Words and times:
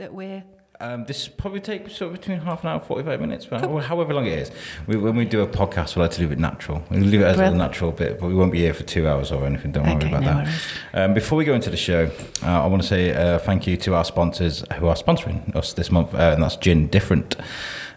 that 0.00 0.12
we're 0.12 0.42
Um, 0.82 1.04
this 1.04 1.28
probably 1.28 1.60
take 1.60 1.90
sort 1.90 2.10
of 2.10 2.18
between 2.18 2.40
half 2.40 2.64
an 2.64 2.70
hour, 2.70 2.80
forty-five 2.80 3.20
minutes, 3.20 3.44
but 3.44 3.60
however 3.82 4.14
long 4.14 4.26
it 4.26 4.38
is. 4.38 4.50
We, 4.86 4.96
when 4.96 5.14
we 5.14 5.26
do 5.26 5.42
a 5.42 5.46
podcast, 5.46 5.94
we 5.94 6.00
like 6.00 6.12
to 6.12 6.22
leave 6.22 6.32
it 6.32 6.38
natural. 6.38 6.82
We 6.90 7.00
leave 7.00 7.20
it 7.20 7.24
as 7.24 7.38
a 7.38 7.50
natural 7.50 7.92
bit, 7.92 8.18
but 8.18 8.28
we 8.28 8.34
won't 8.34 8.50
be 8.50 8.60
here 8.60 8.72
for 8.72 8.82
two 8.82 9.06
hours 9.06 9.30
or 9.30 9.44
anything. 9.44 9.72
Don't 9.72 9.84
worry 9.84 10.08
about 10.08 10.22
no 10.22 10.44
that. 10.44 10.48
Um, 10.94 11.12
before 11.12 11.36
we 11.36 11.44
go 11.44 11.54
into 11.54 11.68
the 11.68 11.76
show, 11.76 12.10
uh, 12.42 12.64
I 12.64 12.66
want 12.66 12.80
to 12.80 12.88
say 12.88 13.12
uh, 13.12 13.38
thank 13.38 13.66
you 13.66 13.76
to 13.76 13.94
our 13.94 14.06
sponsors 14.06 14.64
who 14.78 14.86
are 14.86 14.96
sponsoring 14.96 15.54
us 15.54 15.74
this 15.74 15.90
month, 15.90 16.14
uh, 16.14 16.32
and 16.32 16.42
that's 16.42 16.56
Gin 16.56 16.88
Different. 16.88 17.36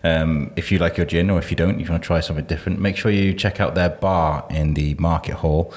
Um, 0.03 0.51
if 0.57 0.69
you 0.69 0.77
like 0.79 0.97
your 0.97 1.05
gin, 1.05 1.29
or 1.29 1.39
if 1.39 1.49
you 1.51 1.55
don't, 1.55 1.79
if 1.79 1.87
you 1.87 1.91
want 1.93 2.03
to 2.03 2.07
try 2.07 2.19
something 2.19 2.43
different, 2.53 2.81
make 2.81 2.97
sure 2.97 3.11
you 3.11 3.33
check 3.33 3.61
out 3.61 3.75
their 3.75 3.91
bar 4.07 4.45
in 4.49 4.73
the 4.73 4.95
Market 4.95 5.35
Hall. 5.35 5.73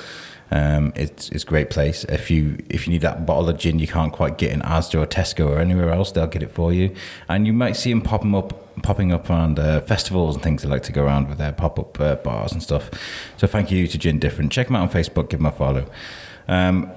Um, 0.51 0.93
it's 0.95 1.29
it's 1.31 1.43
a 1.43 1.47
great 1.47 1.71
place. 1.71 2.05
If 2.05 2.31
you 2.31 2.59
if 2.69 2.87
you 2.87 2.93
need 2.93 3.03
that 3.03 3.27
bottle 3.27 3.49
of 3.49 3.59
gin 3.59 3.79
you 3.79 3.89
can't 3.89 4.13
quite 4.13 4.39
get 4.39 4.53
in 4.53 4.61
Asda 4.61 5.03
or 5.03 5.07
Tesco 5.07 5.49
or 5.49 5.59
anywhere 5.59 5.91
else, 5.91 6.13
they'll 6.13 6.27
get 6.27 6.43
it 6.43 6.51
for 6.51 6.73
you. 6.73 6.95
And 7.29 7.47
you 7.47 7.53
might 7.53 7.75
see 7.75 7.91
them 7.91 8.01
popping 8.01 8.35
up 8.35 8.63
popping 8.83 9.13
up 9.13 9.29
around 9.29 9.59
uh, 9.59 9.81
festivals 9.81 10.37
and 10.37 10.45
things. 10.45 10.63
They 10.63 10.69
like 10.69 10.83
to 10.85 10.93
go 10.93 11.05
around 11.05 11.29
with 11.29 11.39
their 11.39 11.53
pop 11.53 11.79
up 11.79 12.01
uh, 12.01 12.17
bars 12.17 12.53
and 12.53 12.63
stuff. 12.63 12.91
So 13.37 13.47
thank 13.47 13.71
you 13.71 13.87
to 13.89 13.99
Gin 13.99 14.19
Different. 14.19 14.53
Check 14.53 14.69
them 14.69 14.77
out 14.77 14.83
on 14.83 14.89
Facebook. 14.91 15.29
Give 15.31 15.41
them 15.41 15.47
a 15.47 15.53
follow. 15.53 15.87
Um, 16.49 16.93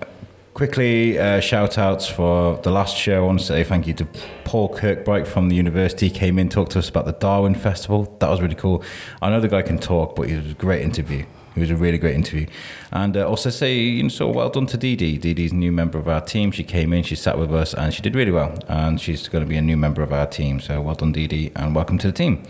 Quickly, 0.60 1.18
uh, 1.18 1.40
shout 1.40 1.78
outs 1.78 2.06
for 2.06 2.58
the 2.64 2.70
last 2.70 2.98
show. 2.98 3.24
I 3.24 3.26
want 3.26 3.40
to 3.40 3.46
say 3.46 3.64
thank 3.64 3.88
you 3.88 3.94
to 3.94 4.06
Paul 4.44 4.68
Kirkbright 4.68 5.26
from 5.26 5.48
the 5.48 5.56
university. 5.56 6.10
He 6.10 6.14
came 6.14 6.38
in, 6.38 6.50
talked 6.50 6.74
to 6.74 6.80
us 6.80 6.90
about 6.90 7.06
the 7.06 7.14
Darwin 7.14 7.56
Festival. 7.56 8.14
That 8.20 8.30
was 8.30 8.42
really 8.42 8.56
cool. 8.56 8.84
I 9.22 9.30
know 9.30 9.40
the 9.40 9.48
guy 9.48 9.62
can 9.62 9.80
talk, 9.80 10.18
but 10.18 10.24
it 10.24 10.36
was 10.36 10.52
a 10.52 10.56
great 10.56 10.82
interview. 10.82 11.26
It 11.56 11.60
was 11.62 11.70
a 11.70 11.78
really 11.78 11.98
great 11.98 12.16
interview. 12.16 12.46
And 12.92 13.16
uh, 13.16 13.26
also 13.26 13.50
say, 13.50 13.74
you 13.74 14.04
know, 14.04 14.10
so 14.10 14.30
well 14.30 14.50
done 14.50 14.66
to 14.66 14.78
Dee 14.78 14.98
Dee. 14.98 15.18
Dee 15.18 15.34
Dee's 15.34 15.54
a 15.54 15.56
new 15.56 15.72
member 15.72 15.98
of 15.98 16.10
our 16.10 16.20
team. 16.20 16.52
She 16.52 16.66
came 16.66 16.92
in, 16.92 17.04
she 17.04 17.16
sat 17.16 17.38
with 17.38 17.54
us, 17.54 17.74
and 17.74 17.94
she 17.94 18.02
did 18.02 18.14
really 18.14 18.32
well. 18.32 18.60
And 18.68 19.00
she's 19.00 19.30
going 19.30 19.46
to 19.46 19.50
be 19.50 19.56
a 19.56 19.62
new 19.62 19.78
member 19.78 20.02
of 20.02 20.12
our 20.12 20.28
team. 20.28 20.60
So 20.60 20.82
well 20.82 20.96
done, 20.96 21.14
Dee 21.14 21.28
Dee, 21.28 21.54
and 21.56 21.74
welcome 21.74 21.98
to 22.00 22.08
the 22.08 22.14
team. 22.14 22.44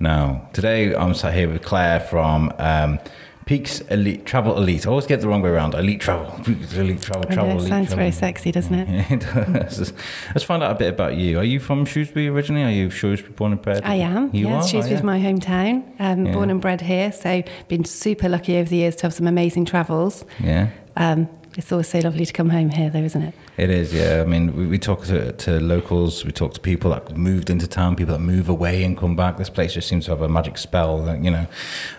Now, 0.00 0.48
today 0.52 0.92
I'm 0.92 1.14
sat 1.14 1.34
here 1.34 1.48
with 1.48 1.62
Claire 1.62 2.00
from 2.00 2.52
um, 2.58 2.98
Peakes 3.44 3.80
Elite 3.82 4.24
Travel 4.24 4.56
Elite. 4.56 4.86
I 4.86 4.90
always 4.90 5.06
get 5.06 5.20
the 5.20 5.28
wrong 5.28 5.42
way 5.42 5.50
around. 5.50 5.74
Elite 5.74 6.00
Travel, 6.00 6.32
Peakes 6.44 6.74
Elite 6.74 7.02
Travel, 7.02 7.24
Travel 7.24 7.46
know, 7.46 7.56
Elite. 7.56 7.68
sounds 7.68 7.86
travel. 7.88 7.96
very 7.96 8.10
sexy, 8.12 8.52
doesn't 8.52 8.74
it? 8.74 8.88
Yeah, 8.88 9.06
it 9.14 9.20
does. 9.20 9.92
Let's 10.28 10.44
find 10.44 10.62
out 10.62 10.70
a 10.72 10.74
bit 10.76 10.88
about 10.94 11.16
you. 11.16 11.38
Are 11.38 11.44
you 11.44 11.58
from 11.60 11.84
Shrewsbury 11.84 12.28
originally? 12.28 12.62
Are 12.64 12.70
you 12.70 12.88
Shrewsbury 12.90 13.32
born 13.34 13.52
and 13.52 13.60
bred? 13.60 13.82
I 13.84 13.96
am. 13.96 14.30
You 14.32 14.48
yeah, 14.48 14.56
are? 14.56 14.66
Shrewsbury's 14.66 15.00
Oh, 15.02 15.06
yeah. 15.10 15.18
my 15.18 15.18
hometown. 15.20 15.82
Um, 15.98 16.26
Yeah. 16.26 16.32
Born 16.34 16.50
and 16.50 16.60
bred 16.60 16.80
here, 16.82 17.10
so 17.12 17.42
been 17.68 17.84
super 17.84 18.28
lucky 18.28 18.56
over 18.58 18.68
the 18.70 18.76
years 18.76 18.96
to 18.96 19.02
have 19.02 19.14
some 19.14 19.26
amazing 19.26 19.64
travels. 19.64 20.24
Yeah, 20.40 20.68
Um, 20.96 21.28
it's 21.56 21.70
always 21.72 21.88
so 21.88 21.98
lovely 22.00 22.24
to 22.24 22.32
come 22.32 22.50
home 22.50 22.70
here, 22.70 22.88
though, 22.90 23.02
isn't 23.02 23.22
it? 23.22 23.34
it 23.56 23.70
is. 23.70 23.92
Yeah, 23.92 24.22
I 24.22 24.28
mean, 24.28 24.56
we, 24.56 24.66
we 24.66 24.78
talk 24.78 25.04
to, 25.06 25.32
to 25.32 25.60
locals. 25.60 26.24
We 26.24 26.32
talk 26.32 26.54
to 26.54 26.60
people 26.60 26.90
that 26.90 27.16
moved 27.16 27.50
into 27.50 27.66
town, 27.66 27.96
people 27.96 28.14
that 28.14 28.20
move 28.20 28.48
away 28.48 28.82
and 28.84 28.96
come 28.96 29.14
back. 29.16 29.36
This 29.36 29.50
place 29.50 29.74
just 29.74 29.88
seems 29.88 30.06
to 30.06 30.12
have 30.12 30.22
a 30.22 30.28
magic 30.28 30.56
spell. 30.58 31.04
That, 31.04 31.22
you 31.22 31.30
know, 31.30 31.46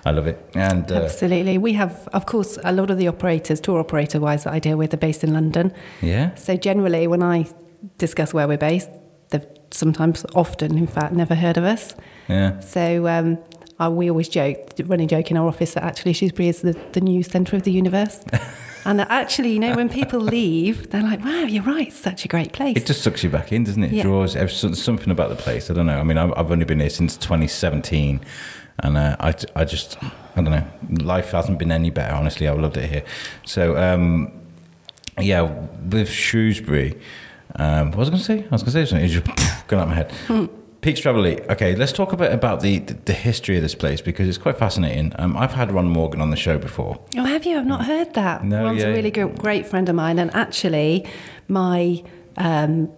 I 0.06 0.12
love 0.12 0.28
it. 0.28 0.44
And 0.56 0.92
uh, 0.92 1.04
Absolutely. 1.04 1.58
We 1.58 1.74
have, 1.74 2.08
of 2.14 2.26
course, 2.26 2.58
a 2.64 2.72
lot 2.72 2.90
of 2.90 2.98
the 2.98 3.08
operators, 3.08 3.60
tour 3.62 3.80
operator 3.80 4.20
wise, 4.20 4.44
that 4.46 4.54
I 4.54 4.60
deal 4.60 4.78
with 4.78 4.94
are 4.94 4.98
based 4.98 5.24
in 5.24 5.34
London. 5.34 5.74
yeah, 6.02 6.34
So 6.36 6.56
generally, 6.58 7.08
when 7.08 7.22
I 7.24 7.46
discuss 7.98 8.34
where 8.34 8.48
we're 8.48 8.58
based, 8.58 8.90
they've 9.30 9.46
sometimes, 9.72 10.26
often, 10.36 10.78
in 10.78 10.88
fact, 10.88 11.14
never 11.14 11.36
heard 11.36 11.58
of 11.58 11.64
us. 11.64 11.96
yeah. 12.28 12.60
So 12.60 13.08
um, 13.08 13.38
uh, 13.80 13.90
we 13.90 14.10
always 14.10 14.30
joke, 14.30 14.72
running 14.86 15.08
joke 15.08 15.32
in 15.32 15.38
our 15.38 15.48
office, 15.48 15.74
that 15.74 15.84
actually 15.84 16.14
Shrewsbury 16.14 16.50
is 16.50 16.62
the, 16.62 16.74
the 16.94 17.02
new 17.02 17.24
centre 17.24 17.56
of 17.56 17.64
the 17.64 17.72
universe. 17.72 18.20
and 18.86 19.00
that 19.00 19.10
actually, 19.10 19.54
you 19.54 19.60
know, 19.60 19.76
when 19.76 19.90
people 19.90 20.20
leave, 20.38 20.90
they're 20.90 21.04
like, 21.04 21.24
wow, 21.24 21.44
you're 21.44 21.64
right, 21.64 21.88
it's 21.88 21.98
such 21.98 22.26
a 22.26 22.28
great 22.28 22.54
place. 22.54 22.78
It 22.78 22.86
just 22.86 23.02
sucks 23.02 23.24
you 23.24 23.30
back 23.30 23.52
in, 23.52 23.64
doesn't 23.64 23.84
it? 23.84 23.92
Yeah. 23.92 24.04
Draws 24.04 24.36
something 24.82 25.12
about 25.12 25.30
the 25.30 25.36
place. 25.36 25.70
I 25.70 25.74
don't 25.74 25.86
know. 25.86 26.00
I 26.00 26.04
mean, 26.04 26.18
I've, 26.18 26.52
only 26.52 26.66
been 26.66 26.80
here 26.80 26.90
since 26.90 27.18
2017, 27.18 28.22
and 28.80 28.98
uh, 28.98 29.16
I, 29.20 29.34
I 29.56 29.66
just, 29.66 30.02
I 30.04 30.42
don't 30.42 30.52
know. 30.52 30.66
Life 31.04 31.32
hasn't 31.32 31.60
been 31.60 31.72
any 31.72 31.90
better. 31.90 32.14
Honestly, 32.14 32.48
I've 32.48 32.60
loved 32.60 32.78
it 32.78 32.90
here. 32.90 33.04
So, 33.46 33.78
um, 33.78 34.32
yeah, 35.20 35.42
with 35.42 36.10
Shrewsbury, 36.10 37.00
um, 37.56 37.92
what 37.92 38.00
was 38.00 38.08
I 38.08 38.12
going 38.12 38.20
to 38.20 38.26
say? 38.26 38.40
I 38.40 38.50
was 38.50 38.64
going 38.64 38.74
to 38.74 38.86
say 38.86 38.86
something. 38.86 39.06
It's 39.06 39.14
just 39.14 39.68
gone 39.68 39.80
out 39.80 39.88
my 39.88 39.96
head. 39.96 40.50
Peakes 40.84 41.00
Travel. 41.00 41.26
Okay, 41.26 41.76
let's 41.78 41.94
talk 41.94 42.12
a 42.12 42.18
bit 42.18 42.34
about 42.34 42.60
the, 42.60 42.80
the 42.80 43.14
history 43.14 43.56
of 43.56 43.64
this 43.64 43.74
place 43.74 44.02
because 44.02 44.28
it's 44.28 44.38
quite 44.38 44.58
fascinating. 44.58 45.14
Um, 45.18 45.38
I've 45.38 45.54
had 45.54 45.72
Ron 45.72 45.88
Morgan 45.88 46.20
on 46.20 46.30
the 46.30 46.36
show 46.36 46.58
before. 46.58 47.00
Oh, 47.16 47.24
have 47.24 47.46
you? 47.46 47.58
I've 47.58 47.66
not 47.66 47.86
heard 47.86 48.14
that. 48.16 48.44
No, 48.44 48.66
Ron's 48.66 48.82
yeah. 48.82 48.90
a 48.90 48.94
really 48.94 49.10
good, 49.10 49.38
great 49.40 49.66
friend 49.66 49.88
of 49.88 49.96
mine, 49.96 50.20
and 50.20 50.30
actually, 50.36 51.08
my, 51.48 52.04
um, 52.36 52.92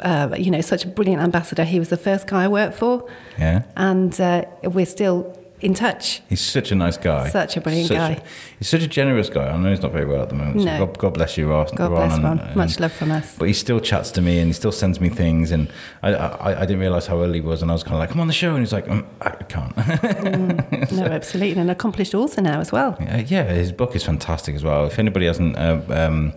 uh, 0.00 0.34
you 0.36 0.50
know, 0.50 0.60
such 0.60 0.84
a 0.84 0.88
brilliant 0.88 1.22
ambassador. 1.22 1.62
He 1.62 1.78
was 1.78 1.88
the 1.88 1.96
first 1.96 2.26
guy 2.26 2.44
I 2.44 2.48
worked 2.48 2.74
for, 2.76 3.08
Yeah. 3.38 3.62
and 3.76 4.20
uh, 4.20 4.46
we're 4.64 4.84
still 4.84 5.38
in 5.64 5.74
touch. 5.74 6.22
He's 6.28 6.40
such 6.40 6.70
a 6.70 6.74
nice 6.74 6.96
guy. 6.96 7.28
Such 7.30 7.56
a 7.56 7.60
brilliant 7.60 7.88
Such 7.88 7.96
guy. 7.96 8.22
he's 8.58 8.68
such 8.68 8.82
a 8.82 8.86
generous 8.86 9.28
guy. 9.30 9.48
I 9.48 9.56
know 9.56 9.70
he's 9.70 9.80
not 9.82 9.92
very 9.92 10.04
well 10.04 10.22
at 10.22 10.28
the 10.28 10.34
moment. 10.34 10.60
So 10.60 10.66
No. 10.66 10.86
God, 10.86 10.98
God 10.98 11.14
bless 11.14 11.36
you, 11.38 11.48
Ron. 11.50 11.66
God 11.74 11.88
bless 11.88 12.14
and- 12.14 12.24
Ron. 12.24 12.38
and- 12.40 12.56
Much 12.56 12.78
love 12.80 12.92
from 12.92 13.10
us. 13.10 13.34
But 13.38 13.48
he 13.48 13.54
still 13.54 13.80
chats 13.80 14.10
to 14.12 14.20
me 14.20 14.38
and 14.38 14.48
he 14.48 14.52
still 14.52 14.72
sends 14.72 15.00
me 15.00 15.08
things. 15.08 15.50
And 15.50 15.68
I, 16.02 16.12
I, 16.14 16.60
I 16.60 16.66
didn't 16.66 16.80
realize 16.80 17.06
how 17.06 17.20
early 17.22 17.40
he 17.40 17.46
was. 17.46 17.62
And 17.62 17.70
I 17.70 17.74
was 17.74 17.82
kind 17.82 17.94
of 17.94 18.00
like, 18.00 18.10
come 18.10 18.20
on 18.20 18.26
the 18.26 18.32
show. 18.32 18.50
And 18.50 18.60
he's 18.60 18.72
like, 18.72 18.88
um, 18.88 19.06
I 19.20 19.30
can't. 19.30 19.74
no, 20.92 21.04
absolutely, 21.04 21.52
and 21.52 21.60
an 21.62 21.70
accomplished 21.70 22.14
author 22.14 22.42
now 22.42 22.60
as 22.60 22.70
well. 22.70 22.96
Uh, 23.00 23.22
yeah, 23.26 23.44
his 23.44 23.72
book 23.72 23.96
is 23.96 24.04
fantastic 24.04 24.54
as 24.54 24.62
well. 24.64 24.86
If 24.86 24.98
anybody 24.98 25.26
hasn't 25.26 25.56
uh, 25.56 25.80
um, 25.88 26.32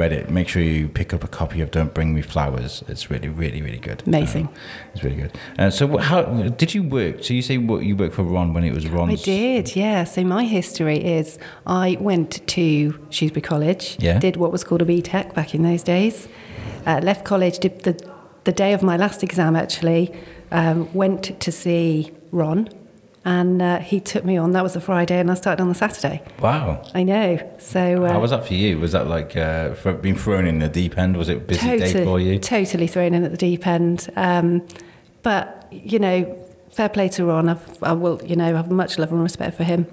read 0.00 0.12
it, 0.12 0.30
make 0.30 0.48
sure 0.48 0.62
you 0.62 0.88
pick 0.88 1.12
up 1.12 1.22
a 1.22 1.28
copy 1.28 1.60
of 1.60 1.70
Don't 1.70 1.92
Bring 1.92 2.14
Me 2.14 2.22
Flowers. 2.22 2.82
It's 2.88 3.10
really, 3.10 3.28
really, 3.28 3.60
really 3.60 3.78
good. 3.78 4.02
Amazing. 4.06 4.46
Uh, 4.46 4.94
it's 4.94 5.04
really 5.04 5.16
good. 5.16 5.32
Uh, 5.58 5.68
so, 5.68 5.98
how 5.98 6.22
did 6.22 6.74
you 6.74 6.82
work? 6.82 7.22
So, 7.22 7.34
you 7.34 7.42
say 7.42 7.58
what, 7.58 7.84
you 7.84 7.94
worked 7.94 8.14
for 8.14 8.22
Ron 8.22 8.54
when 8.54 8.64
it 8.64 8.72
was 8.74 8.88
Ron? 8.88 9.10
I 9.10 9.16
did, 9.16 9.76
yeah. 9.76 10.04
So 10.04 10.24
my 10.24 10.44
history 10.44 10.98
is 11.18 11.38
I 11.66 11.98
went 12.00 12.46
to 12.48 12.98
Shrewsbury 13.10 13.42
College, 13.42 13.96
Yeah. 14.00 14.18
did 14.18 14.36
what 14.36 14.50
was 14.52 14.64
called 14.64 14.82
a 14.82 14.86
BTEC 14.86 15.34
back 15.34 15.54
in 15.54 15.62
those 15.62 15.82
days. 15.82 16.28
Uh, 16.86 17.00
left 17.02 17.24
college, 17.24 17.58
did 17.58 17.80
the 17.82 17.94
the 18.44 18.52
day 18.52 18.72
of 18.72 18.82
my 18.82 18.96
last 18.96 19.22
exam 19.22 19.54
actually. 19.54 20.04
Um, 20.50 20.88
went 20.94 21.38
to 21.40 21.52
see 21.52 22.10
Ron, 22.32 22.68
and 23.24 23.60
uh, 23.60 23.78
he 23.80 24.00
took 24.00 24.24
me 24.24 24.36
on. 24.36 24.52
That 24.52 24.62
was 24.62 24.76
a 24.76 24.80
Friday, 24.80 25.18
and 25.18 25.30
I 25.30 25.34
started 25.34 25.62
on 25.62 25.68
the 25.68 25.74
Saturday. 25.74 26.22
Wow. 26.40 26.82
I 26.94 27.02
know. 27.02 27.38
So 27.58 28.04
uh, 28.04 28.12
How 28.12 28.20
was 28.20 28.30
that 28.30 28.46
for 28.46 28.54
you? 28.54 28.78
Was 28.78 28.92
that 28.92 29.06
like 29.08 29.36
uh, 29.36 29.74
for 29.74 29.92
being 29.92 30.16
thrown 30.16 30.46
in 30.46 30.58
the 30.58 30.68
deep 30.68 30.96
end? 30.96 31.16
Was 31.16 31.28
it 31.28 31.36
a 31.36 31.40
busy 31.40 31.66
day 31.66 31.78
totally, 31.92 32.04
for 32.04 32.20
you? 32.20 32.38
totally 32.38 32.86
thrown 32.86 33.12
in 33.14 33.24
at 33.24 33.30
the 33.30 33.36
deep 33.36 33.66
end. 33.66 34.08
Um, 34.16 34.66
but 35.22 35.68
you 35.70 35.98
know, 35.98 36.36
fair 36.70 36.88
play 36.88 37.08
to 37.10 37.24
Ron. 37.26 37.48
I've, 37.50 37.82
I 37.82 37.92
will, 37.92 38.20
you 38.24 38.36
know, 38.36 38.54
have 38.56 38.70
much 38.70 38.98
love 38.98 39.12
and 39.12 39.22
respect 39.22 39.56
for 39.56 39.64
him. 39.64 39.86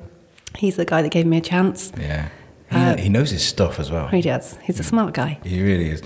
He's 0.55 0.77
the 0.77 0.85
guy 0.85 1.01
that 1.01 1.11
gave 1.11 1.25
me 1.25 1.37
a 1.37 1.41
chance. 1.41 1.91
Yeah. 1.99 2.29
He, 2.69 2.75
Uh, 2.75 2.97
he 2.97 3.07
knows 3.09 3.29
his 3.31 3.43
stuff 3.45 3.79
as 3.79 3.89
well. 3.91 4.07
He 4.09 4.21
does. 4.21 4.57
He's 4.63 4.77
a 4.79 4.83
smart 4.83 5.13
guy. 5.13 5.39
He 5.43 5.61
really 5.63 5.89
is. 5.89 6.01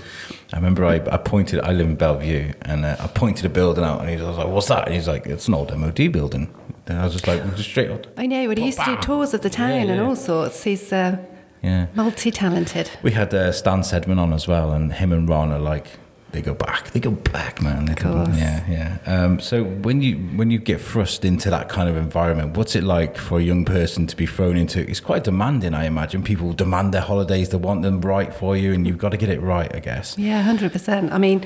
I 0.52 0.56
remember 0.56 0.84
I, 0.84 0.96
I 0.96 1.16
pointed, 1.16 1.60
I 1.60 1.72
live 1.72 1.88
in 1.88 1.96
Belle 1.96 2.18
Vue, 2.18 2.52
and 2.62 2.84
uh, 2.84 2.96
I 3.00 3.08
pointed 3.08 3.44
a 3.46 3.48
building 3.48 3.82
out, 3.82 4.00
and 4.00 4.08
he 4.10 4.16
was 4.16 4.36
like, 4.38 4.46
What's 4.46 4.68
that? 4.68 4.86
And 4.86 4.94
he's 4.94 5.08
like, 5.08 5.26
It's 5.26 5.48
an 5.48 5.54
old 5.54 5.76
MOD 5.76 6.12
building. 6.12 6.54
And 6.86 6.98
I 6.98 7.04
was 7.04 7.12
just 7.12 7.26
like, 7.28 7.42
just 7.56 7.68
straight 7.70 7.90
up. 7.90 8.06
I 8.16 8.26
know, 8.26 8.48
but 8.48 8.58
he 8.58 8.66
used 8.66 8.78
to 8.80 8.84
do 8.84 8.96
tours 9.00 9.34
of 9.34 9.42
the 9.42 9.50
town 9.50 9.86
Yeah, 9.86 9.92
and 9.94 10.00
all 10.00 10.16
sorts. 10.16 10.64
He's 10.64 10.92
uh, 10.92 11.16
Yeah. 11.62 11.86
multi-talented. 11.94 12.90
We 13.02 13.12
had 13.12 13.32
uh, 13.32 13.52
Stan 13.52 13.80
Sedman 13.80 14.18
on 14.18 14.32
as 14.32 14.48
well, 14.48 14.72
and 14.72 14.92
him 14.92 15.12
and 15.12 15.28
Ron 15.28 15.52
are 15.52 15.58
like, 15.60 15.86
they 16.32 16.40
go 16.40 16.54
back. 16.54 16.90
They 16.92 16.98
go 17.00 17.10
back, 17.10 17.60
man. 17.60 17.84
They 17.84 17.94
go- 17.94 18.24
course. 18.24 18.38
yeah, 18.38 18.64
yeah. 18.66 18.98
Um, 19.04 19.38
so 19.38 19.64
when 19.64 20.00
you 20.00 20.16
when 20.38 20.50
you 20.50 20.58
get 20.58 20.80
thrust 20.80 21.26
into 21.26 21.50
that 21.50 21.68
kind 21.68 21.90
of 21.90 21.96
environment, 21.98 22.56
what's 22.56 22.74
it 22.74 22.82
like 22.84 23.18
for 23.18 23.38
a 23.38 23.42
young 23.42 23.66
person 23.66 24.06
to 24.06 24.16
be 24.16 24.24
thrown 24.24 24.56
into? 24.56 24.80
It's 24.88 24.98
quite 24.98 25.24
demanding, 25.24 25.74
I 25.74 25.84
imagine. 25.84 26.22
People 26.22 26.54
demand 26.54 26.94
their 26.94 27.02
holidays; 27.02 27.50
they 27.50 27.58
want 27.58 27.82
them 27.82 28.00
right 28.00 28.32
for 28.34 28.56
you, 28.56 28.72
and 28.72 28.86
you've 28.86 28.96
got 28.96 29.10
to 29.10 29.18
get 29.18 29.28
it 29.28 29.42
right, 29.42 29.70
I 29.76 29.80
guess. 29.80 30.16
Yeah, 30.16 30.40
hundred 30.40 30.72
percent. 30.72 31.12
I 31.12 31.18
mean, 31.18 31.44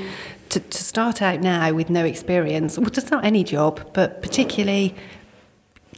to, 0.51 0.61
to 0.61 0.85
start 0.85 1.21
out 1.21 1.41
now 1.41 1.73
with 1.73 1.91
no 1.91 2.05
experience, 2.05 2.79
well, 2.79 2.89
just 2.89 3.11
not 3.11 3.25
any 3.25 3.43
job, 3.43 3.91
but 3.93 4.23
particularly, 4.23 4.95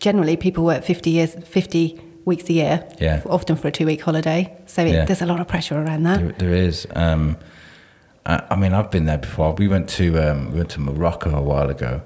generally, 0.01 0.37
people 0.37 0.65
work 0.65 0.83
fifty 0.85 1.11
years, 1.11 1.35
fifty 1.45 2.01
weeks 2.25 2.49
a 2.49 2.53
year. 2.53 2.89
Yeah. 3.01 3.23
Often 3.27 3.57
for 3.57 3.69
a 3.69 3.71
two-week 3.71 4.01
holiday, 4.03 4.53
so 4.67 4.83
it, 4.85 4.93
Yeah. 4.93 5.05
there's 5.05 5.23
a 5.23 5.27
lot 5.27 5.41
of 5.41 5.47
pressure 5.49 5.77
around 5.83 6.03
that. 6.05 6.19
There, 6.21 6.33
there 6.51 6.55
is. 6.55 6.87
Um, 6.95 7.37
I, 8.27 8.43
I 8.51 8.57
mean, 8.57 8.73
I've 8.75 8.91
been 8.91 9.07
there 9.07 9.19
before. 9.19 9.55
We 9.55 9.69
went 9.69 9.89
to 9.91 10.19
um, 10.19 10.51
we 10.53 10.59
went 10.59 10.71
to 10.71 10.81
Morocco 10.81 11.31
a 11.37 11.41
while 11.43 11.71
ago, 11.71 12.03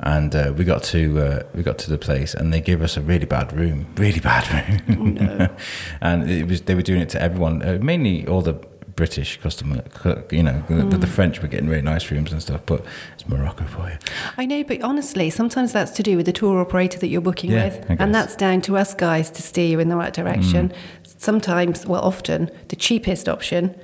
and 0.00 0.34
uh, 0.34 0.52
we 0.56 0.64
got 0.64 0.82
to 0.84 1.18
uh, 1.20 1.42
we 1.54 1.62
got 1.62 1.78
to 1.78 1.90
the 1.90 1.98
place, 1.98 2.32
and 2.34 2.52
they 2.52 2.60
gave 2.60 2.80
us 2.82 2.96
a 2.96 3.00
really 3.00 3.26
bad 3.26 3.52
room, 3.52 3.86
really 3.96 4.20
bad 4.20 4.44
room. 4.88 5.14
No. 5.14 5.48
and 6.00 6.30
it 6.30 6.46
was 6.46 6.62
they 6.62 6.74
were 6.74 6.82
doing 6.82 7.00
it 7.00 7.08
to 7.10 7.22
everyone, 7.22 7.62
uh, 7.62 7.78
mainly 7.82 8.26
all 8.26 8.42
the 8.42 8.54
British 8.96 9.38
customer. 9.40 9.84
You 10.30 10.42
know, 10.42 10.62
the, 10.68 10.96
the 10.98 11.06
French 11.06 11.40
were 11.42 11.48
getting 11.48 11.68
really 11.68 11.82
nice 11.82 12.10
rooms 12.10 12.32
and 12.32 12.40
stuff, 12.42 12.62
but 12.66 12.82
it's 13.14 13.28
Morocco 13.28 13.64
for 13.64 13.88
you. 13.90 13.96
I 14.38 14.46
know, 14.46 14.64
but 14.64 14.80
honestly, 14.82 15.28
sometimes 15.30 15.72
that's 15.72 15.90
to 15.92 16.02
do 16.02 16.16
with 16.16 16.26
the 16.26 16.32
tour 16.32 16.58
operator 16.60 16.98
that 16.98 17.08
you're 17.08 17.20
booking 17.20 17.52
Yeah, 17.52 17.64
with. 17.66 17.88
Mm. 17.88 17.96
And 18.00 18.14
that's 18.14 18.34
down 18.34 18.62
to 18.62 18.76
us 18.76 18.94
guys 18.94 19.30
to 19.30 19.42
steer 19.42 19.66
you 19.68 19.78
in 19.80 19.88
the 19.90 19.96
right 19.96 20.14
direction. 20.14 20.72
Sometimes, 21.18 21.86
well, 21.86 22.02
often, 22.02 22.50
the 22.68 22.76
cheapest 22.76 23.28
option, 23.28 23.74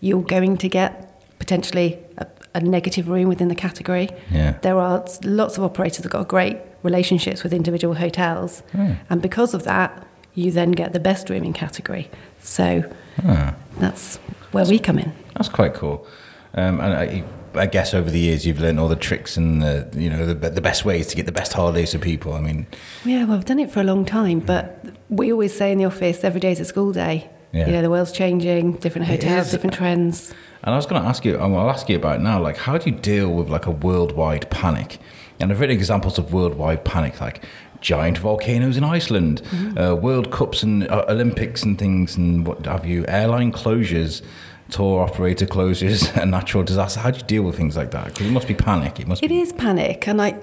you're 0.00 0.22
going 0.22 0.56
to 0.58 0.68
get 0.68 1.08
potentially 1.38 1.98
a, 2.18 2.26
a 2.54 2.60
negative 2.60 3.08
room 3.08 3.28
within 3.28 3.48
the 3.48 3.54
category. 3.54 4.08
Yeah. 4.30 4.58
There 4.62 4.78
are 4.78 5.04
lots 5.24 5.58
of 5.58 5.64
operators 5.64 5.98
that 5.98 6.10
got 6.12 6.28
great 6.28 6.58
relationships 6.82 7.42
with 7.44 7.52
individual 7.52 7.94
hotels, 7.94 8.60
Hmm. 8.72 8.92
and 9.10 9.22
because 9.22 9.54
of 9.54 9.64
that, 9.64 10.06
you 10.34 10.50
then 10.50 10.72
get 10.72 10.92
the 10.92 11.00
best 11.00 11.28
rooming 11.30 11.52
category. 11.52 12.10
So 12.40 12.84
Ah, 13.24 13.54
that's 13.78 14.18
where 14.52 14.64
we 14.66 14.78
come 14.78 14.98
in. 14.98 15.12
that's 15.34 15.48
quite 15.48 15.74
cool. 15.74 16.06
Um, 16.54 16.80
and 16.80 16.94
I, 16.94 17.24
I 17.54 17.66
guess 17.66 17.94
over 17.94 18.10
the 18.10 18.18
years 18.18 18.46
you've 18.46 18.60
learned 18.60 18.78
all 18.78 18.88
the 18.88 18.96
tricks 18.96 19.36
and 19.36 19.62
the, 19.62 19.88
you 19.94 20.08
know 20.08 20.26
the, 20.26 20.50
the 20.50 20.60
best 20.60 20.84
ways 20.84 21.06
to 21.08 21.16
get 21.16 21.26
the 21.26 21.32
best 21.32 21.52
holidays 21.52 21.92
for 21.92 21.98
people. 21.98 22.34
I 22.34 22.40
mean, 22.40 22.66
Yeah, 23.04 23.24
well, 23.24 23.38
I've 23.38 23.44
done 23.44 23.58
it 23.58 23.70
for 23.70 23.80
a 23.80 23.84
long 23.84 24.04
time, 24.04 24.40
but 24.40 24.84
we 25.08 25.32
always 25.32 25.56
say 25.56 25.72
in 25.72 25.78
the 25.78 25.84
office 25.84 26.24
every 26.24 26.40
day 26.40 26.52
is 26.52 26.60
a 26.60 26.64
school 26.64 26.92
day. 26.92 27.28
Yeah. 27.52 27.66
You 27.66 27.72
know, 27.72 27.82
the 27.82 27.90
world's 27.90 28.12
changing, 28.12 28.72
different 28.76 29.06
hotels, 29.06 29.50
different 29.50 29.74
trends. 29.74 30.32
And 30.62 30.72
I 30.72 30.76
was 30.76 30.86
going 30.86 31.02
to 31.02 31.06
ask 31.06 31.22
you, 31.24 31.36
I'll 31.36 31.68
ask 31.68 31.86
you 31.90 31.96
about 31.96 32.16
it 32.16 32.22
now. 32.22 32.40
Like, 32.40 32.56
how 32.56 32.78
do 32.78 32.88
you 32.88 32.96
deal 32.96 33.30
with 33.30 33.50
like 33.50 33.66
a 33.66 33.70
worldwide 33.70 34.48
panic? 34.48 34.98
And 35.38 35.52
I've 35.52 35.60
read 35.60 35.70
examples 35.70 36.18
of 36.18 36.32
worldwide 36.32 36.84
panic, 36.84 37.20
like 37.20 37.44
giant 37.82 38.16
volcanoes 38.18 38.76
in 38.78 38.84
Iceland, 38.84 39.42
uh, 39.78 39.94
World 39.94 40.30
Cups 40.30 40.62
and 40.62 40.88
uh, 40.88 41.04
Olympics 41.08 41.62
and 41.62 41.78
things, 41.78 42.16
and 42.16 42.46
what 42.46 42.64
have 42.64 42.86
you, 42.86 43.04
airline 43.08 43.52
closures, 43.52 44.22
tour 44.70 45.02
operator 45.02 45.44
closures, 45.46 46.16
and 46.20 46.30
natural 46.30 46.62
disaster. 46.62 47.00
How 47.00 47.10
do 47.10 47.18
you 47.18 47.24
deal 47.24 47.42
with 47.42 47.56
things 47.56 47.76
like 47.76 47.90
that? 47.90 48.06
Because 48.06 48.26
it 48.26 48.30
must 48.32 48.48
be 48.48 48.54
panic. 48.54 48.98
It 49.00 49.06
must. 49.06 49.22
It 49.22 49.28
be, 49.28 49.40
is 49.40 49.52
panic, 49.52 50.08
and 50.08 50.22
I, 50.22 50.38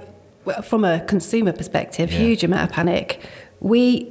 well, 0.46 0.62
from 0.62 0.84
a 0.84 1.00
consumer 1.06 1.52
perspective, 1.54 2.12
Yeah. 2.12 2.20
huge 2.20 2.44
amount 2.44 2.70
of 2.70 2.76
panic. 2.76 3.26
We, 3.62 4.08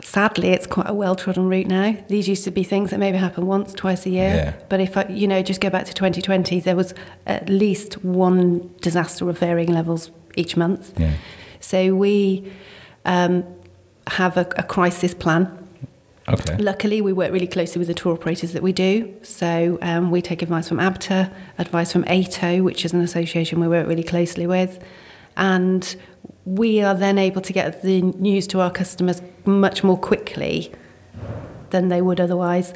sadly, 0.00 0.48
it's 0.48 0.66
quite 0.66 0.88
a 0.88 0.94
well-trodden 0.94 1.48
route 1.48 1.66
now. 1.66 1.96
These 2.08 2.28
used 2.28 2.44
to 2.44 2.50
be 2.50 2.62
things 2.62 2.90
that 2.90 2.98
maybe 2.98 3.18
happen 3.18 3.46
once, 3.46 3.72
twice 3.74 4.06
a 4.06 4.10
year. 4.10 4.34
Yeah. 4.34 4.52
But 4.68 4.80
if 4.80 4.96
I, 4.96 5.04
you 5.08 5.26
know, 5.26 5.42
just 5.42 5.60
go 5.60 5.70
back 5.70 5.84
to 5.86 5.94
2020, 5.94 6.60
there 6.60 6.76
was 6.76 6.94
at 7.26 7.48
least 7.48 8.04
one 8.04 8.70
disaster 8.80 9.28
of 9.28 9.38
varying 9.38 9.72
levels 9.72 10.10
each 10.36 10.56
month. 10.56 10.92
Yeah. 10.98 11.14
So 11.60 11.94
we 11.94 12.52
um, 13.04 13.44
have 14.08 14.36
a, 14.36 14.46
a 14.56 14.62
crisis 14.62 15.14
plan 15.14 15.66
Okay. 16.28 16.56
Luckily, 16.56 17.00
we 17.00 17.12
work 17.12 17.32
really 17.32 17.46
closely 17.46 17.78
with 17.78 17.86
the 17.86 17.94
tour 17.94 18.14
operators 18.14 18.52
that 18.52 18.62
we 18.62 18.72
do. 18.72 19.14
So 19.22 19.78
um, 19.80 20.10
we 20.10 20.20
take 20.20 20.42
advice 20.42 20.68
from 20.68 20.78
ABTA, 20.78 21.32
advice 21.58 21.92
from 21.92 22.02
AITO, 22.04 22.64
which 22.64 22.84
is 22.84 22.92
an 22.92 23.00
association 23.00 23.60
we 23.60 23.68
work 23.68 23.86
really 23.86 24.02
closely 24.02 24.46
with. 24.46 24.82
And 25.36 25.94
we 26.44 26.82
are 26.82 26.94
then 26.94 27.18
able 27.18 27.42
to 27.42 27.52
get 27.52 27.82
the 27.82 28.02
news 28.02 28.48
to 28.48 28.60
our 28.60 28.72
customers 28.72 29.22
much 29.44 29.84
more 29.84 29.96
quickly 29.96 30.72
than 31.70 31.88
they 31.88 32.02
would 32.02 32.18
otherwise. 32.18 32.74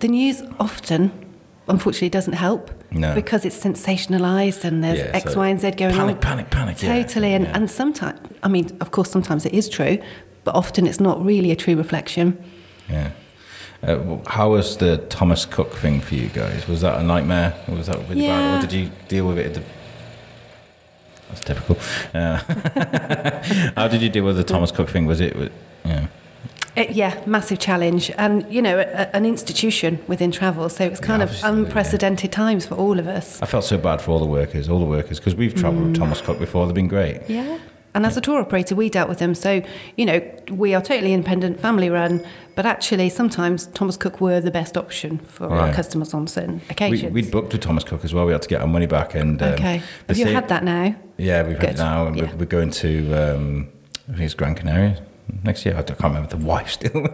The 0.00 0.08
news 0.08 0.42
often, 0.60 1.23
unfortunately, 1.68 2.08
doesn't 2.10 2.34
help 2.34 2.70
No. 2.90 3.14
because 3.14 3.44
it's 3.44 3.58
sensationalised 3.62 4.64
and 4.64 4.82
there's 4.84 4.98
Yeah, 4.98 5.10
X, 5.14 5.32
so 5.32 5.38
Y, 5.38 5.48
and 5.48 5.60
Z 5.60 5.70
going 5.72 5.94
panic, 5.94 6.16
on. 6.16 6.22
panic, 6.22 6.50
panic, 6.50 6.82
yeah, 6.82 7.02
Totally. 7.02 7.34
And, 7.34 7.44
yeah. 7.44 7.56
and 7.56 7.70
sometimes, 7.70 8.18
I 8.42 8.48
mean, 8.48 8.76
of 8.80 8.90
course, 8.90 9.10
sometimes 9.10 9.46
it 9.46 9.52
is 9.54 9.68
true, 9.68 9.98
but 10.44 10.54
often 10.54 10.86
it's 10.86 11.00
not 11.00 11.24
really 11.24 11.50
a 11.50 11.56
true 11.56 11.76
reflection. 11.76 12.36
Yeah. 12.88 13.10
Uh, 13.82 14.18
how 14.26 14.50
was 14.50 14.78
the 14.78 14.96
Thomas 15.08 15.44
Cook 15.44 15.72
thing 15.74 16.00
for 16.00 16.14
you 16.14 16.28
guys? 16.28 16.66
Was 16.66 16.80
that 16.80 16.98
a 17.00 17.02
nightmare? 17.02 17.54
Or 17.68 17.74
was 17.76 17.86
that 17.86 17.98
really 18.08 18.26
bad? 18.26 18.58
Or 18.58 18.66
did 18.66 18.72
you 18.72 18.90
deal 19.08 19.26
with 19.26 19.38
it? 19.38 19.46
At 19.46 19.54
the... 19.54 19.62
That's 21.28 21.40
typical. 21.40 21.76
Uh, 22.14 22.36
how 23.76 23.88
did 23.88 24.00
you 24.02 24.08
deal 24.08 24.24
with 24.24 24.36
the 24.36 24.44
Thomas 24.44 24.70
Cook 24.70 24.88
thing? 24.88 25.04
Was 25.06 25.20
it? 25.20 25.52
Yeah. 25.84 26.06
Uh, 26.76 26.84
yeah, 26.90 27.22
massive 27.26 27.58
challenge, 27.60 28.10
and 28.18 28.44
you 28.52 28.60
know, 28.60 28.78
a, 28.78 28.82
a- 28.82 29.16
an 29.16 29.24
institution 29.24 30.02
within 30.08 30.30
travel. 30.32 30.68
So 30.68 30.84
it's 30.84 30.98
kind 31.00 31.22
of 31.22 31.30
Absolutely, 31.30 31.60
yeah. 31.60 31.66
unprecedented 31.66 32.32
times 32.32 32.66
for 32.66 32.74
all 32.74 32.98
of 32.98 33.06
us. 33.06 33.40
I 33.40 33.46
felt 33.46 33.64
so 33.64 33.78
bad 33.78 34.00
for 34.02 34.10
all 34.10 34.18
the 34.18 34.26
workers, 34.26 34.68
all 34.68 34.80
the 34.80 34.84
workers, 34.84 35.18
because 35.20 35.34
we've 35.36 35.54
travelled 35.54 35.84
Mm. 35.84 35.88
with 35.90 35.96
Thomas 35.98 36.20
Cook 36.20 36.38
before. 36.38 36.66
They've 36.66 36.74
been 36.74 36.88
great. 36.88 37.20
Yeah. 37.28 37.58
And 37.96 38.04
as 38.04 38.16
a 38.16 38.20
tour 38.20 38.40
operator, 38.40 38.74
we 38.74 38.90
dealt 38.90 39.08
with 39.08 39.20
them. 39.20 39.36
So, 39.36 39.62
you 39.96 40.04
know, 40.04 40.20
we 40.50 40.74
are 40.74 40.82
totally 40.82 41.12
independent, 41.12 41.60
family 41.60 41.88
run, 41.90 42.26
but 42.56 42.66
actually 42.66 43.08
sometimes 43.08 43.66
Thomas 43.66 43.96
Cook 43.96 44.20
were 44.20 44.40
the 44.40 44.50
best 44.50 44.76
option 44.76 45.18
for 45.18 45.46
our 45.48 45.72
customers 45.72 46.12
on 46.12 46.26
certain 46.26 46.54
We, 46.56 46.70
occasions. 46.70 47.12
we'd 47.12 47.30
booked 47.30 47.52
with 47.52 47.60
Thomas 47.62 47.84
Cook 47.84 48.04
as 48.04 48.12
well. 48.12 48.26
We 48.26 48.32
had 48.32 48.42
to 48.42 48.48
get 48.48 48.60
our 48.62 48.66
money 48.66 48.86
back. 48.86 49.14
And 49.14 49.40
um, 49.40 49.52
okay. 49.52 49.80
Have 50.08 50.18
you 50.18 50.24
same- 50.24 50.34
had 50.34 50.48
that 50.48 50.64
now? 50.64 50.96
Yeah, 51.18 51.44
we've 51.46 51.56
had 51.56 51.70
it 51.70 51.78
now. 51.78 52.08
and 52.08 52.16
Yeah. 52.16 52.24
We're, 52.32 52.38
we're 52.38 52.46
going 52.46 52.72
to, 52.72 53.12
um, 53.14 53.68
I 54.08 54.12
think 54.14 54.22
it's 54.24 54.34
Gran 54.34 54.56
Canaria 54.56 55.00
next 55.42 55.64
year. 55.66 55.76
I 55.76 55.82
can't 55.82 56.00
remember 56.02 56.28
the 56.28 56.44
wife 56.44 56.70
still. 56.70 56.90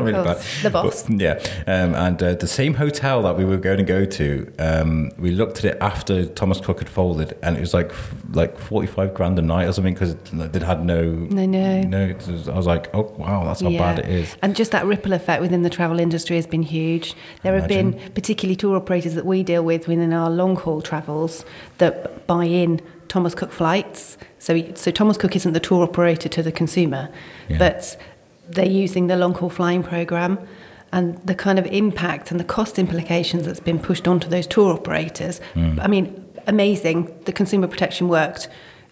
Really 0.00 0.14
Of 0.14 0.24
bad. 0.24 0.36
course, 0.36 0.62
the 0.62 0.70
boss. 0.70 1.02
But, 1.02 1.20
yeah, 1.20 1.34
um, 1.66 1.94
and 1.94 2.22
uh, 2.22 2.34
the 2.34 2.46
same 2.46 2.74
hotel 2.74 3.22
that 3.22 3.36
we 3.36 3.44
were 3.44 3.56
going 3.56 3.78
to 3.78 3.82
go 3.84 4.04
to, 4.04 4.52
um, 4.58 5.10
we 5.18 5.30
looked 5.32 5.58
at 5.58 5.64
it 5.64 5.78
after 5.80 6.24
Thomas 6.26 6.60
Cook 6.60 6.78
had 6.78 6.88
folded, 6.88 7.36
and 7.42 7.56
it 7.56 7.60
was 7.60 7.74
like 7.74 7.92
like 8.32 8.56
forty 8.58 8.86
five 8.86 9.12
grand 9.14 9.38
a 9.38 9.42
night 9.42 9.66
or 9.68 9.72
something 9.72 9.94
because 9.94 10.14
they 10.32 10.64
had 10.64 10.84
no. 10.84 11.02
No, 11.02 11.44
no. 11.46 11.82
No, 11.82 12.14
was- 12.26 12.48
I 12.48 12.56
was 12.56 12.66
like, 12.66 12.88
oh 12.94 13.12
wow, 13.18 13.44
that's 13.44 13.60
how 13.60 13.68
Yeah. 13.68 13.78
bad 13.78 13.98
it 14.00 14.08
is. 14.08 14.36
And 14.42 14.56
just 14.56 14.70
that 14.72 14.86
ripple 14.86 15.12
effect 15.12 15.42
within 15.42 15.62
the 15.62 15.70
travel 15.70 15.98
industry 16.00 16.36
has 16.36 16.46
been 16.46 16.62
huge. 16.62 17.14
There 17.42 17.54
have 17.58 17.68
been 17.68 17.94
particularly 18.14 18.56
tour 18.56 18.76
operators 18.76 19.14
that 19.14 19.26
we 19.26 19.42
deal 19.42 19.62
with 19.64 19.88
within 19.88 20.12
our 20.12 20.30
long 20.30 20.56
haul 20.56 20.80
travels 20.82 21.44
that 21.78 22.26
buy 22.26 22.44
in 22.44 22.80
Thomas 23.10 23.34
Cook 23.34 23.52
flights. 23.52 24.16
So, 24.38 24.62
so 24.74 24.90
Thomas 24.90 25.18
Cook 25.18 25.36
isn't 25.36 25.52
the 25.52 25.60
tour 25.60 25.82
operator 25.82 26.28
to 26.30 26.42
the 26.42 26.52
consumer, 26.52 27.10
Yeah. 27.48 27.58
but 27.58 27.96
they're 28.48 28.64
using 28.84 29.08
the 29.08 29.16
long 29.16 29.34
haul 29.34 29.50
flying 29.50 29.82
program. 29.82 30.38
And 30.92 31.18
the 31.24 31.34
kind 31.36 31.58
of 31.58 31.66
impact 31.66 32.30
and 32.32 32.40
the 32.40 32.44
cost 32.44 32.76
implications 32.78 33.46
that's 33.46 33.60
been 33.60 33.78
pushed 33.78 34.08
onto 34.08 34.28
those 34.28 34.46
tour 34.48 34.72
operators. 34.72 35.40
Hmm. 35.54 35.78
I 35.80 35.86
mean, 35.86 36.24
amazing. 36.48 37.14
The 37.26 37.32
consumer 37.32 37.68
protection 37.68 38.08
worked. 38.08 38.48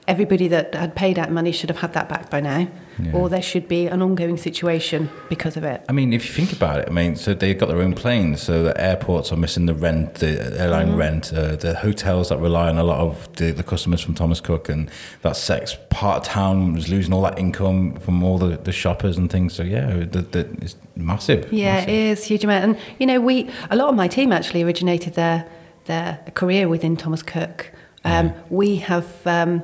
Everybody 0.07 0.47
that 0.49 0.75
had 0.75 0.95
paid 0.95 1.19
out 1.19 1.33
money 1.33 1.51
should 1.51 1.71
have 1.71 1.79
had 1.79 1.93
that 1.95 2.09
back 2.09 2.31
by 2.31 2.41
now, 2.41 2.69
Yeah. 3.01 3.13
or 3.13 3.29
there 3.29 3.43
should 3.43 3.69
be 3.69 3.87
an 3.87 4.03
ongoing 4.03 4.37
situation 4.37 5.09
because 5.29 5.57
of 5.57 5.63
it. 5.65 5.85
I 5.89 5.93
mean, 5.93 6.13
if 6.13 6.27
you 6.27 6.35
think 6.35 6.53
about 6.57 6.81
it, 6.81 6.89
I 6.89 6.91
mean, 6.91 7.15
so 7.17 7.33
they've 7.33 7.57
got 7.57 7.69
their 7.69 7.81
own 7.81 7.95
planes, 7.95 8.43
so 8.43 8.65
the 8.65 8.81
airports 8.81 9.31
are 9.33 9.37
missing 9.37 9.67
the 9.67 9.75
rent, 9.75 10.17
the 10.17 10.59
airline 10.61 10.89
Mm-hmm. 10.89 10.97
rent, 10.97 11.33
uh, 11.33 11.55
the 11.57 11.75
hotels 11.75 12.29
that 12.31 12.39
rely 12.39 12.69
on 12.69 12.77
a 12.79 12.83
lot 12.83 12.99
of 13.01 13.29
the, 13.37 13.53
the 13.53 13.63
customers 13.63 14.01
from 14.01 14.15
Thomas 14.15 14.41
Cook, 14.41 14.69
and 14.69 14.91
that 15.23 15.37
sex 15.37 15.77
part 15.91 16.19
of 16.19 16.25
town 16.25 16.73
was 16.75 16.89
losing 16.89 17.13
all 17.13 17.23
that 17.23 17.39
income 17.39 17.95
from 18.01 18.25
all 18.25 18.39
the, 18.39 18.57
the 18.57 18.73
shoppers 18.73 19.17
and 19.17 19.31
things. 19.31 19.55
So 19.55 19.63
yeah, 19.63 19.87
the, 20.05 20.23
the, 20.23 20.41
it's 20.61 20.77
massive. 20.97 21.53
Yeah, 21.53 21.75
massive. 21.75 21.89
it 21.89 21.95
is 21.95 22.25
huge 22.25 22.43
amount, 22.45 22.65
and 22.65 22.77
you 22.99 23.07
know, 23.07 23.21
we 23.21 23.49
a 23.71 23.77
lot 23.77 23.89
of 23.89 23.95
my 23.95 24.09
team 24.09 24.33
actually 24.33 24.63
originated 24.63 25.15
their 25.15 25.47
their 25.87 26.19
career 26.35 26.69
within 26.69 26.97
Thomas 26.97 27.23
Cook. 27.23 27.71
Um, 28.05 28.33
We 28.51 28.77
have 28.77 29.07
um, 29.27 29.63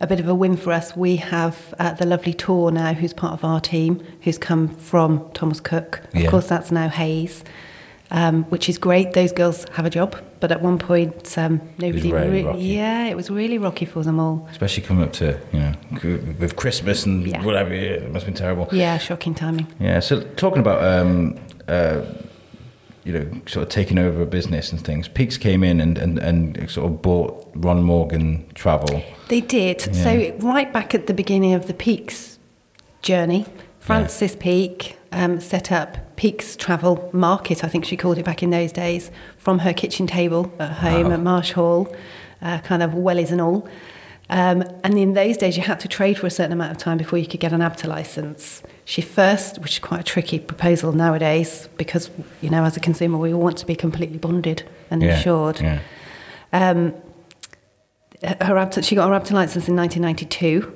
a 0.00 0.06
bit 0.06 0.20
of 0.20 0.28
a 0.28 0.34
win 0.34 0.56
for 0.56 0.72
us. 0.72 0.96
We 0.96 1.16
have 1.16 1.74
uh, 1.78 1.92
the 1.92 2.06
lovely 2.06 2.34
Tor 2.34 2.70
now, 2.72 2.92
who's 2.94 3.12
part 3.12 3.32
of 3.32 3.44
our 3.44 3.60
team, 3.60 4.02
who's 4.22 4.38
come 4.38 4.68
from 4.68 5.30
Thomas 5.32 5.60
Cook. 5.60 6.00
Of 6.14 6.20
Yeah. 6.22 6.30
course, 6.30 6.48
that's 6.48 6.70
now 6.70 6.88
Hays. 6.88 7.44
Um, 8.10 8.44
which 8.44 8.68
is 8.68 8.76
great. 8.78 9.14
Those 9.14 9.32
girls 9.32 9.66
have 9.72 9.86
a 9.86 9.90
job, 9.90 10.14
but 10.38 10.52
at 10.52 10.60
one 10.62 10.78
point, 10.78 11.36
um, 11.38 11.60
nobody. 11.78 12.10
very 12.10 12.28
rea- 12.28 12.44
rocky. 12.44 12.58
yeah, 12.60 13.06
it 13.06 13.16
was 13.16 13.30
really 13.30 13.56
rocky 13.58 13.86
for 13.86 14.04
them 14.04 14.20
all. 14.20 14.46
Especially 14.52 14.82
coming 14.84 15.02
up 15.04 15.12
to 15.14 15.40
you 15.52 15.58
know 15.60 15.72
with 16.38 16.54
Christmas 16.54 17.06
and 17.06 17.26
Yeah. 17.26 17.42
whatever, 17.42 17.72
it 17.72 18.12
must 18.12 18.26
have 18.26 18.34
been 18.34 18.38
terrible. 18.40 18.68
Yeah, 18.72 18.98
shocking 18.98 19.34
timing. 19.34 19.66
Yeah. 19.80 20.00
So 20.00 20.20
talking 20.36 20.60
about 20.60 20.84
um, 20.84 21.36
uh, 21.66 22.02
you 23.04 23.12
know 23.12 23.40
sort 23.46 23.64
of 23.64 23.68
taking 23.68 23.98
over 23.98 24.22
a 24.22 24.26
business 24.26 24.72
and 24.72 24.80
things, 24.80 25.08
Peakes 25.08 25.36
came 25.36 25.62
in 25.62 25.80
and, 25.80 25.98
and, 25.98 26.18
and 26.18 26.70
sort 26.70 26.90
of 26.90 27.02
bought 27.02 27.50
Ron 27.54 27.82
Morgan 27.82 28.46
Travel. 28.54 29.02
They 29.28 29.40
did. 29.40 29.86
Yeah. 29.86 29.92
So 30.04 30.36
right 30.40 30.72
back 30.72 30.94
at 30.94 31.06
the 31.06 31.14
beginning 31.14 31.54
of 31.54 31.66
the 31.66 31.74
Peakes 31.74 32.38
journey, 33.02 33.46
Frances 33.78 34.34
Peake 34.36 34.96
um, 35.12 35.40
set 35.40 35.70
up 35.70 36.16
Peakes 36.16 36.56
Travel 36.56 37.10
Market, 37.12 37.62
I 37.64 37.68
think 37.68 37.84
she 37.84 37.96
called 37.96 38.18
it 38.18 38.24
back 38.24 38.42
in 38.42 38.50
those 38.50 38.72
days, 38.72 39.10
from 39.36 39.60
her 39.60 39.72
kitchen 39.72 40.06
table 40.06 40.52
at 40.58 40.70
home 40.72 41.08
Wow. 41.08 41.12
at 41.12 41.20
Marsh 41.20 41.52
Hall, 41.52 41.94
uh, 42.40 42.58
kind 42.60 42.82
of 42.82 42.92
wellies 42.92 43.30
and 43.30 43.40
all. 43.40 43.68
Um, 44.30 44.64
and 44.82 44.98
in 44.98 45.12
those 45.12 45.36
days, 45.36 45.56
you 45.56 45.62
had 45.62 45.80
to 45.80 45.88
trade 45.88 46.18
for 46.18 46.26
a 46.26 46.30
certain 46.30 46.52
amount 46.52 46.72
of 46.72 46.78
time 46.78 46.96
before 46.96 47.18
you 47.18 47.26
could 47.26 47.40
get 47.40 47.52
an 47.52 47.60
ABTA 47.60 47.86
license. 47.86 48.62
She 48.86 49.00
first, 49.00 49.58
which 49.60 49.72
is 49.74 49.78
quite 49.78 50.00
a 50.00 50.04
tricky 50.04 50.38
proposal 50.38 50.92
nowadays, 50.92 51.68
because 51.78 52.10
you 52.42 52.50
know, 52.50 52.64
as 52.64 52.76
a 52.76 52.80
consumer, 52.80 53.16
we 53.18 53.32
all 53.32 53.40
want 53.40 53.56
to 53.58 53.66
be 53.66 53.74
completely 53.74 54.18
bonded 54.18 54.62
and 54.90 55.02
Yeah, 55.02 55.16
insured. 55.16 55.60
Yeah. 55.60 55.80
Um, 56.52 56.94
her 58.22 58.54
ABTA, 58.56 58.84
she 58.84 58.94
got 58.94 59.08
her 59.08 59.14
ABTA 59.14 59.32
license 59.32 59.68
in 59.68 59.76
1992, 59.76 60.72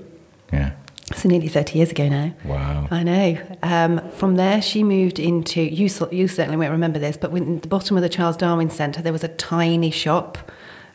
Yeah. 0.53 0.73
so 1.15 1.29
nearly 1.29 1.49
30 1.49 1.79
years 1.79 1.91
ago 1.91 2.09
now. 2.09 2.33
Wow. 2.45 2.89
I 2.91 3.03
know. 3.03 3.39
Um, 3.63 4.01
from 4.11 4.37
there, 4.37 4.61
she 4.61 4.83
moved 4.85 5.19
into, 5.19 5.61
you, 5.63 5.89
you 6.11 6.29
certainly 6.29 6.57
won't 6.57 6.73
remember 6.73 6.99
this, 6.99 7.17
but 7.17 7.31
in 7.33 7.61
the 7.61 7.69
bottom 7.69 7.97
of 7.97 8.03
the 8.03 8.09
Charles 8.09 8.37
Darwin 8.37 8.71
Centre, 8.71 9.01
there 9.03 9.13
was 9.13 9.25
a 9.25 9.29
tiny 9.29 9.91
shop, 9.91 10.51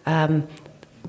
um, 0.05 0.47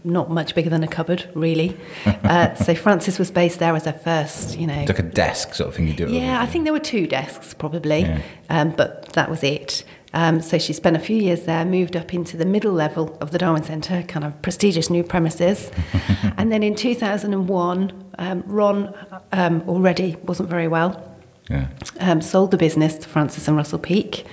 not 0.04 0.30
much 0.30 0.54
bigger 0.54 0.68
than 0.70 0.82
a 0.82 0.88
cupboard, 0.88 1.28
really. 1.34 1.76
uh, 2.06 2.54
so 2.54 2.74
Frances 2.74 3.18
was 3.18 3.30
based 3.30 3.58
there 3.58 3.74
as 3.74 3.86
her 3.86 3.92
first, 3.92 4.58
you 4.58 4.66
know. 4.66 4.74
It's 4.80 4.88
like 4.90 4.98
a 4.98 5.02
desk 5.02 5.54
sort 5.54 5.68
of 5.70 5.74
thing 5.74 5.86
you 5.88 5.94
do. 5.94 6.08
Yeah, 6.12 6.40
I 6.42 6.46
think 6.46 6.64
there 6.64 6.72
were 6.74 6.78
two 6.80 7.06
desks 7.06 7.54
probably, 7.54 8.00
Yeah. 8.00 8.20
um, 8.50 8.70
but 8.70 9.12
that 9.14 9.30
was 9.30 9.42
it. 9.42 9.84
Um, 10.12 10.40
so 10.42 10.58
she 10.58 10.72
spent 10.72 10.94
a 10.94 11.00
few 11.00 11.16
years 11.16 11.42
there, 11.42 11.64
moved 11.64 11.96
up 11.96 12.14
into 12.14 12.36
the 12.36 12.44
middle 12.44 12.72
level 12.72 13.16
of 13.20 13.32
the 13.32 13.38
Darwin 13.38 13.64
Centre, 13.64 14.04
kind 14.06 14.24
of 14.24 14.40
prestigious 14.42 14.88
new 14.88 15.02
premises. 15.02 15.72
and 16.36 16.52
then 16.52 16.62
in 16.62 16.76
2001, 16.76 18.04
um, 18.18 18.44
Ron 18.46 18.94
um, 19.32 19.62
already 19.66 20.16
wasn't 20.22 20.48
very 20.48 20.68
well 20.68 21.16
Yeah. 21.50 21.66
um, 21.98 22.20
sold 22.20 22.52
the 22.52 22.56
business 22.56 22.94
to 22.98 23.08
Frances 23.08 23.48
and 23.48 23.56
Russell 23.56 23.80
Peake. 23.80 24.24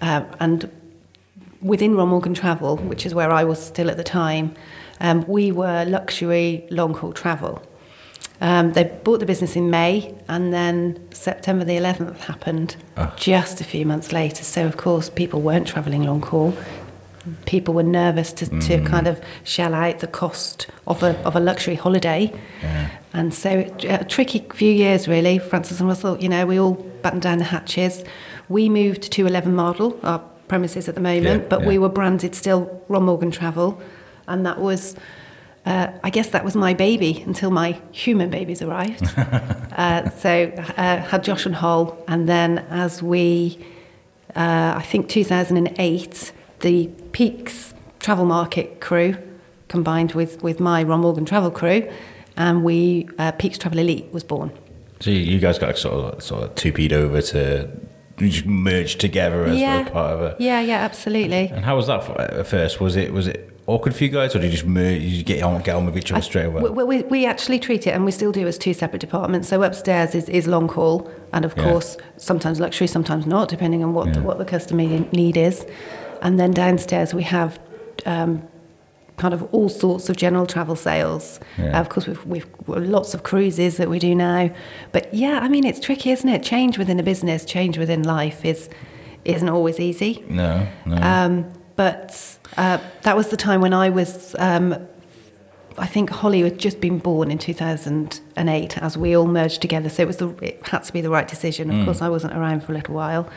Um, 0.00 0.24
and 0.40 0.70
within 1.60 1.94
Ron 1.94 2.08
Morgan 2.08 2.32
Travel, 2.32 2.76
which 2.78 3.04
is 3.04 3.14
where 3.14 3.30
I 3.30 3.44
was 3.44 3.62
still 3.62 3.90
at 3.90 3.96
the 3.98 4.04
time, 4.04 4.54
um, 5.00 5.24
we 5.26 5.52
were 5.52 5.84
luxury 5.84 6.66
long 6.70 6.94
haul 6.94 7.12
travel. 7.12 7.62
Um, 8.40 8.72
they 8.72 8.84
bought 8.84 9.18
the 9.18 9.26
business 9.26 9.56
in 9.56 9.68
May, 9.70 10.14
and 10.28 10.52
then 10.52 10.98
September 11.12 11.64
the 11.64 11.76
11th 11.76 12.18
happened 12.20 12.76
Ah. 12.96 13.12
just 13.16 13.60
a 13.60 13.64
few 13.64 13.84
months 13.84 14.12
later. 14.12 14.44
So, 14.44 14.64
of 14.64 14.76
course, 14.76 15.10
people 15.10 15.40
weren't 15.40 15.66
travelling 15.66 16.04
long 16.04 16.22
haul. 16.22 16.54
People 17.46 17.74
were 17.74 17.82
nervous 17.82 18.32
to, 18.34 18.46
to 18.60 18.82
kind 18.84 19.06
of 19.08 19.20
shell 19.44 19.74
out 19.74 19.98
the 19.98 20.06
cost 20.06 20.68
of 20.86 21.02
a, 21.02 21.18
of 21.26 21.34
a 21.36 21.40
luxury 21.40 21.74
holiday. 21.74 22.32
Yeah. 22.62 22.90
And 23.12 23.34
so, 23.34 23.68
a 23.82 24.04
tricky 24.04 24.46
few 24.54 24.72
years, 24.72 25.08
really. 25.08 25.38
Frances 25.38 25.80
and 25.80 25.88
Russell, 25.88 26.16
you 26.18 26.28
know, 26.28 26.46
we 26.46 26.60
all 26.60 26.74
battened 27.02 27.22
down 27.22 27.38
the 27.38 27.44
hatches. 27.44 28.04
We 28.48 28.68
moved 28.68 29.02
to 29.12 29.26
11 29.26 29.52
Mardol, 29.54 29.98
our 30.04 30.20
premises 30.46 30.88
at 30.88 30.94
the 30.94 31.00
moment, 31.02 31.42
Yeah, 31.42 31.48
but 31.48 31.62
yeah. 31.62 31.66
we 31.68 31.76
were 31.78 31.88
branded 31.90 32.34
still 32.36 32.82
Ron 32.88 33.02
Morgan 33.04 33.30
Travel. 33.32 33.82
And 34.28 34.46
that 34.46 34.58
was, 34.58 34.94
uh, 35.66 35.88
I 36.02 36.10
guess 36.10 36.28
that 36.30 36.44
was 36.44 36.54
my 36.54 36.74
baby 36.74 37.22
until 37.26 37.50
my 37.50 37.80
human 37.92 38.30
babies 38.30 38.62
arrived. 38.62 39.02
uh, 39.76 40.10
so, 40.10 40.52
uh, 40.76 40.98
had 40.98 41.24
Josh 41.24 41.46
and 41.46 41.54
Hull. 41.54 42.02
And 42.06 42.28
then, 42.28 42.58
as 42.70 43.02
we, 43.02 43.58
uh, 44.36 44.74
I 44.76 44.82
think 44.82 45.08
2008, 45.08 46.32
the 46.60 46.86
Peakes 47.12 47.74
Travel 47.98 48.24
Market 48.24 48.80
crew 48.80 49.16
combined 49.68 50.12
with, 50.12 50.42
with 50.42 50.60
my 50.60 50.82
Ron 50.82 51.00
Morgan 51.00 51.24
Travel 51.24 51.50
crew, 51.50 51.88
and 52.36 52.64
we 52.64 53.08
uh, 53.18 53.32
Peakes 53.32 53.58
Travel 53.58 53.78
Elite 53.78 54.10
was 54.12 54.24
born. 54.24 54.50
So 55.00 55.10
you, 55.10 55.38
guys 55.38 55.58
got 55.58 55.76
sort 55.78 56.14
of 56.14 56.22
sort 56.22 56.44
of 56.44 56.54
two 56.54 56.72
peed 56.72 56.92
over 56.92 57.22
to 57.22 57.70
just 58.16 58.46
merged 58.46 59.00
together 59.00 59.44
as 59.44 59.58
yeah, 59.58 59.86
a 59.86 59.90
part 59.90 60.12
of 60.12 60.22
it. 60.22 60.40
yeah, 60.40 60.60
yeah, 60.60 60.78
absolutely. 60.78 61.48
And 61.48 61.64
how 61.64 61.76
was 61.76 61.86
that 61.86 62.02
for, 62.02 62.20
at 62.20 62.46
first? 62.46 62.80
Was 62.80 62.96
it 62.96 63.12
was 63.12 63.28
it 63.28 63.57
awkward 63.68 63.94
for 63.94 64.02
you 64.02 64.10
guys, 64.10 64.34
or 64.34 64.40
did 64.40 64.46
you 64.52 64.58
just 64.58 64.66
you 64.66 65.22
get 65.22 65.42
on 65.44 65.62
get 65.62 65.76
on 65.76 65.86
with 65.86 65.96
each 65.96 66.10
other 66.10 66.22
straight 66.22 66.46
away? 66.46 66.62
We, 66.62 66.84
we, 66.84 67.02
we 67.04 67.26
actually 67.26 67.58
treat 67.60 67.86
it, 67.86 67.90
and 67.90 68.04
we 68.04 68.10
still 68.10 68.32
do, 68.32 68.46
as 68.48 68.58
two 68.58 68.74
separate 68.74 69.00
departments. 69.00 69.46
So 69.48 69.62
upstairs 69.62 70.14
is, 70.16 70.28
is 70.28 70.46
long 70.48 70.68
haul, 70.68 71.08
and 71.32 71.44
of 71.44 71.54
Yeah. 71.56 71.64
course, 71.64 71.96
sometimes 72.16 72.58
luxury, 72.58 72.86
sometimes 72.88 73.26
not, 73.26 73.48
depending 73.48 73.84
on 73.84 73.94
what 73.94 74.12
the, 74.14 74.20
what 74.22 74.38
the 74.38 74.44
customer 74.44 74.82
need 75.12 75.36
is. 75.36 75.64
And 76.22 76.40
then 76.40 76.50
downstairs 76.50 77.14
we 77.14 77.22
have 77.24 77.60
um, 78.06 78.42
kind 79.18 79.34
of 79.34 79.42
all 79.54 79.68
sorts 79.68 80.08
of 80.08 80.16
general 80.16 80.46
travel 80.46 80.74
sales. 80.76 81.38
Yeah. 81.58 81.76
Uh, 81.76 81.80
of 81.80 81.88
course, 81.90 82.06
we've, 82.08 82.24
we've 82.26 82.46
lots 82.66 83.14
of 83.14 83.22
cruises 83.22 83.76
that 83.76 83.88
we 83.90 83.98
do 83.98 84.14
now. 84.14 84.50
But 84.92 85.12
yeah, 85.12 85.40
I 85.42 85.48
mean, 85.48 85.64
it's 85.64 85.78
tricky, 85.80 86.10
isn't 86.10 86.28
it? 86.28 86.42
Change 86.42 86.78
within 86.78 86.98
a 86.98 87.02
business, 87.02 87.44
change 87.44 87.78
within 87.78 88.02
life 88.02 88.44
is 88.44 88.68
isn't 89.24 89.48
always 89.48 89.78
easy. 89.78 90.24
no, 90.28 90.66
no. 90.86 90.96
Um, 90.96 91.52
but 91.78 92.38
uh, 92.56 92.78
that 93.04 93.16
was 93.16 93.28
the 93.28 93.36
time 93.36 93.60
when 93.60 93.72
I 93.72 93.88
was, 93.88 94.34
um, 94.38 94.74
I 95.78 95.86
think 95.86 96.10
Holly 96.10 96.40
had 96.42 96.58
just 96.58 96.80
been 96.80 96.98
born 96.98 97.30
in 97.30 97.38
2008 97.38 98.78
as 98.78 98.98
we 98.98 99.16
all 99.16 99.26
merged 99.28 99.60
together. 99.62 99.88
So 99.88 100.02
it, 100.02 100.06
was 100.06 100.16
the, 100.16 100.28
it 100.42 100.66
had 100.66 100.82
to 100.84 100.92
be 100.92 101.00
the 101.00 101.08
right 101.10 101.28
decision. 101.28 101.70
Of 101.70 101.76
Mm. 101.76 101.84
course, 101.84 102.02
I 102.02 102.08
wasn't 102.08 102.34
around 102.34 102.64
for 102.64 102.72
a 102.72 102.74
little 102.74 102.94
while. 102.94 103.28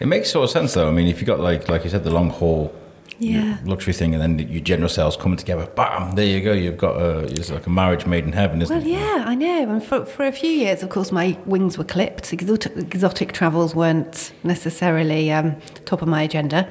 it 0.00 0.08
makes 0.08 0.30
sort 0.30 0.44
of 0.44 0.50
sense 0.50 0.74
though. 0.74 0.88
I 0.88 0.92
mean, 0.92 1.06
if 1.06 1.20
you've 1.20 1.28
got 1.28 1.38
like 1.40 1.68
like 1.68 1.84
you 1.84 1.90
said, 1.90 2.02
the 2.04 2.10
long 2.10 2.30
haul 2.30 2.72
Yeah. 3.18 3.58
luxury 3.64 3.92
thing, 3.92 4.14
and 4.14 4.22
then 4.22 4.48
your 4.50 4.62
general 4.62 4.88
sales 4.88 5.16
coming 5.16 5.36
together, 5.38 5.66
bam, 5.76 6.12
there 6.16 6.26
you 6.26 6.40
go. 6.40 6.52
You've 6.52 6.76
got 6.76 6.96
a 7.00 7.18
it's 7.20 7.50
like 7.50 7.66
a 7.66 7.70
marriage 7.70 8.06
made 8.06 8.24
in 8.24 8.32
heaven, 8.32 8.60
isn't 8.62 8.76
Well, 8.76 8.86
it? 8.86 8.90
Well, 8.90 9.18
yeah, 9.18 9.24
I 9.26 9.34
know. 9.34 9.70
And 9.70 9.82
for, 9.82 10.04
for 10.04 10.24
a 10.26 10.32
few 10.32 10.50
years, 10.50 10.82
of 10.82 10.90
course, 10.90 11.12
my 11.12 11.38
wings 11.46 11.78
were 11.78 11.84
clipped. 11.84 12.32
Exotic, 12.32 12.76
exotic 12.76 13.32
travels 13.32 13.74
weren't 13.74 14.32
necessarily 14.42 15.30
um, 15.32 15.56
top 15.84 16.02
of 16.02 16.08
my 16.08 16.22
agenda. 16.22 16.68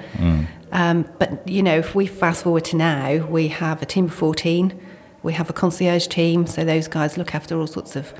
Um, 0.72 1.08
but, 1.20 1.48
you 1.48 1.62
know, 1.62 1.78
if 1.78 1.94
we 1.94 2.08
fast 2.08 2.44
forward 2.44 2.66
to 2.66 2.76
now, 2.76 3.26
we 3.28 3.48
have 3.50 3.82
a 3.82 3.86
team 3.86 4.06
of 4.06 4.14
14. 4.14 4.80
We 5.22 5.34
have 5.34 5.50
a 5.50 5.54
concierge 5.54 6.08
team. 6.08 6.48
So 6.48 6.66
those 6.66 6.88
guys 6.88 7.18
look 7.18 7.36
after 7.36 7.58
all 7.60 7.68
sorts 7.68 7.96
of 7.96 8.14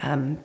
um, 0.00 0.38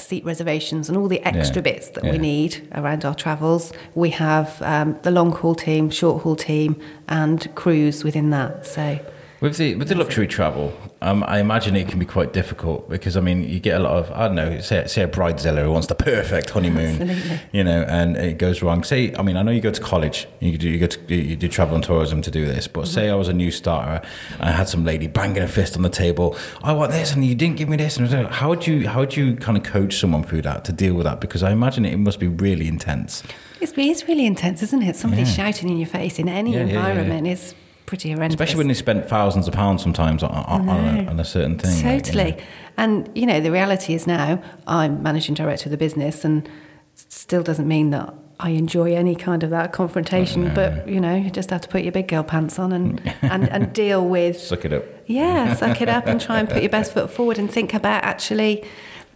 seat 0.00 0.24
reservations 0.24 0.88
and 0.88 0.96
all 0.98 1.08
the 1.08 1.20
extra 1.22 1.56
Yeah, 1.56 1.62
bits 1.62 1.88
that 1.90 2.04
yeah. 2.04 2.12
we 2.12 2.18
need 2.18 2.68
around 2.74 3.04
our 3.04 3.14
travels. 3.14 3.72
We 3.94 4.10
have 4.10 4.60
um, 4.62 4.98
the 5.02 5.10
long 5.10 5.32
haul 5.32 5.54
team, 5.54 5.90
short 5.90 6.22
haul 6.22 6.36
team, 6.36 6.80
and 7.08 7.52
crews 7.54 8.04
within 8.04 8.30
that. 8.30 8.66
So. 8.66 8.98
With 9.44 9.58
the 9.58 9.74
with 9.74 9.88
the 9.88 9.94
luxury 9.94 10.26
travel, 10.26 10.72
um, 11.02 11.22
I 11.26 11.38
imagine 11.38 11.76
it 11.76 11.86
can 11.86 11.98
be 11.98 12.06
quite 12.06 12.32
difficult 12.32 12.88
because 12.88 13.14
I 13.14 13.20
mean 13.20 13.46
you 13.46 13.60
get 13.60 13.78
a 13.78 13.84
lot 13.84 13.92
of 13.98 14.10
I 14.10 14.26
don't 14.26 14.36
know 14.36 14.58
say 14.60 14.86
say 14.86 15.02
a 15.02 15.06
bridezilla 15.06 15.62
who 15.62 15.70
wants 15.70 15.86
the 15.86 15.94
perfect 15.94 16.48
honeymoon, 16.48 17.02
Absolutely. 17.02 17.40
you 17.52 17.62
know, 17.62 17.82
and 17.82 18.16
it 18.16 18.38
goes 18.38 18.62
wrong. 18.62 18.82
Say 18.84 19.14
I 19.18 19.20
mean 19.20 19.36
I 19.36 19.42
know 19.42 19.50
you 19.50 19.60
go 19.60 19.70
to 19.70 19.82
college, 19.82 20.26
you 20.40 20.56
do 20.56 20.66
you 20.70 20.78
go 20.78 20.86
to 20.86 21.14
you 21.14 21.36
do 21.36 21.46
travel 21.46 21.74
and 21.74 21.84
tourism 21.84 22.22
to 22.22 22.30
do 22.30 22.46
this, 22.46 22.66
but 22.66 22.88
say 22.88 23.10
I 23.10 23.16
was 23.16 23.28
a 23.28 23.34
new 23.34 23.50
starter, 23.50 24.00
and 24.38 24.48
I 24.48 24.52
had 24.52 24.66
some 24.66 24.82
lady 24.82 25.08
banging 25.08 25.42
a 25.42 25.46
fist 25.48 25.76
on 25.76 25.82
the 25.82 25.90
table, 25.90 26.38
I 26.62 26.72
want 26.72 26.92
this 26.92 27.12
and 27.12 27.22
you 27.22 27.34
didn't 27.34 27.58
give 27.58 27.68
me 27.68 27.76
this, 27.76 27.98
and 27.98 28.06
I 28.06 28.16
was 28.16 28.24
like, 28.24 28.32
how 28.32 28.48
would 28.48 28.66
you 28.66 28.88
how 28.88 29.00
would 29.00 29.14
you 29.14 29.36
kind 29.36 29.58
of 29.58 29.62
coach 29.62 29.98
someone 29.98 30.22
through 30.24 30.40
that 30.48 30.64
to 30.64 30.72
deal 30.72 30.94
with 30.94 31.04
that? 31.04 31.20
Because 31.20 31.42
I 31.42 31.50
imagine 31.52 31.84
it 31.84 31.98
must 31.98 32.18
be 32.18 32.28
really 32.28 32.66
intense. 32.66 33.22
It's, 33.60 33.74
it's 33.76 34.08
really 34.08 34.24
intense, 34.24 34.62
isn't 34.62 34.82
it? 34.82 34.96
Somebody 34.96 35.24
Yeah. 35.24 35.28
shouting 35.28 35.68
in 35.68 35.76
your 35.76 35.86
face 35.88 36.18
in 36.18 36.30
any 36.30 36.54
Yeah, 36.54 36.60
yeah, 36.60 36.64
yeah, 36.64 36.76
environment 36.76 37.26
is 37.26 37.54
pretty 37.86 38.10
horrendous. 38.10 38.34
Especially 38.34 38.58
when 38.58 38.68
they 38.68 38.74
spent 38.74 39.08
thousands 39.08 39.48
of 39.48 39.54
pounds 39.54 39.82
sometimes 39.82 40.22
on, 40.22 40.30
on, 40.30 40.68
on, 40.68 40.98
a, 40.98 41.10
on 41.10 41.20
a 41.20 41.24
certain 41.24 41.58
thing. 41.58 41.70
like, 41.70 41.82
you 41.82 41.84
know. 41.84 41.98
Totally. 41.98 42.44
And, 42.76 43.10
you 43.14 43.26
know, 43.26 43.40
the 43.40 43.50
reality 43.50 43.94
is 43.94 44.06
now 44.06 44.42
I'm 44.66 45.02
managing 45.02 45.34
director 45.34 45.66
of 45.66 45.70
the 45.70 45.76
business 45.76 46.24
and 46.24 46.48
still 46.94 47.42
doesn't 47.42 47.68
mean 47.68 47.90
that 47.90 48.14
I 48.40 48.50
enjoy 48.50 48.94
any 48.94 49.14
kind 49.14 49.42
of 49.42 49.50
that 49.50 49.72
confrontation. 49.72 50.52
But, 50.54 50.88
you 50.88 51.00
know, 51.00 51.14
you 51.14 51.30
just 51.30 51.50
have 51.50 51.60
to 51.62 51.68
put 51.68 51.82
your 51.82 51.92
big 51.92 52.08
girl 52.08 52.24
pants 52.24 52.58
on 52.58 52.72
and, 52.72 53.14
and, 53.22 53.48
and 53.48 53.72
deal 53.72 54.06
with 54.06 54.40
Suck 54.40 54.64
it 54.64 54.72
up. 54.72 54.84
Yeah, 55.06 55.54
suck 55.54 55.80
it 55.80 55.88
up 55.88 56.06
and 56.06 56.20
try 56.20 56.40
and 56.40 56.48
put 56.48 56.62
your 56.62 56.70
best 56.70 56.92
foot 56.94 57.10
forward 57.10 57.38
and 57.38 57.50
think 57.50 57.74
about 57.74 58.02
actually. 58.04 58.64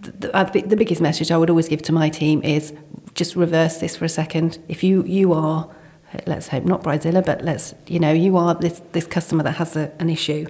The, 0.00 0.12
the, 0.12 0.36
uh, 0.36 0.44
the 0.44 0.76
biggest 0.76 1.00
message 1.00 1.32
I 1.32 1.36
would 1.36 1.50
always 1.50 1.66
give 1.66 1.82
to 1.82 1.92
my 1.92 2.08
team 2.08 2.40
is 2.44 2.72
just 3.14 3.34
reverse 3.34 3.78
this 3.78 3.96
for 3.96 4.04
a 4.04 4.08
second. 4.08 4.60
If 4.68 4.84
you 4.84 5.02
you 5.02 5.32
are, 5.32 5.68
let's 6.26 6.48
hope 6.48 6.64
not 6.64 6.82
bridezilla, 6.82 7.24
but 7.24 7.42
let's 7.42 7.74
you 7.86 7.98
know 7.98 8.12
you 8.12 8.36
are 8.36 8.54
this 8.54 8.82
this 8.92 9.06
customer 9.06 9.42
that 9.44 9.56
has 9.56 9.76
a, 9.76 9.92
an 9.98 10.10
issue. 10.10 10.46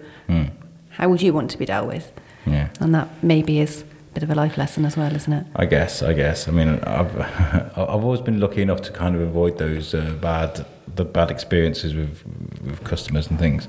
How 0.91 1.09
would 1.09 1.23
you 1.23 1.33
want 1.33 1.51
to 1.53 1.59
be 1.59 1.65
dealt 1.65 1.87
with? 1.87 2.13
Yeah. 2.45 2.71
And 2.81 2.93
that 2.93 3.09
maybe 3.23 3.61
is 3.61 3.83
a 3.83 4.15
bit 4.15 4.23
of 4.25 4.31
a 4.31 4.35
life 4.35 4.59
lesson 4.59 4.85
as 4.85 4.97
well, 4.97 5.15
isn't 5.15 5.33
it? 5.33 5.47
I 5.55 5.65
guess. 5.65 6.03
I 6.03 6.13
guess. 6.13 6.49
I 6.49 6.51
mean, 6.51 6.81
I've 6.81 7.21
I've 7.79 8.05
always 8.05 8.21
been 8.21 8.41
lucky 8.41 8.63
enough 8.63 8.83
to 8.83 8.93
kind 8.93 9.15
of 9.15 9.21
avoid 9.21 9.59
those 9.59 9.95
uh, 9.95 10.17
bad 10.21 10.67
the 10.97 11.05
bad 11.05 11.31
experiences 11.31 11.95
with 11.95 12.25
with 12.65 12.83
customers 12.83 13.29
and 13.29 13.39
things. 13.39 13.69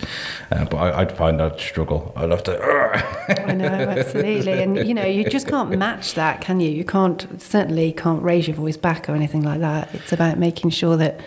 Uh, 0.51 0.65
but 0.65 0.77
I, 0.77 1.01
I'd 1.01 1.15
find 1.15 1.41
I'd 1.41 1.59
struggle. 1.59 2.11
I'd 2.15 2.31
have 2.31 2.43
to. 2.45 2.59
I 3.47 3.53
know, 3.53 3.67
absolutely. 3.67 4.63
And 4.63 4.87
you 4.87 4.93
know, 4.95 5.05
you 5.05 5.29
just 5.29 5.47
can't 5.47 5.69
match 5.77 6.15
that, 6.15 6.41
can 6.41 6.59
you? 6.59 6.69
You 6.71 6.83
can't 6.83 7.41
certainly 7.41 7.91
can't 7.91 8.23
raise 8.23 8.47
your 8.47 8.55
voice 8.55 8.77
back 8.77 9.07
or 9.07 9.13
anything 9.13 9.43
like 9.43 9.59
that. 9.59 9.93
It's 9.93 10.11
about 10.11 10.39
making 10.39 10.71
sure 10.71 10.97
that 10.97 11.19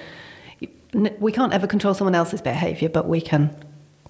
we 0.95 1.33
can't 1.33 1.53
ever 1.53 1.67
control 1.67 1.95
someone 1.95 2.15
else's 2.15 2.43
behaviour, 2.43 2.89
but 2.89 3.07
we 3.09 3.21
can 3.21 3.55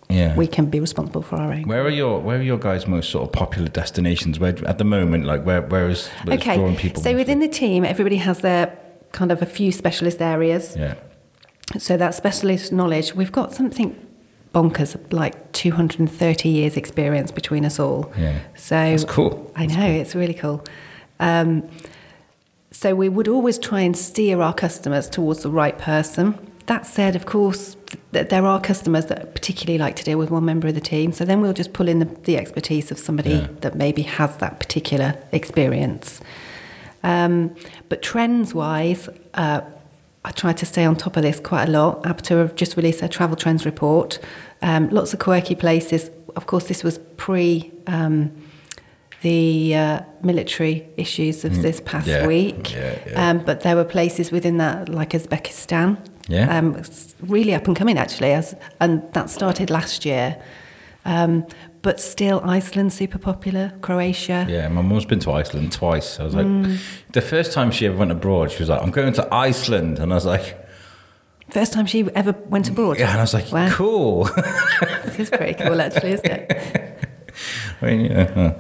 yeah. 0.09 0.37
we 0.37 0.47
can 0.47 0.67
be 0.67 0.81
responsible 0.81 1.23
for 1.23 1.37
our 1.37 1.53
own. 1.53 1.63
where 1.63 1.83
are 1.83 1.89
your 1.91 2.21
Where 2.21 2.39
are 2.39 2.43
your 2.43 2.59
guys' 2.59 2.87
most 2.87 3.11
sort 3.11 3.25
of 3.25 3.33
popular 3.33 3.69
destinations? 3.69 4.39
Where 4.39 4.55
at 4.67 4.79
the 4.79 4.85
moment, 4.85 5.25
like 5.25 5.45
where 5.45 5.63
where 5.63 5.89
is 5.89 6.09
where's 6.25 6.43
drawing 6.43 6.61
Okay, 6.75 6.77
people? 6.77 7.03
so 7.03 7.15
within 7.15 7.39
the 7.41 7.49
team, 7.49 7.85
everybody 7.85 8.17
has 8.17 8.41
their 8.41 8.77
kind 9.13 9.31
of 9.31 9.43
a 9.43 9.47
few 9.47 9.73
specialist 9.73 10.21
areas. 10.21 10.77
yeah. 10.77 10.95
So 11.79 11.97
that 11.97 12.15
specialist 12.15 12.73
knowledge, 12.73 13.15
we've 13.15 13.33
got 13.33 13.55
something 13.55 13.97
bonkers, 14.55 14.97
like 15.11 15.53
230 15.53 16.49
years 16.49 16.77
experience 16.77 17.31
between 17.31 17.65
us 17.65 17.79
all. 17.79 18.13
Yeah. 18.19 18.41
So 18.57 18.75
That's 18.75 19.05
cool. 19.05 19.51
I 19.57 19.65
know 19.67 19.87
it's 19.87 20.15
really 20.15 20.35
cool. 20.35 20.63
Um, 21.21 21.69
so 22.71 22.95
we 22.95 23.09
would 23.09 23.29
always 23.29 23.59
try 23.59 23.81
and 23.81 23.97
steer 23.97 24.43
our 24.43 24.53
customers 24.53 25.09
towards 25.09 25.43
the 25.43 25.51
right 25.51 25.79
person. 25.79 26.39
That 26.67 26.87
said, 26.87 27.17
of 27.17 27.27
course, 27.27 27.77
th- 28.13 28.29
there 28.29 28.47
are 28.47 28.61
customers 28.61 29.07
that 29.07 29.35
particularly 29.35 29.79
like 29.79 29.97
to 29.97 30.05
deal 30.05 30.19
with 30.19 30.31
one 30.31 30.45
member 30.45 30.69
of 30.69 30.75
the 30.75 30.81
team. 30.81 31.13
So 31.13 31.25
then 31.25 31.41
we'll 31.41 31.53
just 31.53 31.73
pull 31.73 31.89
in 31.89 31.99
the, 31.99 32.05
the 32.05 32.37
expertise 32.37 32.91
of 32.91 32.99
somebody 32.99 33.31
Yeah. 33.31 33.49
that 33.63 33.75
maybe 33.75 34.03
has 34.03 34.37
that 34.39 34.61
particular 34.61 35.17
experience. 35.33 36.21
Um, 37.03 37.55
but 37.89 38.01
trends 38.01 38.55
wise, 38.55 39.09
uh, 39.35 39.63
I 40.25 40.31
try 40.31 40.53
to 40.53 40.65
stay 40.65 40.85
on 40.85 40.95
top 40.95 41.17
of 41.17 41.25
this 41.25 41.41
quite 41.41 41.69
a 41.69 41.71
lot. 41.73 42.05
ABTA 42.05 42.39
have 42.39 42.55
just 42.55 42.77
released 42.77 43.01
their 43.01 43.09
travel 43.09 43.35
trends 43.37 43.65
report. 43.67 44.21
Um, 44.63 44.89
lots 44.91 45.13
of 45.13 45.19
quirky 45.19 45.57
places. 45.57 46.11
Of 46.37 46.47
course, 46.47 46.69
this 46.69 46.85
was 46.85 46.99
pre 47.17 47.73
um, 47.89 48.31
the 49.23 49.75
uh, 49.75 50.01
military 50.23 50.87
issues 50.97 51.45
of 51.45 51.61
this 51.63 51.81
past 51.81 52.07
Mm. 52.07 52.11
Yeah, 52.11 52.27
week. 52.27 52.73
yeah, 52.73 52.99
yeah. 53.07 53.31
Um, 53.31 53.39
but 53.45 53.61
there 53.61 53.75
were 53.77 53.85
places 53.85 54.31
within 54.33 54.59
that, 54.59 54.89
like 54.89 55.11
Uzbekistan. 55.11 55.97
Yeah. 56.29 56.57
Um, 56.57 56.77
it's 56.77 57.15
really 57.21 57.55
up 57.55 57.67
and 57.67 57.77
coming, 57.77 57.99
actually, 57.99 58.33
as, 58.33 58.55
and 58.81 59.03
that 59.13 59.29
started 59.31 59.71
last 59.71 60.05
year. 60.05 60.41
Um, 61.05 61.47
but 61.83 61.99
still, 62.01 62.41
Iceland 62.45 62.93
super 62.93 63.19
popular. 63.19 63.73
Croatia. 63.81 64.47
Yeah, 64.49 64.69
my 64.69 64.83
mum's 64.83 65.05
been 65.05 65.19
to 65.21 65.33
Iceland 65.33 65.73
twice. 65.73 66.21
I 66.21 66.25
was 66.25 66.35
like, 66.35 66.47
Mm. 66.47 66.79
the 67.13 67.21
first 67.21 67.53
time 67.53 67.73
she 67.73 67.87
ever 67.87 67.97
went 67.97 68.13
abroad, 68.13 68.53
she 68.53 68.61
was 68.61 68.69
like, 68.69 68.81
I'm 68.81 68.93
going 68.93 69.13
to 69.15 69.35
Iceland. 69.35 69.99
And 69.99 70.13
I 70.13 70.15
was 70.15 70.27
like, 70.27 70.59
First 71.51 71.73
time 71.75 71.85
she 71.87 72.09
ever 72.15 72.33
went 72.49 72.69
abroad. 72.71 72.99
yeah, 72.99 73.11
and 73.11 73.19
I 73.19 73.23
was 73.23 73.35
like, 73.35 73.51
Wow. 73.53 73.69
cool. 73.73 74.25
This 75.05 75.19
is 75.19 75.31
pretty 75.31 75.55
cool, 75.55 75.81
actually, 75.81 76.13
isn't 76.13 76.25
it? 76.27 76.99
I 77.83 77.87
mean, 77.87 78.11
yeah, 78.13 78.55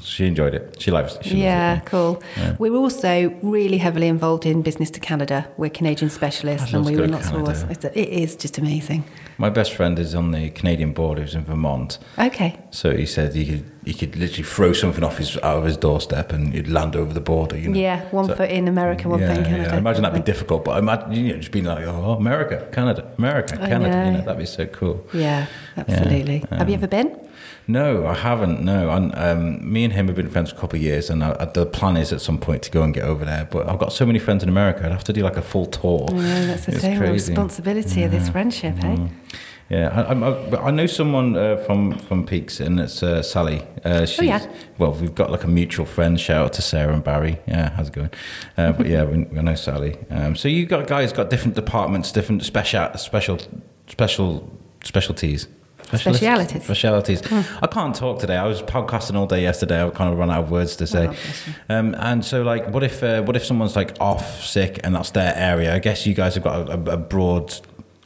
she 0.00 0.26
enjoyed 0.26 0.54
it. 0.54 0.76
She 0.80 0.90
loves 0.90 1.16
it. 1.16 1.24
She 1.24 1.42
yeah, 1.42 1.78
it. 1.78 1.84
cool. 1.86 2.22
We're 2.58 2.76
also 2.76 3.34
really 3.42 3.78
heavily 3.78 4.06
involved 4.06 4.46
in 4.46 4.62
business 4.62 4.90
to 4.92 5.00
Canada. 5.00 5.48
We're 5.56 5.70
Canadian 5.70 6.10
specialists, 6.10 6.72
and 6.72 6.84
we 6.86 6.96
were 6.96 7.08
lots 7.08 7.30
of. 7.30 7.70
It's- 7.70 7.84
It 7.94 8.08
is 8.08 8.36
just 8.36 8.58
amazing. 8.58 9.04
My 9.40 9.50
best 9.50 9.72
friend 9.72 9.98
is 9.98 10.14
on 10.14 10.32
the 10.32 10.50
Canadian 10.50 10.92
border. 10.92 11.22
He's 11.22 11.34
in 11.34 11.44
Vermont. 11.44 11.98
Okay. 12.18 12.58
So 12.70 12.96
he 12.96 13.06
said 13.06 13.34
he 13.34 13.46
could 13.46 13.64
he 13.84 13.94
could 13.94 14.16
literally 14.16 14.42
throw 14.42 14.72
something 14.72 15.02
off 15.04 15.16
his 15.18 15.36
out 15.38 15.58
of 15.58 15.64
his 15.64 15.76
doorstep 15.76 16.32
and 16.32 16.54
it'd 16.54 16.68
land 16.68 16.94
over 16.94 17.12
the 17.14 17.20
border. 17.20 17.56
You 17.56 17.70
know? 17.70 17.78
Yeah, 17.78 18.02
one 18.10 18.26
So- 18.26 18.36
foot 18.36 18.50
in 18.50 18.68
America, 18.68 19.08
one 19.08 19.20
yeah, 19.20 19.28
foot 19.28 19.38
in 19.38 19.44
Canada. 19.44 19.68
Yeah. 19.70 19.74
I 19.76 19.78
imagine 19.78 20.02
that'd 20.02 20.24
be 20.24 20.32
difficult, 20.32 20.64
but 20.64 20.72
I 20.72 20.78
imagine 20.80 21.12
you 21.12 21.32
know, 21.32 21.38
just 21.38 21.52
being 21.52 21.64
like, 21.64 21.86
oh, 21.86 22.12
America, 22.12 22.68
Canada, 22.72 23.10
America, 23.16 23.56
Canada. 23.56 23.96
You 23.96 24.12
know. 24.12 24.18
know, 24.18 24.24
that'd 24.24 24.38
be 24.38 24.46
so 24.46 24.66
cool. 24.66 25.06
Yeah, 25.14 25.46
absolutely. 25.76 26.44
Have 26.50 26.68
you 26.68 26.74
um, 26.76 26.82
ever 26.82 26.88
been? 26.88 27.27
No, 27.70 28.06
I 28.06 28.14
haven't. 28.14 28.62
No, 28.64 28.88
and 28.90 29.14
um, 29.14 29.70
me 29.72 29.84
and 29.84 29.92
him 29.92 30.06
have 30.06 30.16
been 30.16 30.30
friends 30.30 30.50
for 30.50 30.56
a 30.56 30.60
couple 30.60 30.76
of 30.78 30.82
years, 30.82 31.10
and 31.10 31.22
I, 31.22 31.44
the 31.44 31.66
plan 31.66 31.98
is 31.98 32.12
at 32.14 32.22
some 32.22 32.38
point 32.38 32.62
to 32.62 32.70
go 32.70 32.82
and 32.82 32.94
get 32.94 33.04
over 33.04 33.24
there. 33.26 33.46
But 33.50 33.68
I've 33.68 33.78
got 33.78 33.92
so 33.92 34.06
many 34.06 34.18
friends 34.18 34.42
in 34.42 34.48
America, 34.48 34.86
I'd 34.86 34.92
have 34.92 35.04
to 35.04 35.12
do 35.12 35.22
like 35.22 35.36
a 35.36 35.42
full 35.42 35.66
tour. 35.66 36.06
Yeah, 36.12 36.46
that's 36.46 36.64
the 36.64 36.72
It's 36.72 36.80
same 36.80 36.96
crazy. 36.98 37.30
responsibility 37.32 38.04
of 38.04 38.10
this 38.10 38.30
friendship, 38.30 38.82
eh? 38.82 39.08
Yeah, 39.68 39.88
I, 39.90 40.14
I, 40.14 40.30
I- 40.56 40.66
I 40.68 40.70
know 40.70 40.86
someone 40.86 41.36
uh, 41.36 41.58
from 41.66 41.92
from 41.98 42.24
Peakes, 42.24 42.58
and 42.58 42.80
it's 42.80 43.02
uh, 43.02 43.22
Sally. 43.22 43.62
Uh, 43.84 44.06
she's, 44.06 44.20
Oh, 44.20 44.22
yeah. 44.22 44.46
Well, 44.78 44.92
we've 44.94 45.14
got 45.14 45.30
like 45.30 45.44
a 45.44 45.48
mutual 45.48 45.84
friend. 45.84 46.18
Shout 46.18 46.42
out 46.46 46.52
to 46.54 46.62
Sarah 46.62 46.94
and 46.94 47.04
Barry. 47.04 47.38
Yeah, 47.46 47.68
how's 47.76 47.88
it 47.88 47.92
going? 47.94 48.10
Uh, 48.56 48.72
but 48.72 48.86
yeah, 48.86 49.04
we, 49.04 49.26
I 49.38 49.42
know 49.42 49.54
Sally. 49.56 49.98
Um, 50.08 50.36
so 50.36 50.48
you 50.48 50.64
got 50.64 50.86
guys 50.86 51.12
got 51.12 51.28
different 51.28 51.54
departments, 51.54 52.12
different 52.12 52.44
special 52.44 52.88
special 52.96 53.38
special 53.88 54.58
specialties. 54.84 55.48
Specialities. 55.96 56.64
Specialities. 56.64 57.32
I 57.62 57.66
can't 57.66 57.94
talk 57.94 58.18
today. 58.18 58.36
I 58.36 58.46
was 58.46 58.62
podcasting 58.62 59.14
all 59.14 59.26
day 59.26 59.42
yesterday. 59.42 59.82
I've 59.82 59.94
kind 59.94 60.12
of 60.12 60.18
run 60.18 60.30
out 60.30 60.44
of 60.44 60.50
words 60.50 60.76
to 60.76 60.86
say. 60.86 61.08
Oh. 61.08 61.14
Um, 61.74 61.94
and 61.98 62.24
so, 62.24 62.42
like, 62.42 62.68
what 62.68 62.82
if 62.82 63.02
uh, 63.02 63.22
what 63.22 63.36
if 63.36 63.44
someone's 63.44 63.76
like 63.76 63.96
off 64.00 64.42
sick 64.44 64.80
and 64.84 64.94
that's 64.94 65.10
their 65.12 65.34
area? 65.36 65.74
I 65.74 65.78
guess 65.78 66.06
you 66.06 66.14
guys 66.14 66.34
have 66.34 66.44
got 66.44 66.68
a, 66.68 66.92
a, 66.92 66.96
broad 66.96 67.54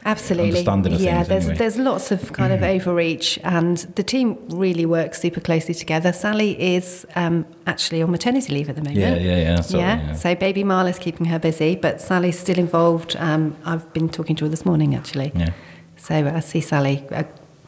Absolutely. 0.05 0.49
understanding 0.49 0.93
of 0.93 1.01
yeah, 1.01 1.23
there's 1.23 1.45
anyway. 1.45 1.57
there's 1.57 1.77
lots 1.77 2.11
of 2.11 2.31
kind 2.33 2.53
of 2.53 2.63
overreach, 2.63 3.37
and 3.43 3.77
the 3.95 4.03
team 4.03 4.37
really 4.49 4.85
works 4.85 5.19
super 5.19 5.41
closely 5.41 5.73
together. 5.73 6.13
Sally 6.13 6.61
is 6.61 7.05
um, 7.15 7.45
actually 7.67 8.01
on 8.01 8.11
maternity 8.11 8.53
leave 8.53 8.69
at 8.69 8.75
the 8.75 8.81
moment. 8.81 8.99
Yeah, 8.99 9.15
yeah, 9.15 9.37
yeah. 9.37 9.61
Sorry, 9.61 9.83
yeah. 9.83 10.07
yeah. 10.07 10.13
So 10.13 10.35
baby 10.35 10.63
Marla's 10.63 10.99
keeping 10.99 11.25
her 11.27 11.39
busy, 11.39 11.75
but 11.75 12.01
Sally's 12.01 12.39
still 12.39 12.59
involved. 12.59 13.15
Um, 13.17 13.57
I've 13.65 13.91
been 13.93 14.09
talking 14.09 14.35
to 14.37 14.45
her 14.45 14.49
this 14.49 14.65
morning 14.65 14.95
actually. 14.95 15.31
Yeah. 15.35 15.51
So 15.97 16.15
I 16.15 16.41
see 16.41 16.59
Sally 16.59 17.05
uh, 17.11 17.23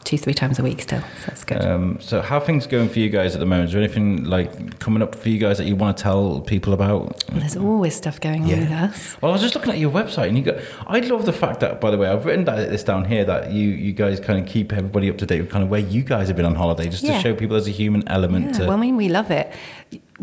two, 0.06 0.16
three 0.16 0.32
times 0.32 0.58
a 0.58 0.62
week 0.62 0.80
still. 0.80 1.00
So 1.00 1.06
that's 1.26 1.44
good. 1.44 1.62
Um, 1.62 1.98
so 2.00 2.22
how 2.22 2.40
things 2.40 2.66
going 2.66 2.88
for 2.88 2.98
you 3.00 3.10
guys 3.10 3.34
at 3.34 3.40
the 3.40 3.46
moment? 3.46 3.68
Is 3.68 3.72
there 3.74 3.82
anything 3.82 4.24
like 4.24 4.78
coming 4.78 5.02
up 5.02 5.14
for 5.14 5.28
you 5.28 5.38
guys 5.38 5.58
that 5.58 5.66
you 5.66 5.76
want 5.76 5.96
to 5.98 6.02
tell 6.02 6.40
people 6.40 6.72
about? 6.72 7.22
well, 7.30 7.40
there's 7.40 7.56
always 7.56 7.94
stuff 7.94 8.20
going 8.20 8.44
on 8.44 8.48
with 8.48 8.70
us. 8.70 9.16
Well, 9.20 9.30
I 9.30 9.34
was 9.34 9.42
just 9.42 9.54
looking 9.54 9.72
at 9.72 9.78
your 9.78 9.90
website, 9.90 10.28
and 10.28 10.38
you 10.38 10.44
got. 10.44 10.56
I 10.86 11.00
love 11.00 11.26
the 11.26 11.32
fact 11.32 11.60
that, 11.60 11.80
by 11.80 11.90
the 11.90 11.98
way, 11.98 12.08
I've 12.08 12.24
written 12.24 12.44
that, 12.46 12.70
this 12.70 12.84
down 12.84 13.04
here 13.04 13.24
that 13.26 13.52
you 13.52 13.68
you 13.68 13.92
guys 13.92 14.18
kind 14.20 14.38
of 14.40 14.46
keep 14.46 14.72
everybody 14.72 15.10
up 15.10 15.18
to 15.18 15.26
date 15.26 15.40
with 15.42 15.50
kind 15.50 15.62
of 15.64 15.68
where 15.70 15.80
you 15.80 16.02
guys 16.02 16.28
have 16.28 16.36
been 16.36 16.46
on 16.46 16.54
holiday, 16.54 16.88
just 16.88 17.02
Yeah. 17.02 17.16
to 17.16 17.20
show 17.22 17.34
people 17.34 17.54
there's 17.56 17.66
a 17.68 17.70
human 17.82 18.06
element 18.08 18.46
Yeah, 18.46 18.52
to. 18.52 18.62
well, 18.68 18.72
I 18.78 18.80
mean, 18.80 18.96
we 18.96 19.08
love 19.08 19.30
it. 19.30 19.52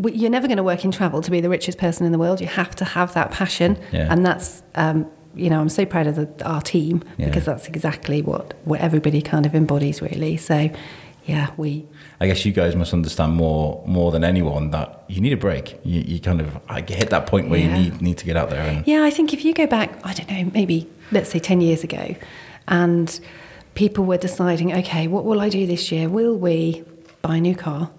You're 0.02 0.30
never 0.30 0.48
going 0.48 0.56
to 0.56 0.62
work 0.64 0.84
in 0.84 0.90
travel 0.90 1.22
to 1.22 1.30
be 1.30 1.40
the 1.40 1.48
richest 1.48 1.78
person 1.78 2.04
in 2.04 2.10
the 2.10 2.18
world. 2.18 2.40
You 2.40 2.48
have 2.48 2.74
to 2.76 2.84
have 2.84 3.14
that 3.14 3.30
passion, 3.30 3.76
Yeah. 3.92 4.08
and 4.10 4.26
that's 4.26 4.62
um, 4.74 5.06
you 5.34 5.50
know 5.50 5.60
I'm 5.60 5.68
so 5.68 5.84
proud 5.84 6.06
of 6.06 6.16
the, 6.16 6.28
our 6.44 6.60
team 6.62 7.02
Yeah. 7.18 7.26
because 7.26 7.44
that's 7.44 7.66
exactly 7.68 8.22
what 8.22 8.54
what 8.64 8.80
everybody 8.80 9.20
kind 9.22 9.46
of 9.46 9.54
embodies 9.54 10.00
really. 10.02 10.36
So, 10.36 10.70
yeah, 11.26 11.50
we 11.56 11.86
I 12.20 12.26
guess 12.26 12.44
you 12.44 12.52
guys 12.52 12.76
must 12.76 12.92
understand 12.92 13.32
more 13.34 13.82
more 13.86 14.12
than 14.12 14.24
anyone 14.24 14.70
that 14.70 15.04
you 15.08 15.20
need 15.20 15.32
a 15.32 15.36
break. 15.36 15.78
You, 15.84 16.00
you 16.00 16.20
kind 16.20 16.40
of 16.40 16.58
I 16.68 16.80
hit 16.80 17.10
that 17.10 17.26
point 17.26 17.48
where 17.50 17.60
Yeah. 17.60 17.76
you 17.76 17.90
need 17.90 18.02
need 18.02 18.18
to 18.18 18.24
get 18.26 18.36
out 18.36 18.50
there 18.50 18.62
and. 18.62 18.86
Yeah, 18.86 19.02
I 19.02 19.10
think 19.10 19.32
if 19.32 19.44
you 19.44 19.52
go 19.54 19.66
back, 19.66 19.90
I 20.04 20.12
don't 20.14 20.30
know, 20.30 20.50
maybe 20.54 20.86
let's 21.12 21.30
say 21.30 21.38
10 21.38 21.60
years 21.60 21.82
ago, 21.84 22.14
and 22.68 23.20
people 23.74 24.04
were 24.04 24.16
deciding, 24.18 24.72
okay, 24.72 25.06
what 25.08 25.24
will 25.24 25.40
I 25.40 25.48
do 25.48 25.66
this 25.66 25.90
year? 25.92 26.08
Will 26.08 26.36
we 26.36 26.84
buy 27.22 27.36
a 27.36 27.40
new 27.40 27.54
car? 27.56 27.90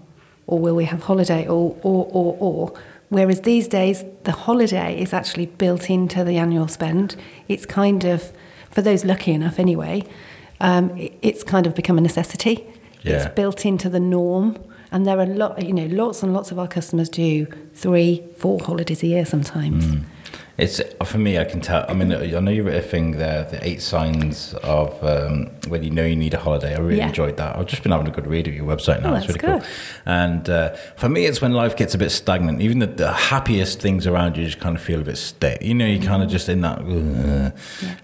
Or 0.47 0.59
will 0.59 0.75
we 0.75 0.85
have 0.85 1.01
holiday? 1.03 1.47
Or, 1.47 1.75
or, 1.81 2.07
or, 2.11 2.37
or. 2.39 2.73
Whereas 3.09 3.41
these 3.41 3.67
days, 3.67 4.03
the 4.23 4.31
holiday 4.31 4.99
is 4.99 5.13
actually 5.13 5.45
built 5.45 5.89
into 5.89 6.23
the 6.23 6.37
annual 6.37 6.67
spend. 6.67 7.15
It's 7.47 7.65
kind 7.65 8.03
of, 8.03 8.31
for 8.71 8.81
those 8.81 9.05
lucky 9.05 9.31
enough 9.31 9.59
anyway, 9.59 10.03
um, 10.59 10.95
it- 10.97 11.13
it's 11.21 11.43
kind 11.43 11.67
of 11.67 11.75
become 11.75 11.97
a 11.97 12.01
necessity. 12.01 12.65
Yeah. 13.03 13.13
It's 13.17 13.35
built 13.35 13.65
into 13.65 13.89
the 13.89 13.99
norm. 13.99 14.57
And 14.91 15.05
there 15.05 15.19
are 15.19 15.25
lot, 15.25 15.61
you 15.63 15.73
know, 15.73 15.85
lots 15.87 16.23
and 16.23 16.33
lots 16.33 16.51
of 16.51 16.57
our 16.59 16.67
customers 16.67 17.09
do 17.09 17.47
three, 17.73 18.23
four 18.37 18.59
holidays 18.59 19.03
a 19.03 19.07
year 19.07 19.25
sometimes. 19.25 19.85
Mm. 19.85 20.03
It's 20.57 20.79
for 21.03 21.17
me. 21.17 21.37
I 21.37 21.43
can 21.43 21.59
tell. 21.59 21.85
I 21.89 21.93
mean, 21.93 22.13
I 22.13 22.39
know 22.39 22.49
you 22.49 22.63
wrote 22.63 22.75
a 22.75 22.81
thing 22.81 23.11
there, 23.17 23.43
the 23.43 23.59
eight 23.67 23.81
signs 23.81 24.53
of 24.63 25.03
um, 25.03 25.47
when 25.67 25.83
you 25.83 25.89
know 25.89 26.05
you 26.05 26.15
need 26.15 26.33
a 26.33 26.39
holiday. 26.39 26.73
I 26.75 26.79
really 26.79 26.99
Yeah. 26.99 27.07
enjoyed 27.09 27.35
that. 27.37 27.57
I've 27.57 27.65
just 27.65 27.83
been 27.83 27.91
having 27.91 28.07
a 28.07 28.11
good 28.11 28.25
read 28.25 28.47
of 28.47 28.53
your 28.53 28.65
website 28.65 29.01
now. 29.01 29.11
Oh, 29.11 29.15
it's 29.15 29.27
really 29.27 29.39
good. 29.39 29.61
cool. 29.61 29.69
And 30.05 30.49
uh, 30.49 30.69
for 30.95 31.09
me, 31.09 31.25
it's 31.25 31.41
when 31.41 31.51
life 31.51 31.75
gets 31.75 31.93
a 31.93 31.97
bit 31.97 32.09
stagnant. 32.09 32.61
Even 32.61 32.79
the, 32.79 32.87
the 32.87 33.11
happiest 33.11 33.81
things 33.81 34.07
around 34.07 34.37
you 34.37 34.45
just 34.45 34.61
kind 34.61 34.77
of 34.77 34.81
feel 34.81 35.01
a 35.01 35.03
bit 35.03 35.17
stale. 35.17 35.57
You 35.61 35.73
know, 35.73 35.85
you 35.85 35.99
kind 35.99 36.21
Mm. 36.21 36.25
of 36.25 36.31
just 36.31 36.47
in 36.47 36.61
that, 36.61 36.79
"Ugh," 36.79 37.51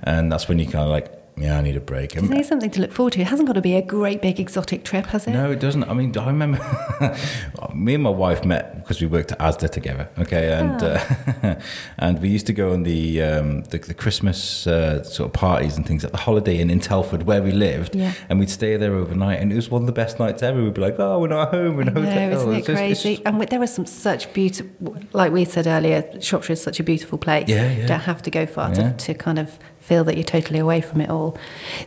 and 0.04 0.30
that's 0.30 0.50
when 0.50 0.60
you 0.60 0.66
kind 0.66 0.84
of 0.84 0.90
like, 0.90 1.10
yeah, 1.42 1.58
I 1.58 1.62
need 1.62 1.76
a 1.76 1.82
break. 1.82 2.16
Isn't 2.16 2.44
something 2.44 2.70
to 2.72 2.82
look 2.82 2.92
forward 2.92 3.14
to? 3.14 3.22
It 3.22 3.28
hasn't 3.28 3.48
got 3.48 3.54
to 3.54 3.62
be 3.62 3.76
a 3.76 3.82
great 3.82 4.22
big 4.22 4.40
exotic 4.40 4.84
trip, 4.84 5.08
has 5.08 5.28
it? 5.28 5.32
No, 5.32 5.52
it 5.52 5.60
doesn't. 5.60 5.84
I 5.86 5.94
mean, 5.94 6.16
I 6.18 6.28
remember 6.28 6.60
me 7.76 7.94
and 7.96 8.04
my 8.04 8.10
wife 8.10 8.44
met 8.46 8.76
because 8.82 9.02
we 9.02 9.08
worked 9.08 9.32
at 9.32 9.40
ASDA 9.40 9.70
together. 9.70 10.10
Okay, 10.20 10.52
and 10.54 10.82
uh, 10.84 11.56
and 11.98 12.22
we 12.22 12.30
used 12.30 12.48
to 12.48 12.54
go 12.54 12.74
on 12.74 12.84
the 12.84 13.22
um, 13.22 13.64
the, 13.64 13.78
the 13.80 13.94
Christmas 13.94 14.68
uh, 14.68 15.04
sort 15.04 15.28
of 15.28 15.34
parties 15.34 15.78
and 15.78 15.86
things 15.86 16.04
at 16.04 16.12
the 16.12 16.18
Holiday 16.18 16.58
Inn 16.60 16.70
in 16.70 16.80
Telford 16.80 17.24
where 17.24 17.42
we 17.42 17.52
lived, 17.52 17.96
Yeah. 17.96 18.14
and 18.30 18.40
we'd 18.40 18.50
stay 18.50 18.78
there 18.78 18.96
overnight, 18.96 19.40
and 19.40 19.52
it 19.52 19.56
was 19.56 19.70
one 19.70 19.82
of 19.84 19.88
the 19.88 19.94
best 19.94 20.20
nights 20.20 20.44
ever. 20.44 20.64
We'd 20.64 20.74
be 20.74 20.82
like, 20.82 21.00
oh, 21.00 21.20
we're 21.20 21.28
not 21.28 21.52
home, 21.52 21.76
we're 21.76 21.84
in 21.84 21.88
a 21.90 21.92
hotel. 21.92 22.32
isn't 22.34 22.52
it 22.54 22.58
It's 22.58 22.68
just- 22.68 22.78
crazy? 22.78 23.22
and 23.26 23.42
there 23.42 23.62
are 23.62 23.68
some 23.68 23.86
such 23.86 24.32
beautiful, 24.34 24.96
like 25.14 25.32
we 25.32 25.46
said 25.46 25.68
earlier, 25.68 26.04
Shropshire 26.22 26.54
is 26.54 26.62
such 26.62 26.80
a 26.80 26.84
beautiful 26.84 27.18
place. 27.18 27.48
Yeah, 27.48 27.72
yeah. 27.72 27.82
You 27.82 27.88
don't 27.88 28.02
have 28.02 28.22
to 28.24 28.32
go 28.32 28.46
far 28.46 28.70
Yeah. 28.74 28.92
to, 28.94 28.98
to 29.06 29.14
kind 29.14 29.40
of 29.40 29.58
feel 29.82 30.04
that 30.06 30.16
you're 30.16 30.24
totally 30.24 30.60
away 30.60 30.80
from 30.80 31.02
it 31.02 31.10
all. 31.10 31.38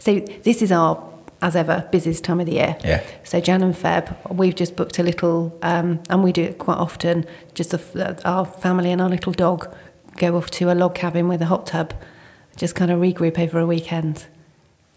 So 0.00 0.20
this 0.20 0.60
is 0.60 0.70
our, 0.70 1.02
as 1.40 1.56
ever, 1.56 1.88
busiest 1.90 2.24
time 2.24 2.40
of 2.40 2.46
the 2.46 2.52
year. 2.52 2.76
Yeah. 2.84 3.02
So 3.22 3.40
Jan 3.40 3.62
and 3.62 3.74
Feb, 3.74 4.34
we've 4.34 4.54
just 4.54 4.76
booked 4.76 4.98
a 4.98 5.02
little, 5.02 5.58
um, 5.62 6.00
and 6.10 6.22
we 6.22 6.32
do 6.32 6.42
it 6.42 6.58
quite 6.58 6.78
often. 6.78 7.24
Just 7.54 7.72
a 7.72 7.80
f 7.80 8.20
our 8.24 8.44
family 8.44 8.90
and 8.92 9.00
our 9.00 9.08
little 9.08 9.32
dog 9.32 9.74
go 10.16 10.36
off 10.36 10.50
to 10.50 10.70
a 10.70 10.74
log 10.74 10.94
cabin 10.94 11.28
with 11.28 11.40
a 11.40 11.46
hot 11.46 11.66
tub, 11.66 11.94
just 12.56 12.74
kind 12.74 12.90
of 12.90 13.00
regroup 13.00 13.38
over 13.38 13.58
a 13.58 13.66
weekend. 13.66 14.26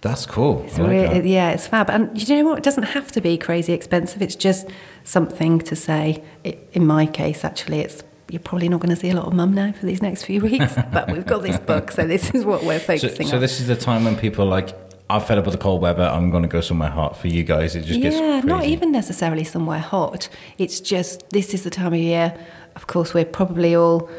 That's 0.01 0.27
cool. 0.27 0.63
It's 0.63 0.77
like 0.77 0.89
really, 0.89 1.21
that. 1.21 1.25
yeah, 1.25 1.49
it's 1.49 1.65
fab. 1.65 1.89
And 1.89 2.21
you 2.21 2.37
know 2.37 2.49
what? 2.49 2.59
It 2.59 2.63
doesn't 2.63 2.83
have 2.83 3.11
to 3.13 3.21
be 3.21 3.37
crazy 3.37 3.73
expensive. 3.73 4.21
It's 4.21 4.35
just 4.35 4.67
something 5.03 5.59
to 5.59 5.75
say. 5.75 6.23
It, 6.43 6.69
in 6.73 6.85
my 6.85 7.07
case, 7.07 7.43
actually, 7.43 7.79
it's 7.79 8.03
you're 8.29 8.39
probably 8.41 8.69
not 8.69 8.79
going 8.79 8.89
to 8.89 8.95
see 8.95 9.09
a 9.09 9.15
lot 9.15 9.25
of 9.25 9.33
mum 9.33 9.53
now 9.53 9.71
for 9.71 9.85
these 9.85 10.01
next 10.01 10.23
few 10.23 10.41
weeks. 10.41 10.75
but 10.91 11.11
we've 11.11 11.25
got 11.25 11.41
this 11.43 11.57
book, 11.57 11.91
so 11.91 12.05
this 12.05 12.31
is 12.31 12.45
what 12.45 12.63
we're 12.63 12.79
focusing 12.79 13.15
so 13.15 13.23
on. 13.23 13.29
So 13.29 13.39
this 13.39 13.59
is 13.59 13.67
the 13.67 13.75
time 13.75 14.03
when 14.03 14.15
people 14.17 14.45
are 14.45 14.49
like, 14.49 14.75
I'm 15.09 15.21
fed 15.21 15.37
up 15.37 15.45
with 15.45 15.53
the 15.53 15.59
cold 15.59 15.81
weather. 15.81 16.03
I'm 16.03 16.29
going 16.31 16.43
to 16.43 16.49
go 16.49 16.59
somewhere 16.59 16.89
hot. 16.89 17.15
For 17.17 17.27
you 17.27 17.43
guys, 17.43 17.75
it 17.75 17.85
just 17.85 18.01
gets 18.01 18.17
yeah, 18.17 18.41
not 18.41 18.65
even 18.65 18.91
necessarily 18.91 19.45
somewhere 19.45 19.79
hot. 19.79 20.27
It's 20.57 20.81
just 20.81 21.29
this 21.29 21.53
is 21.53 21.63
the 21.63 21.69
time 21.69 21.93
of 21.93 21.99
year. 21.99 22.37
Of 22.75 22.87
course, 22.87 23.13
we're 23.13 23.25
probably 23.25 23.75
all. 23.75 24.09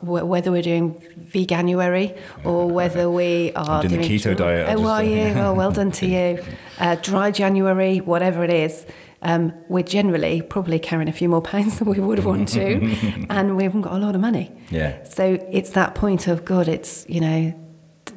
Whether 0.00 0.50
we're 0.50 0.62
doing 0.62 0.94
veganuary 1.20 2.18
or 2.44 2.66
whether 2.70 3.10
we 3.10 3.52
are 3.54 3.82
doing 3.82 4.00
the 4.00 4.08
keto 4.08 4.34
diet, 4.34 4.74
Oh, 4.74 4.86
are 4.86 5.04
you? 5.04 5.34
Oh, 5.34 5.52
well 5.52 5.70
done 5.70 5.90
to 5.92 6.06
you. 6.06 6.42
Uh, 6.78 6.94
dry 6.96 7.30
January, 7.30 7.98
whatever 7.98 8.42
it 8.42 8.50
is. 8.50 8.86
Um, 9.24 9.52
we're 9.68 9.82
generally 9.84 10.42
probably 10.42 10.78
carrying 10.78 11.08
a 11.08 11.12
few 11.12 11.28
more 11.28 11.42
pounds 11.42 11.78
than 11.78 11.88
we 11.88 11.98
would 12.00 12.24
want 12.24 12.48
to, 12.50 13.26
and 13.30 13.56
we 13.56 13.64
haven't 13.64 13.82
got 13.82 13.94
a 13.94 13.98
lot 13.98 14.14
of 14.14 14.20
money. 14.20 14.52
Yeah. 14.70 15.02
So 15.04 15.38
it's 15.50 15.70
that 15.70 15.94
point 15.94 16.28
of 16.28 16.44
God. 16.44 16.68
It's 16.68 17.04
you 17.08 17.20
know, 17.20 17.54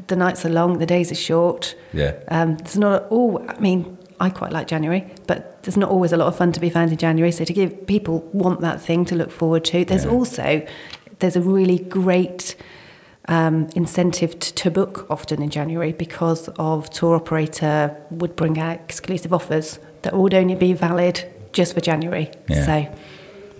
the 0.07 0.15
nights 0.15 0.45
are 0.45 0.49
long, 0.49 0.79
the 0.79 0.85
days 0.85 1.11
are 1.11 1.15
short. 1.15 1.75
Yeah. 1.93 2.15
Um, 2.29 2.57
there's 2.57 2.77
not 2.77 3.07
all. 3.09 3.43
I 3.49 3.59
mean, 3.59 3.97
I 4.19 4.29
quite 4.29 4.51
like 4.51 4.67
January, 4.67 5.11
but 5.27 5.63
there's 5.63 5.77
not 5.77 5.89
always 5.89 6.11
a 6.11 6.17
lot 6.17 6.27
of 6.27 6.35
fun 6.37 6.51
to 6.53 6.59
be 6.59 6.69
found 6.69 6.91
in 6.91 6.97
January. 6.97 7.31
So 7.31 7.43
to 7.45 7.53
give 7.53 7.87
people 7.87 8.19
want 8.33 8.61
that 8.61 8.81
thing 8.81 9.05
to 9.05 9.15
look 9.15 9.31
forward 9.31 9.63
to. 9.65 9.85
There's 9.85 10.05
Yeah. 10.05 10.11
also 10.11 10.65
there's 11.19 11.35
a 11.35 11.41
really 11.41 11.79
great 11.79 12.55
um, 13.27 13.67
incentive 13.75 14.39
to, 14.39 14.53
to 14.53 14.71
book 14.71 15.05
often 15.09 15.41
in 15.41 15.49
January 15.49 15.91
because 15.91 16.47
of 16.57 16.89
tour 16.89 17.15
operator 17.15 17.95
would 18.11 18.35
bring 18.35 18.57
out 18.59 18.79
exclusive 18.79 19.33
offers 19.33 19.79
that 20.07 20.15
would 20.15 20.33
only 20.33 20.55
be 20.55 20.71
valid 20.71 21.25
just 21.51 21.73
for 21.73 21.81
January. 21.81 22.31
Yeah. 22.47 22.65
So 22.65 22.95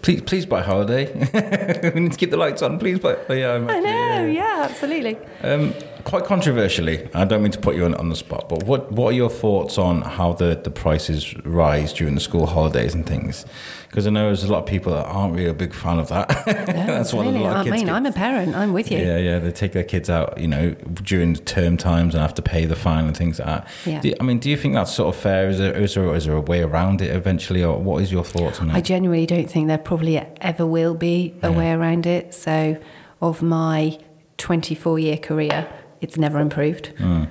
Please, 0.01 0.21
please 0.21 0.45
buy 0.45 0.61
holiday. 0.61 1.11
we 1.93 1.99
need 1.99 2.13
to 2.13 2.17
keep 2.17 2.31
the 2.31 2.37
lights 2.37 2.61
on. 2.61 2.79
Please 2.79 2.99
buy. 2.99 3.17
Oh, 3.27 3.33
yeah, 3.33 3.55
I'm 3.55 3.69
I 3.69 3.73
actually- 3.73 3.91
know, 3.91 4.25
yeah, 4.27 4.67
absolutely. 4.69 5.17
Um, 5.43 5.73
quite 6.07 6.23
controversially, 6.23 7.09
I 7.13 7.25
don't 7.25 7.43
mean 7.43 7.51
to 7.51 7.59
put 7.59 7.75
you 7.75 7.83
on, 7.83 7.93
on 7.95 8.07
the 8.07 8.15
spot, 8.15 8.47
but 8.47 8.63
what 8.63 8.89
what 8.93 9.09
are 9.09 9.15
your 9.15 9.29
thoughts 9.29 9.77
on 9.77 10.01
how 10.01 10.31
the, 10.31 10.55
the 10.63 10.71
prices 10.71 11.35
rise 11.43 11.91
during 11.91 12.15
the 12.15 12.21
school 12.21 12.45
holidays 12.45 12.93
and 12.93 13.05
things? 13.05 13.45
Because 13.89 14.07
I 14.07 14.11
know 14.11 14.27
there's 14.27 14.45
a 14.45 14.51
lot 14.51 14.59
of 14.59 14.65
people 14.65 14.93
that 14.93 15.05
aren't 15.05 15.35
really 15.35 15.49
a 15.49 15.53
big 15.53 15.73
fan 15.73 15.99
of 15.99 16.07
that. 16.07 16.29
That's 16.45 17.13
what 17.13 17.25
a 17.25 17.29
lot 17.31 17.51
of 17.51 17.57
I 17.57 17.63
kids 17.65 17.75
mean, 17.75 17.85
get. 17.87 17.95
I'm 17.95 18.05
a 18.05 18.13
parent. 18.13 18.55
I'm 18.55 18.71
with 18.71 18.89
you. 18.89 18.99
Yeah, 18.99 19.17
yeah, 19.17 19.39
they 19.39 19.51
take 19.51 19.73
their 19.73 19.83
kids 19.83 20.09
out, 20.09 20.37
you 20.37 20.47
know, 20.47 20.71
during 21.03 21.35
term 21.35 21.75
times 21.75 22.15
and 22.15 22.21
have 22.21 22.33
to 22.35 22.41
pay 22.41 22.65
the 22.65 22.75
fine 22.75 23.05
and 23.05 23.15
things 23.15 23.39
like 23.39 23.47
that. 23.47 23.67
Yeah. 23.85 23.99
Do 23.99 24.13
I 24.21 24.23
mean, 24.23 24.39
do 24.39 24.49
you 24.49 24.55
think 24.55 24.75
that's 24.75 24.93
sort 24.93 25.13
of 25.13 25.21
fair? 25.21 25.49
Is 25.49 25.57
there, 25.57 25.75
is 25.75 25.93
there, 25.93 26.15
is 26.15 26.25
there 26.25 26.35
a 26.35 26.41
way 26.41 26.61
around 26.61 27.01
it 27.01 27.13
eventually, 27.13 27.63
or 27.65 27.77
what 27.77 28.01
is 28.01 28.13
your 28.13 28.23
thoughts 28.23 28.61
on 28.61 28.69
it? 28.69 28.75
I 28.75 28.79
genuinely 28.81 29.25
don't 29.25 29.51
think 29.51 29.67
there 29.67 29.77
probably 29.77 30.17
ever 30.17 30.65
will 30.65 30.95
be 30.95 31.35
a 31.43 31.51
way 31.51 31.71
around 31.71 32.05
it. 32.05 32.33
So, 32.33 32.77
of 33.21 33.41
my 33.41 33.99
24 34.37 34.99
year 34.99 35.17
career, 35.17 35.67
it's 36.01 36.17
never 36.17 36.39
improved. 36.39 36.93
Mm. 36.97 37.27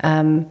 Um, 0.00 0.50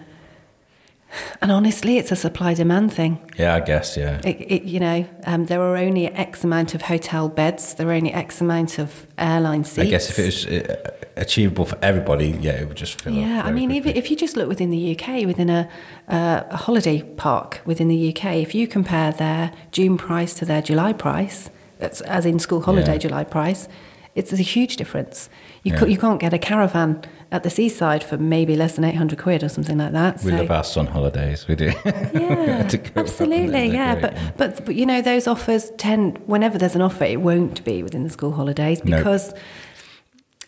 and 1.41 1.51
honestly, 1.51 1.97
it's 1.97 2.11
a 2.11 2.15
supply 2.17 2.53
demand 2.53 2.91
thing. 2.93 3.19
Yeah, 3.37 3.55
I 3.55 3.61
guess, 3.61 3.95
yeah. 3.95 4.19
It, 4.25 4.41
it, 4.41 4.63
you 4.63 4.79
know, 4.79 5.05
um, 5.25 5.45
there 5.45 5.61
are 5.61 5.77
only 5.77 6.07
X 6.07 6.43
amount 6.43 6.75
of 6.75 6.81
hotel 6.83 7.29
beds, 7.29 7.75
there 7.75 7.87
are 7.87 7.93
only 7.93 8.11
X 8.13 8.41
amount 8.41 8.77
of 8.77 9.07
airline 9.17 9.63
seats. 9.63 9.87
I 9.87 9.89
guess 9.89 10.09
if 10.09 10.19
it 10.19 10.25
was 10.25 10.45
uh, 10.45 10.91
achievable 11.15 11.63
for 11.65 11.77
everybody, 11.81 12.37
yeah, 12.41 12.53
it 12.61 12.67
would 12.67 12.75
just 12.77 13.01
fill 13.01 13.13
up. 13.13 13.19
Yeah, 13.19 13.41
I 13.43 13.51
mean, 13.51 13.71
if, 13.71 13.85
if 13.85 14.11
you 14.11 14.17
just 14.17 14.35
look 14.35 14.49
within 14.49 14.69
the 14.69 14.99
UK, 14.99 15.25
within 15.25 15.49
a, 15.49 15.69
uh, 16.09 16.43
a 16.49 16.57
holiday 16.57 17.01
park 17.01 17.61
within 17.65 17.87
the 17.87 18.09
UK, 18.13 18.35
if 18.35 18.53
you 18.53 18.67
compare 18.67 19.11
their 19.13 19.53
June 19.71 19.97
price 19.97 20.33
to 20.35 20.45
their 20.45 20.61
July 20.61 20.91
price, 20.91 21.49
that's 21.79 22.01
as 22.01 22.25
in 22.25 22.37
school 22.37 22.61
holiday 22.61 22.93
Yeah. 22.93 22.97
July 22.97 23.23
price, 23.23 23.69
it's 24.13 24.33
a 24.33 24.37
huge 24.37 24.75
difference. 24.75 25.29
You, 25.63 25.71
Yeah. 25.73 25.79
ca- 25.79 25.85
you 25.85 25.97
can't 25.97 26.19
get 26.19 26.33
a 26.33 26.39
caravan 26.39 27.01
at 27.31 27.43
the 27.43 27.49
seaside 27.49 28.03
for 28.03 28.17
maybe 28.17 28.55
less 28.55 28.75
than 28.75 28.85
800 28.85 29.19
quid 29.19 29.43
or 29.43 29.49
something 29.49 29.77
like 29.77 29.91
that. 29.91 30.23
we 30.23 30.31
so- 30.31 30.37
love 30.37 30.51
our 30.51 30.63
sun 30.63 30.87
holidays, 30.87 31.47
we 31.47 31.55
do. 31.55 31.65
yeah, 31.85 32.63
to 32.67 32.77
go 32.77 32.83
up 32.83 32.97
and 32.97 32.97
absolutely. 32.97 33.67
Yeah, 33.67 33.93
great, 33.93 34.01
but, 34.01 34.13
yeah. 34.13 34.31
but 34.37 34.65
but 34.65 34.75
you 34.75 34.85
know 34.85 35.01
those 35.01 35.27
offers 35.27 35.71
tend 35.77 36.19
whenever 36.27 36.57
there's 36.57 36.75
an 36.75 36.81
offer, 36.81 37.03
it 37.03 37.21
won't 37.21 37.63
be 37.65 37.83
within 37.83 38.03
the 38.03 38.09
school 38.09 38.31
holidays 38.31 38.81
because 38.81 39.33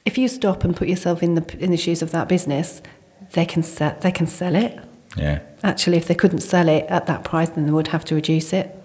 if 0.06 0.18
you 0.18 0.28
stop 0.28 0.64
and 0.64 0.76
put 0.76 0.88
yourself 0.88 1.22
in 1.22 1.36
the 1.36 1.58
in 1.60 1.72
the 1.72 1.78
shoes 1.78 2.02
of 2.02 2.12
that 2.12 2.30
business, 2.30 2.82
they 3.34 3.46
can 3.46 3.62
set 3.64 4.02
they 4.02 4.12
can 4.12 4.28
sell 4.28 4.56
it. 4.56 4.80
yeah. 5.18 5.40
Actually, 5.62 5.98
if 5.98 6.08
they 6.08 6.16
couldn't 6.16 6.40
sell 6.40 6.70
it 6.70 6.86
at 6.88 7.06
that 7.08 7.26
price, 7.26 7.50
then 7.50 7.66
they 7.66 7.72
would 7.72 7.90
have 7.90 8.06
to 8.06 8.16
reduce 8.16 8.54
it, 8.54 8.79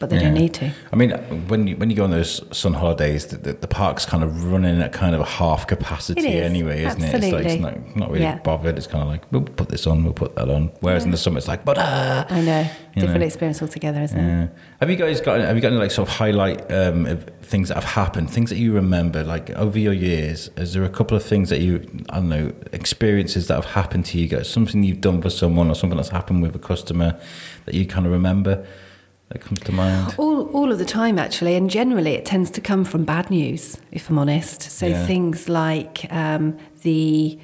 but 0.00 0.08
they 0.08 0.18
don't 0.18 0.32
need 0.32 0.54
to. 0.54 0.72
I 0.92 0.96
mean, 0.96 1.10
when 1.48 1.66
you 1.66 1.76
when 1.76 1.90
you 1.90 1.96
go 1.96 2.04
on 2.04 2.10
those 2.10 2.42
sun 2.56 2.72
holidays, 2.72 3.26
the, 3.26 3.36
the, 3.36 3.52
the 3.52 3.68
park's 3.68 4.06
kind 4.06 4.24
of 4.24 4.50
running 4.50 4.80
at 4.80 4.92
kind 4.92 5.14
of 5.14 5.20
a 5.20 5.26
half 5.26 5.66
capacity 5.66 6.22
It 6.22 6.34
is, 6.36 6.42
anyway, 6.42 6.84
isn't 6.84 7.02
it? 7.02 7.14
It's 7.14 7.32
like 7.32 7.44
it's 7.44 7.54
absolutely. 7.54 7.80
not, 7.90 7.96
not 7.96 8.10
really 8.10 8.22
Yeah. 8.24 8.38
bothered. 8.38 8.78
It's 8.78 8.86
kind 8.86 9.02
of 9.02 9.08
like 9.08 9.30
we'll 9.30 9.42
put 9.42 9.68
this 9.68 9.86
on, 9.86 10.02
we'll 10.02 10.14
put 10.14 10.34
that 10.36 10.48
on. 10.48 10.72
Whereas 10.80 11.04
in 11.04 11.10
the 11.10 11.18
summer, 11.18 11.36
it's 11.36 11.48
like, 11.48 11.66
but 11.66 11.76
ah. 11.78 12.26
I 12.30 12.40
know, 12.40 12.66
different 12.94 13.20
know. 13.20 13.26
experience 13.26 13.60
altogether, 13.60 14.00
isn't 14.00 14.18
it? 14.18 14.50
Have 14.80 14.88
you 14.88 14.96
guys 14.96 15.20
got 15.20 15.38
have 15.38 15.54
you 15.54 15.60
got 15.60 15.68
any 15.72 15.76
like 15.76 15.90
sort 15.90 16.08
of 16.08 16.14
highlight 16.16 16.72
um, 16.72 17.18
things 17.42 17.68
that 17.68 17.74
have 17.74 17.84
happened, 17.84 18.30
things 18.30 18.48
that 18.48 18.56
you 18.56 18.72
remember, 18.72 19.22
like 19.22 19.50
over 19.50 19.78
your 19.78 19.92
years? 19.92 20.48
Is 20.56 20.72
there 20.72 20.84
a 20.84 20.88
couple 20.88 21.14
of 21.14 21.22
things 21.22 21.50
that 21.50 21.60
you 21.60 21.86
I 22.08 22.16
don't 22.16 22.30
know 22.30 22.52
experiences 22.72 23.48
that 23.48 23.56
have 23.56 23.66
happened 23.66 24.06
to 24.06 24.18
you 24.18 24.28
guys? 24.28 24.48
Something 24.48 24.82
you've 24.82 25.02
done 25.02 25.20
for 25.20 25.28
someone 25.28 25.68
or 25.70 25.74
something 25.74 25.98
that's 25.98 26.08
happened 26.08 26.40
with 26.40 26.56
a 26.56 26.58
customer 26.58 27.20
that 27.66 27.74
you 27.74 27.84
kind 27.84 28.06
of 28.06 28.12
remember 28.12 28.66
that 29.30 29.40
comes 29.40 29.60
to 29.60 29.72
mind? 29.72 30.14
All, 30.18 30.48
all 30.50 30.72
of 30.72 30.78
the 30.78 30.84
time, 30.84 31.18
actually, 31.18 31.54
and 31.54 31.70
generally 31.70 32.12
it 32.14 32.24
tends 32.24 32.50
to 32.52 32.60
come 32.60 32.84
from 32.84 33.04
bad 33.04 33.30
news, 33.30 33.78
if 33.92 34.10
I'm 34.10 34.18
honest. 34.18 34.62
So 34.62 34.86
Yeah. 34.86 35.06
things 35.06 35.48
like 35.48 36.06
um, 36.12 36.58
the 36.82 37.38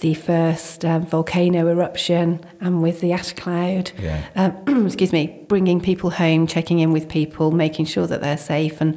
the 0.00 0.14
first 0.14 0.84
um, 0.84 1.04
volcano 1.06 1.66
eruption 1.66 2.38
and 2.60 2.80
with 2.80 3.00
the 3.00 3.12
ash 3.12 3.32
cloud. 3.32 3.90
Yeah. 4.00 4.24
Um, 4.36 4.86
excuse 4.86 5.12
me, 5.12 5.44
bringing 5.48 5.80
people 5.80 6.10
home, 6.10 6.46
checking 6.46 6.78
in 6.78 6.92
with 6.92 7.08
people, 7.08 7.50
making 7.50 7.86
sure 7.86 8.06
that 8.06 8.20
they're 8.20 8.36
safe, 8.38 8.80
and 8.80 8.96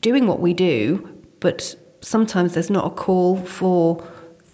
doing 0.00 0.28
what 0.28 0.38
we 0.38 0.54
do. 0.54 1.08
But 1.40 1.74
sometimes 2.02 2.54
there's 2.54 2.70
not 2.70 2.86
a 2.86 2.90
call 2.90 3.36
for 3.36 4.06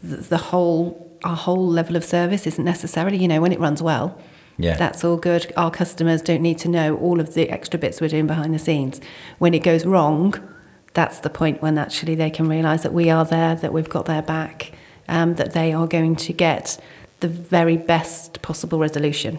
the, 0.03 0.17
the 0.17 0.39
whole 0.39 1.03
our 1.25 1.37
whole 1.37 1.67
level 1.69 1.97
of 1.97 2.05
service 2.05 2.47
isn't 2.47 2.65
necessarily. 2.65 3.19
You 3.19 3.29
know, 3.29 3.41
when 3.41 3.53
it 3.53 3.61
runs 3.61 3.83
well. 3.83 4.19
Yeah. 4.59 4.77
That's 4.77 5.05
all 5.05 5.17
good. 5.17 5.53
Our 5.57 5.71
customers 5.71 6.23
don't 6.23 6.43
need 6.43 6.59
to 6.59 6.69
know 6.69 6.97
all 6.97 7.21
of 7.21 7.35
the 7.35 7.51
extra 7.51 7.79
bits 7.79 8.01
we're 8.01 8.09
doing 8.09 8.27
behind 8.27 8.55
the 8.55 8.59
scenes. 8.59 9.01
When 9.39 9.55
it 9.55 9.63
goes 9.63 9.85
wrong, 9.85 10.35
that's 10.95 11.19
the 11.21 11.31
point 11.31 11.61
when 11.61 11.77
actually 11.77 12.15
they 12.15 12.31
can 12.31 12.49
realise 12.49 12.83
that 12.83 12.93
we 12.93 13.11
are 13.11 13.25
there, 13.25 13.55
that 13.55 13.73
we've 13.73 13.89
got 13.89 14.07
their 14.07 14.23
back, 14.23 14.73
um, 15.09 15.35
that 15.35 15.53
they 15.53 15.73
are 15.73 15.87
going 15.87 16.17
to 16.17 16.33
get 16.33 16.81
the 17.21 17.29
very 17.29 17.77
best 17.77 18.43
possible 18.43 18.79
resolution. 18.79 19.39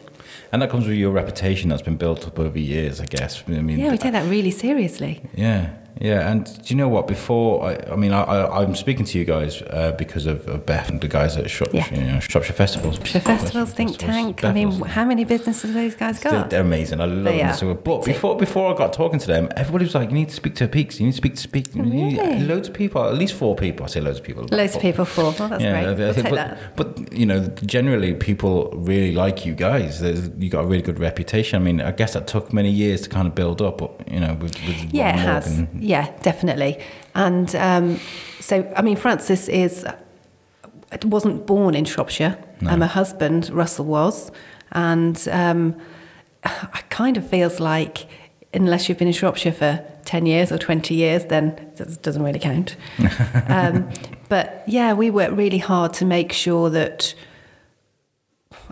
And 0.51 0.61
that 0.61 0.69
comes 0.69 0.87
with 0.87 0.97
your 0.97 1.11
reputation 1.11 1.69
that's 1.69 1.81
been 1.81 1.97
built 1.97 2.27
up 2.27 2.39
over 2.39 2.57
years, 2.57 2.99
I 3.01 3.05
guess. 3.05 3.43
I 3.47 3.61
mean, 3.61 3.79
Yeah, 3.79 3.91
we 3.91 3.97
take 3.97 4.13
that 4.13 4.29
really 4.29 4.51
seriously. 4.51 5.21
Yeah, 5.35 5.73
yeah, 5.99 6.29
and 6.31 6.45
do 6.45 6.61
you 6.67 6.75
know 6.75 6.87
what? 6.89 7.07
Before, 7.07 7.63
I, 7.65 7.77
I 7.91 7.95
mean, 7.95 8.11
I, 8.11 8.21
I, 8.23 8.63
I'm 8.63 8.75
speaking 8.75 9.05
to 9.05 9.17
you 9.19 9.25
guys 9.25 9.61
uh, 9.63 9.93
because 9.97 10.25
of, 10.25 10.47
of 10.47 10.65
Beth 10.65 10.89
and 10.89 11.01
the 11.01 11.07
guys 11.07 11.37
at 11.37 11.49
Shropshire, 11.49 11.81
Yeah. 11.91 11.99
you 11.99 12.11
know, 12.13 12.19
Shropshire 12.19 12.53
Festivals. 12.55 12.95
Shropshire 12.95 13.21
Festivals, 13.21 13.73
Think 13.73 13.89
Festivals, 13.91 14.15
Tank. 14.15 14.43
I 14.43 14.51
mean, 14.53 14.71
how 14.81 15.05
many 15.05 15.23
businesses 15.23 15.73
those 15.73 15.95
guys 15.95 16.19
They're, 16.19 16.31
got? 16.31 16.49
they're 16.49 16.61
amazing. 16.61 17.01
I 17.01 17.05
love 17.05 17.23
They 17.23 17.37
them 17.39 17.53
so. 17.55 17.73
But 17.73 18.05
before 18.05 18.37
before 18.37 18.73
I 18.73 18.77
got 18.77 18.93
talking 18.93 19.19
to 19.19 19.27
them, 19.27 19.49
everybody 19.55 19.85
was 19.85 19.95
like, 19.95 20.09
"You 20.09 20.15
need 20.15 20.29
to 20.29 20.35
speak 20.35 20.55
to 20.55 20.67
Peakes. 20.67 20.99
You 20.99 21.05
need 21.07 21.13
to 21.13 21.17
speak 21.17 21.35
to 21.35 21.41
Speak." 21.41 21.67
Really? 21.75 22.39
loads 22.39 22.67
of 22.67 22.73
people, 22.73 23.03
at 23.03 23.15
least 23.15 23.33
four 23.33 23.55
people. 23.55 23.85
I 23.85 23.87
say 23.89 24.01
loads 24.01 24.19
of 24.19 24.25
people. 24.25 24.45
Loads 24.51 24.75
of 24.75 24.81
people 24.81 25.05
four. 25.05 25.33
Oh, 25.39 25.47
that's 25.47 25.61
Yeah, 25.63 25.83
great. 25.83 25.97
We'll 25.97 26.13
take 26.13 26.23
but, 26.25 26.35
that. 26.35 26.75
but 26.75 27.13
you 27.13 27.25
know, 27.25 27.47
generally 27.65 28.13
people 28.13 28.71
really 28.75 29.11
like 29.13 29.45
you 29.45 29.53
guys. 29.55 29.99
There's, 29.99 30.29
you 30.37 30.49
got 30.49 30.63
a 30.63 30.67
really 30.67 30.81
good 30.81 30.99
reputation. 30.99 31.61
I 31.61 31.63
mean, 31.63 31.81
I 31.81 31.91
guess 31.91 32.13
that 32.13 32.27
took 32.27 32.53
many 32.53 32.71
years 32.71 33.01
to 33.01 33.09
kind 33.09 33.27
of 33.27 33.35
build 33.35 33.61
up. 33.61 33.77
But 33.79 33.91
you 34.11 34.19
know, 34.19 34.33
with, 34.35 34.55
with 34.65 34.93
Yeah, 34.93 35.15
it 35.15 35.19
has. 35.19 35.63
Yeah, 35.87 36.11
definitely. 36.21 36.83
And 37.15 37.55
um, 37.55 37.97
so, 38.41 38.69
I 38.75 38.81
mean, 38.81 38.97
Frances 38.97 39.47
is 39.47 39.85
wasn't 41.05 41.47
born 41.47 41.75
in 41.75 41.85
Shropshire. 41.85 42.37
No. 42.59 42.71
Um, 42.71 42.81
her 42.81 42.87
husband 42.87 43.49
Russell 43.51 43.85
was, 43.85 44.29
and 44.73 45.27
um, 45.31 45.77
it 46.43 46.89
kind 46.89 47.15
of 47.15 47.29
feels 47.29 47.61
like 47.61 48.05
unless 48.53 48.89
you've 48.89 48.97
been 48.97 49.07
in 49.07 49.13
Shropshire 49.13 49.53
for 49.53 49.81
ten 50.03 50.25
years 50.25 50.51
or 50.51 50.57
twenty 50.57 50.93
years, 50.93 51.23
then 51.25 51.51
it 51.79 52.01
doesn't 52.01 52.21
really 52.21 52.39
count. 52.39 52.75
um, 53.47 53.89
but 54.27 54.63
yeah, 54.67 54.91
we 54.91 55.09
work 55.09 55.31
really 55.31 55.59
hard 55.59 55.93
to 55.93 56.05
make 56.05 56.33
sure 56.33 56.69
that. 56.69 57.15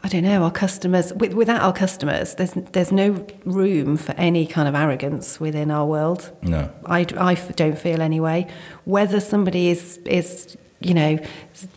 I 0.06 0.08
don't 0.08 0.22
know, 0.22 0.44
our 0.44 0.52
customers, 0.52 1.12
with, 1.14 1.34
without 1.34 1.64
our 1.64 1.74
customers, 1.74 2.36
there's, 2.36 2.52
there's 2.74 2.92
no 2.92 3.26
room 3.44 3.98
for 3.98 4.12
any 4.12 4.46
kind 4.46 4.68
of 4.68 4.76
arrogance 4.76 5.40
within 5.40 5.72
our 5.72 5.84
world. 5.84 6.32
No. 6.44 6.72
I, 6.86 7.08
I 7.18 7.34
don't 7.34 7.76
feel 7.76 8.04
anyway. 8.04 8.48
Whether 8.84 9.20
somebody 9.20 9.70
is, 9.70 9.98
is, 10.06 10.58
you 10.80 10.94
know, 10.94 11.18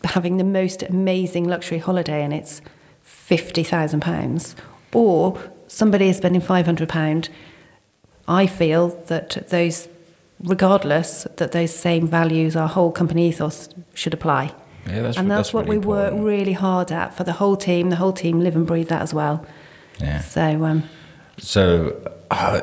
having 0.04 0.36
the 0.36 0.44
most 0.44 0.82
amazing 0.82 1.48
luxury 1.48 1.78
holiday 1.78 2.22
and 2.22 2.34
it's 2.34 2.60
£50,000 3.06 4.54
or 4.92 5.40
somebody 5.66 6.10
is 6.10 6.18
spending 6.18 6.42
£500, 6.42 7.30
I 8.28 8.46
feel 8.46 8.88
that 9.06 9.48
those, 9.48 9.88
regardless, 10.40 11.26
that 11.36 11.52
those 11.52 11.74
same 11.74 12.06
values, 12.06 12.56
our 12.56 12.68
whole 12.68 12.92
company 12.92 13.30
ethos 13.30 13.70
should 13.94 14.12
apply. 14.12 14.54
Yeah, 14.86 15.02
that's 15.02 15.18
and 15.18 15.30
that's, 15.30 15.48
that's 15.48 15.54
what 15.54 15.66
really 15.66 15.78
we 15.78 15.86
work 15.86 16.14
really 16.16 16.52
hard 16.54 16.90
at 16.92 17.14
for 17.14 17.24
the 17.24 17.32
whole 17.32 17.56
team. 17.56 17.90
The 17.90 17.96
whole 17.96 18.12
team 18.12 18.40
live 18.40 18.56
and 18.56 18.66
breathe 18.66 18.88
that 18.88 19.02
as 19.02 19.12
well. 19.12 19.44
Yeah. 20.00 20.20
So, 20.20 20.64
um, 20.64 20.84
So 21.38 22.00
uh, 22.30 22.60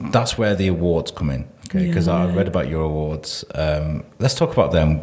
that's 0.00 0.36
where 0.36 0.54
the 0.54 0.68
awards 0.68 1.10
come 1.10 1.30
in. 1.30 1.48
Okay, 1.68 1.86
because 1.86 2.06
Yeah. 2.06 2.24
I 2.24 2.26
read 2.34 2.48
about 2.48 2.68
your 2.68 2.82
awards. 2.82 3.44
Um, 3.54 4.04
let's 4.18 4.34
talk 4.34 4.52
about 4.52 4.72
them. 4.72 4.98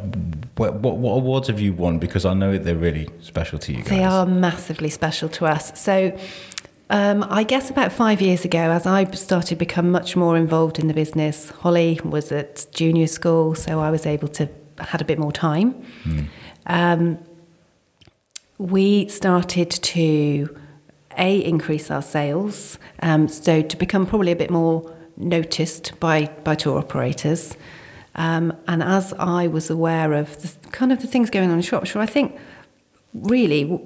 What, 0.57 0.75
what, 0.75 0.97
what 0.97 1.13
awards 1.13 1.47
have 1.47 1.59
you 1.59 1.73
won? 1.73 1.97
Because 1.97 2.25
I 2.25 2.33
know 2.33 2.57
they're 2.57 2.75
really 2.75 3.09
special 3.21 3.57
to 3.59 3.71
you 3.71 3.79
guys. 3.79 3.89
They 3.89 4.03
are 4.03 4.25
massively 4.25 4.89
special 4.89 5.29
to 5.29 5.45
us. 5.45 5.79
So, 5.79 6.17
Um, 6.93 7.25
I 7.29 7.43
guess 7.43 7.69
about 7.69 7.93
five 7.93 8.21
years 8.21 8.43
ago, 8.43 8.59
as 8.59 8.85
I 8.85 9.05
started 9.15 9.47
to 9.47 9.55
become 9.55 9.91
much 9.91 10.17
more 10.17 10.35
involved 10.35 10.77
in 10.77 10.87
the 10.87 10.93
business, 10.93 11.49
Holly 11.63 12.01
was 12.03 12.33
at 12.33 12.65
junior 12.73 13.07
school, 13.07 13.55
so 13.55 13.79
I 13.79 13.89
was 13.89 14.05
able 14.05 14.27
to 14.27 14.49
had 14.89 15.01
a 15.01 15.05
bit 15.05 15.19
more 15.19 15.31
time. 15.31 15.75
Um, 16.67 17.17
we 18.57 19.07
started 19.07 19.69
to 19.71 20.57
a 21.17 21.37
increase 21.43 21.91
our 21.91 22.01
sales, 22.01 22.77
um, 23.01 23.27
so 23.27 23.61
to 23.61 23.77
become 23.77 24.05
probably 24.05 24.31
a 24.31 24.35
bit 24.35 24.49
more 24.49 24.93
noticed 25.17 25.99
by 25.99 26.25
by 26.43 26.55
tour 26.55 26.77
operators. 26.79 27.55
Um, 28.15 28.53
and 28.67 28.83
as 28.83 29.13
I 29.19 29.47
was 29.47 29.69
aware 29.69 30.13
of 30.13 30.41
the, 30.41 30.69
kind 30.69 30.91
of 30.91 31.01
the 31.01 31.07
things 31.07 31.29
going 31.29 31.49
on 31.49 31.55
in 31.55 31.61
Shropshire, 31.61 31.99
I 32.01 32.05
think 32.05 32.37
really 33.13 33.79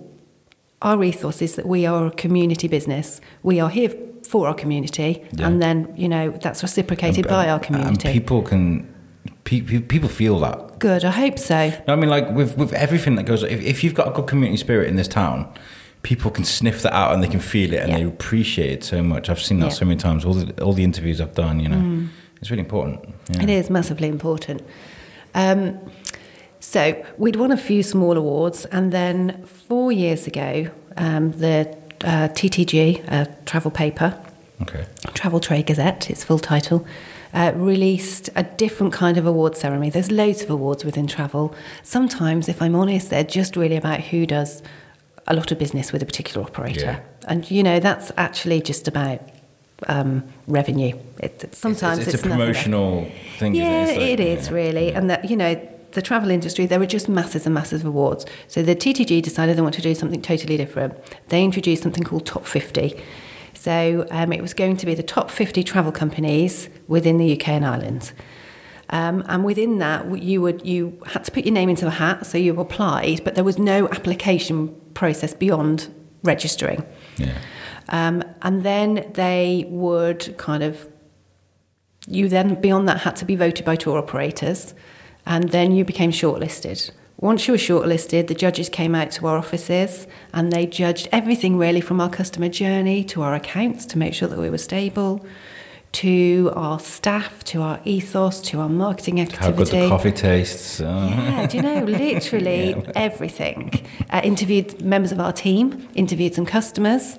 our 0.81 1.03
ethos 1.03 1.41
is 1.41 1.55
that 1.55 1.67
we 1.67 1.85
are 1.85 2.07
a 2.07 2.11
community 2.11 2.67
business. 2.67 3.21
We 3.43 3.59
are 3.59 3.69
here 3.69 3.93
for 4.27 4.47
our 4.47 4.55
community, 4.55 5.23
Yeah. 5.33 5.47
and 5.47 5.61
then 5.61 5.93
you 5.95 6.09
know 6.09 6.31
that's 6.41 6.61
reciprocated 6.63 7.25
And- 7.25 7.29
by 7.29 7.49
our 7.49 7.59
community. 7.59 8.07
and 8.09 8.13
people 8.19 8.41
can, 8.41 8.87
pe- 9.45 9.61
pe- 9.61 9.79
people 9.79 10.09
feel 10.09 10.39
that. 10.41 10.64
Good, 10.79 11.05
I 11.05 11.11
hope 11.11 11.39
so. 11.39 11.71
No, 11.87 11.93
I 11.93 11.95
mean, 11.95 12.09
like 12.09 12.29
with 12.31 12.57
with 12.57 12.73
everything 12.73 13.15
that 13.15 13.23
goes, 13.23 13.43
if, 13.43 13.61
if 13.61 13.83
you've 13.83 13.93
got 13.93 14.07
a 14.07 14.11
good 14.11 14.27
community 14.27 14.57
spirit 14.57 14.87
in 14.89 14.95
this 14.95 15.07
town, 15.07 15.47
people 16.03 16.29
can 16.31 16.43
sniff 16.43 16.81
that 16.83 16.93
out 16.93 17.13
and 17.13 17.23
they 17.23 17.27
can 17.27 17.39
feel 17.39 17.73
it 17.73 17.79
and 17.81 17.91
Yeah. 17.91 17.97
they 17.99 18.03
appreciate 18.03 18.71
it 18.71 18.83
so 18.83 19.01
much. 19.01 19.29
I've 19.29 19.39
seen 19.41 19.59
that 19.59 19.67
Yeah. 19.67 19.71
Mm. 19.71 19.79
so 19.79 19.85
many 19.85 19.99
times. 19.99 20.25
All 20.25 20.33
the 20.33 20.63
all 20.63 20.73
the 20.73 20.83
interviews 20.83 21.19
I've 21.21 21.33
done, 21.35 21.59
you 21.59 21.69
know, 21.69 22.07
it's 22.41 22.49
really 22.51 22.61
important. 22.63 22.99
Yeah. 23.29 23.43
It 23.43 23.49
is 23.49 23.69
massively 23.69 24.07
important. 24.07 24.61
Um, 25.33 25.79
so 26.59 27.03
we'd 27.17 27.35
won 27.35 27.51
a 27.51 27.57
few 27.57 27.83
small 27.83 28.17
awards, 28.17 28.65
and 28.65 28.91
then 28.91 29.43
four 29.45 29.91
years 29.91 30.27
ago, 30.27 30.67
um, 30.97 31.31
the 31.33 31.67
uh, 32.03 32.27
TTG, 32.29 33.03
uh, 33.07 33.25
travel 33.45 33.71
paper, 33.71 34.17
Okay. 34.61 34.85
Travel 35.13 35.39
Trade 35.39 35.65
Gazette, 35.67 36.09
its 36.09 36.23
full 36.23 36.39
title, 36.39 36.85
uh, 37.35 37.51
released 37.55 38.29
a 38.35 38.43
different 38.43 38.93
kind 38.93 39.17
of 39.17 39.25
award 39.27 39.55
ceremony. 39.57 39.89
There's 39.91 40.09
loads 40.11 40.41
of 40.41 40.49
awards 40.49 40.83
within 40.85 41.05
travel. 41.05 41.53
Sometimes, 41.83 42.47
if 42.49 42.61
I'm 42.61 42.75
honest, 42.75 43.09
they're 43.11 43.23
just 43.23 43.55
really 43.55 43.75
about 43.75 43.99
who 44.01 44.25
does 44.25 44.63
a 45.27 45.35
lot 45.35 45.51
of 45.51 45.59
business 45.59 45.91
with 45.91 46.01
a 46.01 46.05
particular 46.05 46.45
operator. 46.45 46.79
Yeah. 46.81 46.99
And, 47.27 47.49
you 47.51 47.61
know, 47.61 47.79
that's 47.79 48.11
actually 48.17 48.61
just 48.61 48.87
about 48.87 49.19
um, 49.87 50.23
revenue. 50.47 50.97
It, 51.19 51.43
it- 51.43 51.55
sometimes 51.55 51.99
it's, 51.99 52.07
it's, 52.07 52.15
it's 52.15 52.23
a 52.23 52.29
nothing 52.29 52.39
promotional 52.41 53.11
thing. 53.37 53.53
Yeah, 53.55 53.83
isn't 53.83 54.01
it, 54.01 54.19
it 54.19 54.19
It's 54.21 54.43
is 54.43 54.51
like- 54.51 54.51
yeah. 54.51 54.55
really, 54.67 54.93
and 54.93 55.09
that 55.09 55.29
you 55.29 55.35
know 55.35 55.69
the 55.91 56.01
travel 56.01 56.29
industry 56.29 56.65
there 56.65 56.79
were 56.79 56.85
just 56.85 57.07
masses 57.09 57.45
and 57.45 57.53
masses 57.53 57.81
of 57.81 57.87
awards. 57.87 58.25
So 58.47 58.61
the 58.63 58.75
TTG 58.75 59.21
decided 59.21 59.57
they 59.57 59.61
want 59.61 59.75
to 59.75 59.81
do 59.81 59.93
something 59.95 60.21
totally 60.21 60.55
different. 60.57 60.93
They 61.29 61.43
introduced 61.43 61.83
something 61.83 62.03
called 62.03 62.25
Top 62.25 62.45
50. 62.45 62.95
So 63.55 64.05
um, 64.11 64.31
it 64.31 64.41
was 64.41 64.53
going 64.53 64.77
to 64.77 64.85
be 64.85 64.93
the 64.93 65.03
top 65.03 65.31
50 65.31 65.63
travel 65.63 65.91
companies 65.91 66.69
within 66.87 67.17
the 67.17 67.33
UK 67.33 67.49
and 67.49 67.65
Ireland. 67.65 68.11
Um, 68.89 69.23
and 69.27 69.43
within 69.43 69.79
that, 69.79 70.21
you 70.21 70.41
would 70.41 70.65
you 70.65 71.01
had 71.07 71.23
to 71.23 71.31
put 71.31 71.45
your 71.45 71.53
name 71.53 71.69
into 71.69 71.87
a 71.87 71.91
hat, 71.91 72.25
so 72.25 72.37
you 72.37 72.59
applied, 72.59 73.23
but 73.23 73.35
there 73.35 73.43
was 73.43 73.57
no 73.57 73.87
application 73.89 74.75
process 74.93 75.33
beyond 75.33 75.91
registering. 76.23 76.85
Yeah. 77.17 77.37
Um, 77.89 78.23
and 78.41 78.63
then 78.63 79.11
they 79.13 79.65
would 79.69 80.37
kind 80.37 80.63
of, 80.63 80.87
you 82.07 82.29
then 82.29 82.59
beyond 82.61 82.87
that 82.87 83.01
had 83.01 83.15
to 83.17 83.25
be 83.25 83.35
voted 83.35 83.65
by 83.65 83.75
tour 83.75 83.97
operators, 83.97 84.73
and 85.25 85.49
then 85.49 85.71
you 85.71 85.83
became 85.83 86.11
shortlisted. 86.11 86.91
Once 87.17 87.47
you 87.47 87.53
were 87.53 87.57
shortlisted, 87.57 88.27
the 88.27 88.35
judges 88.35 88.67
came 88.67 88.93
out 88.93 89.09
to 89.09 89.25
our 89.25 89.37
offices 89.37 90.05
and 90.33 90.51
they 90.51 90.65
judged 90.65 91.07
everything 91.13 91.57
really 91.57 91.79
from 91.79 92.01
our 92.01 92.09
customer 92.09 92.49
journey 92.49 93.03
to 93.05 93.21
our 93.21 93.33
accounts 93.33 93.85
to 93.85 93.97
make 93.97 94.13
sure 94.13 94.27
that 94.27 94.37
we 94.37 94.49
were 94.49 94.57
stable, 94.57 95.25
to 95.93 96.51
our 96.57 96.77
staff, 96.77 97.41
to 97.45 97.61
our 97.61 97.79
ethos, 97.85 98.41
to 98.41 98.59
our 98.59 98.67
marketing 98.67 99.21
activity. 99.21 99.45
How 99.45 99.51
good 99.51 99.67
the 99.67 99.87
coffee 99.87 100.11
tastes. 100.11 100.81
uh, 100.81 101.07
Yeah, 101.09 101.47
do 101.47 101.57
you 101.57 101.63
know, 101.63 101.83
literally 101.85 102.85
everything. 102.95 103.85
Uh, 104.09 104.19
interviewed 104.21 104.81
members 104.81 105.13
of 105.13 105.19
our 105.21 105.31
team, 105.31 105.87
interviewed 105.95 106.35
some 106.35 106.45
customers, 106.45 107.17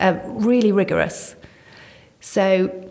uh, 0.00 0.18
really 0.24 0.72
rigorous. 0.72 1.36
So, 2.20 2.88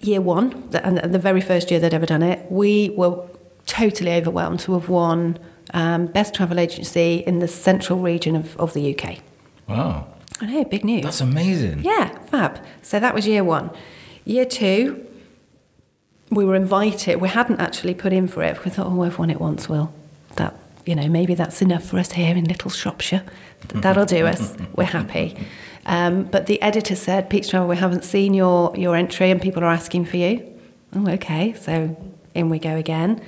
year 0.00 0.20
one, 0.20 0.68
and 0.74 1.12
the 1.12 1.18
very 1.18 1.40
first 1.40 1.72
year 1.72 1.80
they'd 1.80 1.92
ever 1.92 2.06
done 2.06 2.22
it, 2.22 2.46
we 2.52 2.90
were 2.90 3.26
totally 3.66 4.12
overwhelmed 4.14 4.60
to 4.60 4.74
have 4.74 4.88
won 4.88 5.38
um, 5.72 6.06
Best 6.06 6.34
Travel 6.34 6.58
Agency 6.58 7.24
in 7.26 7.38
the 7.38 7.48
central 7.48 7.98
region 7.98 8.36
of, 8.36 8.56
of 8.58 8.74
the 8.74 8.96
UK. 8.96 9.18
Wow. 9.68 10.06
I 10.40 10.46
know, 10.46 10.64
big 10.64 10.84
news. 10.84 11.04
That's 11.04 11.20
amazing. 11.20 11.82
Yeah, 11.84 12.18
fab. 12.26 12.64
So 12.82 13.00
that 13.00 13.14
was 13.14 13.26
year 13.26 13.44
one. 13.44 13.70
Year 14.24 14.44
two, 14.44 15.06
we 16.30 16.44
were 16.44 16.54
invited. 16.54 17.20
We 17.20 17.28
hadn't 17.28 17.60
actually 17.60 17.94
put 17.94 18.12
in 18.12 18.26
for 18.26 18.42
it. 18.42 18.64
We 18.64 18.70
thought, 18.70 18.86
oh, 18.86 18.94
we've 18.96 19.18
won 19.18 19.30
it 19.30 19.40
once. 19.40 19.68
Will. 19.68 19.92
that 20.36 20.54
you 20.86 20.94
know, 20.94 21.08
maybe 21.08 21.34
that's 21.34 21.62
enough 21.62 21.84
for 21.84 21.98
us 21.98 22.12
here 22.12 22.36
in 22.36 22.44
Little 22.44 22.70
Shropshire. 22.70 23.24
That'll 23.68 24.04
do 24.04 24.26
us. 24.26 24.54
We're 24.76 24.84
happy. 24.84 25.36
Um, 25.86 26.24
but 26.24 26.46
the 26.46 26.60
editor 26.60 26.94
said, 26.96 27.30
Peakes 27.30 27.48
Travel, 27.48 27.68
we 27.68 27.76
haven't 27.76 28.04
seen 28.04 28.34
your 28.34 28.74
your 28.76 28.96
entry, 28.96 29.30
and 29.30 29.40
people 29.40 29.62
are 29.62 29.70
asking 29.70 30.06
for 30.06 30.16
you. 30.16 30.46
Oh, 30.94 31.08
okay. 31.10 31.54
So 31.54 31.96
in 32.34 32.48
we 32.50 32.58
go 32.58 32.76
again. 32.76 33.22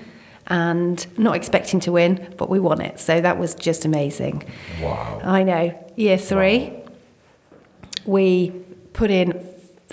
And 0.48 1.04
not 1.18 1.34
expecting 1.34 1.80
to 1.80 1.92
win, 1.92 2.32
but 2.36 2.48
we 2.48 2.60
won 2.60 2.80
it. 2.80 3.00
So 3.00 3.20
that 3.20 3.36
was 3.38 3.54
just 3.54 3.84
amazing. 3.84 4.44
Wow. 4.80 5.20
I 5.24 5.42
know. 5.42 5.90
Year 5.96 6.16
three, 6.18 6.72
we 8.04 8.50
put 8.92 9.10
in, 9.10 9.44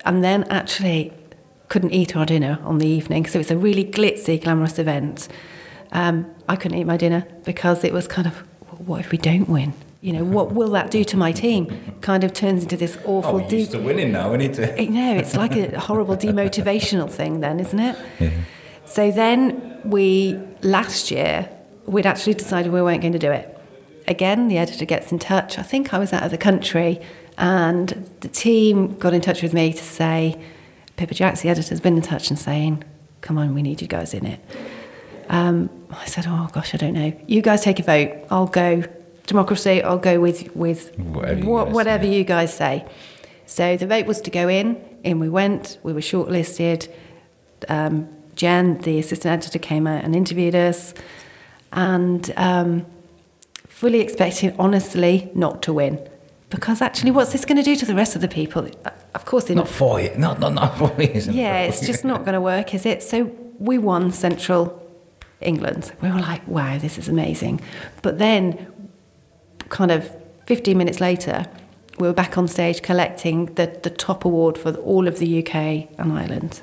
and 0.06 0.24
then 0.24 0.44
actually 0.46 1.12
couldn't 1.70 1.92
eat 1.92 2.16
our 2.16 2.26
dinner 2.26 2.60
on 2.64 2.78
the 2.78 2.88
evening. 2.88 3.26
So 3.26 3.40
it's 3.40 3.50
a 3.52 3.58
really 3.58 3.84
glitzy, 3.84 4.42
glamorous 4.42 4.78
event. 4.78 5.28
Um, 5.92 6.28
I 6.48 6.56
couldn't 6.56 6.78
eat 6.78 6.84
my 6.86 6.98
dinner 6.98 7.26
because 7.46 7.84
it 7.84 7.94
was 7.94 8.08
kind 8.08 8.28
of, 8.28 8.36
what 8.86 9.00
if 9.00 9.12
we 9.12 9.18
don't 9.18 9.50
win? 9.50 9.74
You 10.02 10.14
know, 10.14 10.24
what 10.24 10.52
will 10.52 10.70
that 10.72 10.92
do 10.92 11.04
to 11.06 11.18
my 11.18 11.32
team? 11.32 11.96
Kind 12.02 12.24
of 12.24 12.34
turns 12.34 12.64
into 12.64 12.76
this 12.78 12.98
Oh, 13.06 13.20
awful. 13.20 13.34
we're 13.40 13.48
used 13.50 13.72
to 13.72 13.80
winning 13.80 14.12
now. 14.12 14.32
We 14.32 14.38
need 14.38 14.54
to. 14.56 14.84
You 14.84 14.90
know, 14.90 15.16
it's 15.16 15.36
like 15.36 15.56
a 15.56 15.80
horrible 15.80 16.18
demotivational 16.28 17.10
thing, 17.10 17.40
then, 17.40 17.60
isn't 17.60 17.80
it? 17.80 17.98
Yeah. 18.20 18.30
So 18.94 19.10
then 19.10 19.82
we, 19.84 20.40
last 20.62 21.10
year, 21.10 21.50
we'd 21.88 22.06
actually 22.06 22.36
decided 22.36 22.72
we 22.72 22.80
weren't 22.80 23.02
going 23.02 23.14
to 23.14 23.18
do 23.18 23.32
it. 23.32 23.50
Again, 24.08 24.50
the 24.50 24.60
editor 24.60 24.86
gets 24.86 25.12
in 25.12 25.18
touch. 25.18 25.58
I 25.58 25.64
think 25.64 25.96
I 25.96 25.98
was 25.98 26.14
out 26.14 26.22
of 26.22 26.30
the 26.30 26.38
country, 26.38 27.02
and 27.40 27.88
the 28.20 28.28
team 28.28 28.96
got 29.00 29.16
in 29.16 29.22
touch 29.22 29.42
with 29.42 29.52
me 29.52 29.74
to 29.74 29.84
say, 29.84 30.40
Pippa 30.96 31.16
Jacks, 31.16 31.42
the 31.42 31.50
editor's 31.50 31.82
been 31.82 31.96
in 31.96 32.04
touch 32.04 32.30
and 32.30 32.38
saying, 32.38 32.84
come 33.22 33.40
on, 33.40 33.56
we 33.56 33.64
need 33.64 33.82
you 33.82 33.88
guys 33.88 34.14
in 34.14 34.28
it. 34.28 34.40
Um, 35.28 35.72
I 35.90 36.06
said, 36.06 36.26
oh 36.28 36.48
gosh, 36.54 36.76
I 36.76 36.78
don't 36.78 36.94
know. 36.94 37.20
You 37.26 37.42
guys 37.42 37.64
take 37.64 37.80
a 37.80 37.84
vote. 37.84 38.12
I'll 38.30 38.46
go 38.46 38.84
democracy. 39.26 39.82
I'll 39.82 39.98
go 39.98 40.20
with 40.20 40.56
with 40.56 40.96
Whatever 41.00 41.40
you 41.40 41.46
guys 41.46 41.74
whatever 41.74 42.04
say. 42.04 42.14
you 42.16 42.24
guys 42.24 42.54
say. 42.54 42.86
So 43.48 43.76
the 43.76 43.88
vote 43.88 44.06
was 44.06 44.22
to 44.22 44.30
go 44.30 44.48
in. 44.50 44.80
In 45.04 45.18
we 45.18 45.30
went. 45.30 45.80
We 45.82 45.94
were 45.94 46.02
shortlisted. 46.02 46.94
Um, 47.68 48.10
Jen, 48.36 48.80
the 48.82 49.00
assistant 49.00 49.32
editor, 49.34 49.60
came 49.60 49.88
out 49.88 50.04
and 50.04 50.16
interviewed 50.16 50.56
us, 50.56 50.94
and 51.72 52.32
um, 52.38 52.86
fully 53.68 54.00
expecting, 54.00 54.56
honestly, 54.60 55.32
not 55.36 55.62
to 55.64 55.74
win. 55.74 56.00
Because 56.50 56.82
actually, 56.82 57.12
what's 57.12 57.32
this 57.32 57.46
going 57.46 57.58
to 57.58 57.64
do 57.64 57.76
to 57.76 57.86
the 57.86 57.96
rest 57.96 58.16
of 58.16 58.22
the 58.22 58.28
people? 58.28 58.68
Uh, 58.86 58.92
Of 59.16 59.26
course, 59.26 59.46
they're 59.46 59.56
Not 59.56 59.68
for 59.68 60.00
you. 60.00 60.12
Not, 60.18 60.40
not, 60.40 60.54
not 60.54 60.78
for 60.78 60.94
you. 61.02 61.10
isn't 61.10 61.34
it? 61.36 61.38
yeah, 61.38 61.62
it's 61.62 61.86
just 61.86 62.06
not 62.06 62.20
going 62.26 62.34
to 62.34 62.42
work, 62.42 62.74
is 62.76 62.86
it? 62.86 63.02
So 63.02 63.32
we 63.60 63.78
won 63.80 64.12
Central 64.12 64.80
England. 65.42 65.92
We 66.02 66.10
were 66.12 66.20
like, 66.20 66.48
wow, 66.48 66.78
this 66.78 66.98
is 66.98 67.08
amazing. 67.10 67.60
But 68.04 68.20
then, 68.20 68.68
kind 69.70 69.90
of 69.92 70.16
15 70.46 70.78
minutes 70.78 71.00
later, 71.02 71.46
we 72.00 72.08
were 72.08 72.14
back 72.14 72.38
on 72.38 72.48
stage 72.48 72.82
collecting 72.84 73.46
the, 73.56 73.80
the 73.84 73.90
top 73.90 74.24
award 74.26 74.58
for 74.58 74.74
all 74.76 75.08
of 75.08 75.18
the 75.20 75.40
UK 75.46 75.56
and 75.98 76.12
Ireland. 76.14 76.62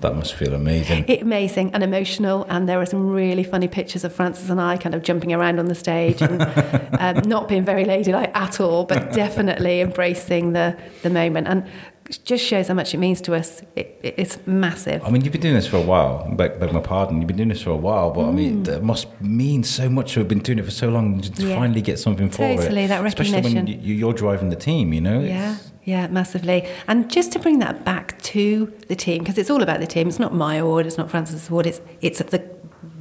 That 0.00 0.14
must 0.14 0.34
feel 0.34 0.54
amazing. 0.54 1.04
It, 1.08 1.22
amazing 1.22 1.74
and 1.74 1.82
emotional, 1.82 2.46
and 2.48 2.68
there 2.68 2.78
were 2.78 2.86
some 2.86 3.10
really 3.10 3.42
funny 3.44 3.66
pictures 3.68 4.04
of 4.04 4.12
Frances 4.12 4.48
and 4.50 4.60
I 4.60 4.76
kind 4.76 4.94
of 4.94 5.02
jumping 5.02 5.32
around 5.32 5.58
on 5.58 5.66
the 5.66 5.74
stage 5.74 6.22
and 6.22 6.40
um, 7.00 7.28
not 7.28 7.48
being 7.48 7.64
very 7.64 7.84
ladylike 7.84 8.30
at 8.34 8.60
all, 8.60 8.84
but 8.84 9.12
definitely 9.12 9.80
embracing 9.80 10.52
the, 10.52 10.76
the 11.02 11.10
moment. 11.10 11.48
And 11.48 11.64
it 12.08 12.20
just 12.24 12.44
shows 12.44 12.68
how 12.68 12.74
much 12.74 12.94
it 12.94 12.98
means 12.98 13.20
to 13.22 13.34
us. 13.34 13.60
It, 13.76 13.98
it, 14.02 14.14
it's 14.16 14.38
massive. 14.46 15.04
I 15.04 15.10
mean, 15.10 15.22
you've 15.24 15.32
been 15.32 15.42
doing 15.42 15.54
this 15.56 15.66
for 15.66 15.76
a 15.76 15.82
while. 15.82 16.26
Beg, 16.34 16.58
beg 16.60 16.72
my 16.72 16.80
pardon. 16.80 17.18
You've 17.18 17.26
been 17.26 17.36
doing 17.36 17.48
this 17.50 17.60
for 17.62 17.70
a 17.70 17.76
while, 17.76 18.10
but 18.12 18.26
I 18.28 18.30
mean, 18.30 18.62
that 18.62 18.82
must 18.82 19.08
mean 19.20 19.62
so 19.64 19.90
much 19.90 20.14
to 20.14 20.20
have 20.20 20.28
been 20.28 20.38
doing 20.38 20.58
it 20.58 20.64
for 20.64 20.70
so 20.70 20.88
long 20.88 21.20
to 21.20 21.30
Mm. 21.30 21.48
Yeah. 21.48 21.56
finally 21.58 21.82
get 21.82 21.98
something 21.98 22.30
for 22.30 22.44
it. 22.44 22.56
Totally, 22.56 22.86
that 22.86 23.04
Especially 23.04 23.42
when 23.42 23.66
you, 23.66 23.74
you're 23.94 24.14
driving 24.14 24.48
the 24.50 24.56
team, 24.56 24.92
you 24.94 25.00
know? 25.00 25.20
Yeah, 25.20 25.52
It's- 25.54 25.70
yeah, 25.88 26.06
massively. 26.08 26.68
And 26.86 27.10
just 27.10 27.32
to 27.32 27.38
bring 27.38 27.58
that 27.60 27.84
back 27.84 28.20
to 28.34 28.72
the 28.88 28.96
team, 28.96 29.18
because 29.20 29.38
it's 29.38 29.50
all 29.50 29.62
about 29.62 29.80
the 29.80 29.86
team. 29.86 30.08
It's 30.08 30.18
not 30.18 30.34
my 30.34 30.56
award. 30.56 30.86
It's 30.86 30.98
not 30.98 31.10
Frances's 31.10 31.48
award. 31.48 31.66
It's 31.66 31.80
it's 32.00 32.18
the 32.18 32.40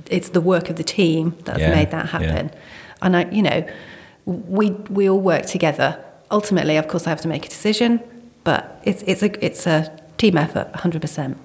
it's 0.09 0.29
the 0.29 0.41
work 0.41 0.69
of 0.69 0.75
the 0.77 0.83
team 0.83 1.35
that's 1.43 1.59
Yeah, 1.59 1.75
made 1.75 1.91
that 1.91 2.09
happen. 2.09 2.51
And 3.01 3.17
I, 3.17 3.29
you 3.29 3.43
know, 3.43 3.67
we 4.25 4.71
we 4.97 5.09
all 5.09 5.19
work 5.19 5.45
together 5.45 6.03
ultimately, 6.31 6.77
of 6.77 6.87
course, 6.87 7.07
I 7.07 7.09
have 7.09 7.21
to 7.21 7.27
make 7.27 7.45
a 7.45 7.49
decision, 7.49 8.01
but 8.43 8.79
it's 8.83 9.03
it's 9.03 9.23
a 9.23 9.45
it's 9.45 9.67
a 9.67 9.91
team 10.17 10.37
effort, 10.37 10.75
hundred 10.75 11.01
percent. 11.01 11.37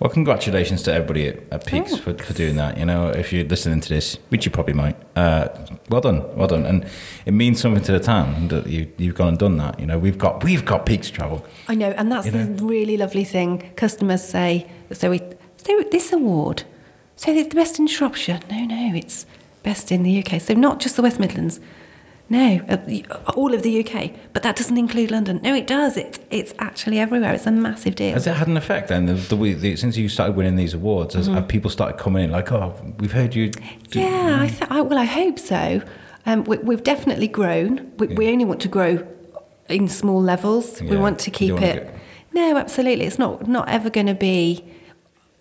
Well, 0.00 0.10
congratulations 0.10 0.82
to 0.82 0.92
everybody 0.92 1.28
at, 1.28 1.38
at 1.52 1.66
Peakes 1.66 1.94
Oh. 1.94 1.96
for, 1.98 2.14
for 2.14 2.32
doing 2.34 2.56
that. 2.56 2.76
You 2.78 2.84
know, 2.84 3.08
if 3.08 3.32
you're 3.32 3.44
listening 3.44 3.80
to 3.80 3.88
this, 3.88 4.18
which 4.28 4.44
you 4.44 4.50
probably 4.50 4.74
might, 4.74 4.96
uh, 5.16 5.48
well 5.88 6.00
done, 6.00 6.36
well 6.36 6.48
done, 6.48 6.66
and 6.66 6.84
it 7.24 7.32
means 7.32 7.60
something 7.60 7.82
to 7.84 7.92
the 7.92 8.00
town 8.00 8.48
that 8.48 8.66
you 8.66 8.90
you've 8.98 9.14
gone 9.14 9.28
and 9.28 9.38
done 9.38 9.56
that. 9.58 9.78
You 9.78 9.86
know, 9.86 9.98
we've 9.98 10.18
got 10.18 10.42
we've 10.42 10.64
got 10.64 10.84
Peakes 10.84 11.10
travel. 11.10 11.44
I 11.68 11.74
know, 11.74 11.90
and 11.90 12.10
that's 12.10 12.26
You 12.26 12.32
the 12.32 12.44
know? 12.44 12.66
really 12.66 12.96
lovely 12.96 13.24
thing. 13.24 13.70
Customers 13.76 14.22
say, 14.24 14.66
so 14.92 15.10
we, 15.10 15.20
so 15.58 15.82
this 15.92 16.12
award, 16.12 16.64
so 17.16 17.32
it's 17.32 17.48
the 17.48 17.54
best 17.54 17.78
in 17.78 17.86
Shropshire. 17.86 18.40
No, 18.50 18.64
no, 18.64 18.92
it's 18.96 19.26
best 19.62 19.92
in 19.92 20.02
the 20.02 20.18
UK. 20.24 20.40
So 20.40 20.54
not 20.54 20.80
just 20.80 20.96
the 20.96 21.02
West 21.02 21.20
Midlands. 21.20 21.60
No, 22.30 22.58
uh, 22.68 22.78
all 23.36 23.52
of 23.52 23.62
the 23.62 23.86
UK. 23.86 24.10
But 24.32 24.42
that 24.44 24.56
doesn't 24.56 24.78
include 24.78 25.10
London. 25.10 25.40
No, 25.42 25.54
it 25.54 25.66
does. 25.66 25.96
It's 25.98 26.18
it's 26.30 26.54
actually 26.58 26.98
everywhere. 26.98 27.34
It's 27.34 27.46
a 27.46 27.50
massive 27.52 27.94
deal. 27.96 28.14
Has 28.14 28.26
it 28.26 28.34
had 28.34 28.48
an 28.48 28.56
effect 28.56 28.88
then? 28.88 29.06
The, 29.06 29.12
the, 29.14 29.52
the, 29.52 29.76
since 29.76 29.96
you 29.98 30.08
started 30.08 30.34
winning 30.34 30.56
these 30.56 30.72
awards, 30.74 31.14
has, 31.14 31.26
have 31.26 31.48
people 31.48 31.70
started 31.70 31.98
coming 31.98 32.24
in 32.24 32.30
like, 32.30 32.50
oh, 32.50 32.74
we've 32.98 33.12
heard 33.12 33.34
you. 33.34 33.50
Do, 33.50 33.60
Mm-hmm. 33.60 33.98
Yeah, 33.98 34.38
I 34.40 34.48
th- 34.48 34.70
I, 34.70 34.80
well, 34.80 34.98
I 34.98 35.04
hope 35.04 35.38
so. 35.38 35.82
Um, 36.26 36.44
we, 36.44 36.56
we've 36.58 36.82
definitely 36.82 37.28
grown. 37.28 37.92
We, 37.98 38.06
we 38.08 38.28
only 38.32 38.46
want 38.46 38.60
to 38.62 38.68
grow 38.68 39.06
in 39.68 39.88
small 39.88 40.20
levels. 40.22 40.80
We 40.80 40.96
want 40.96 41.18
to 41.20 41.30
keep 41.30 41.52
it. 41.52 41.60
get- 41.60 41.94
No, 42.32 42.56
absolutely. 42.56 43.04
It's 43.04 43.18
not 43.18 43.46
not 43.46 43.68
ever 43.68 43.90
going 43.90 44.06
to 44.06 44.14
be. 44.14 44.64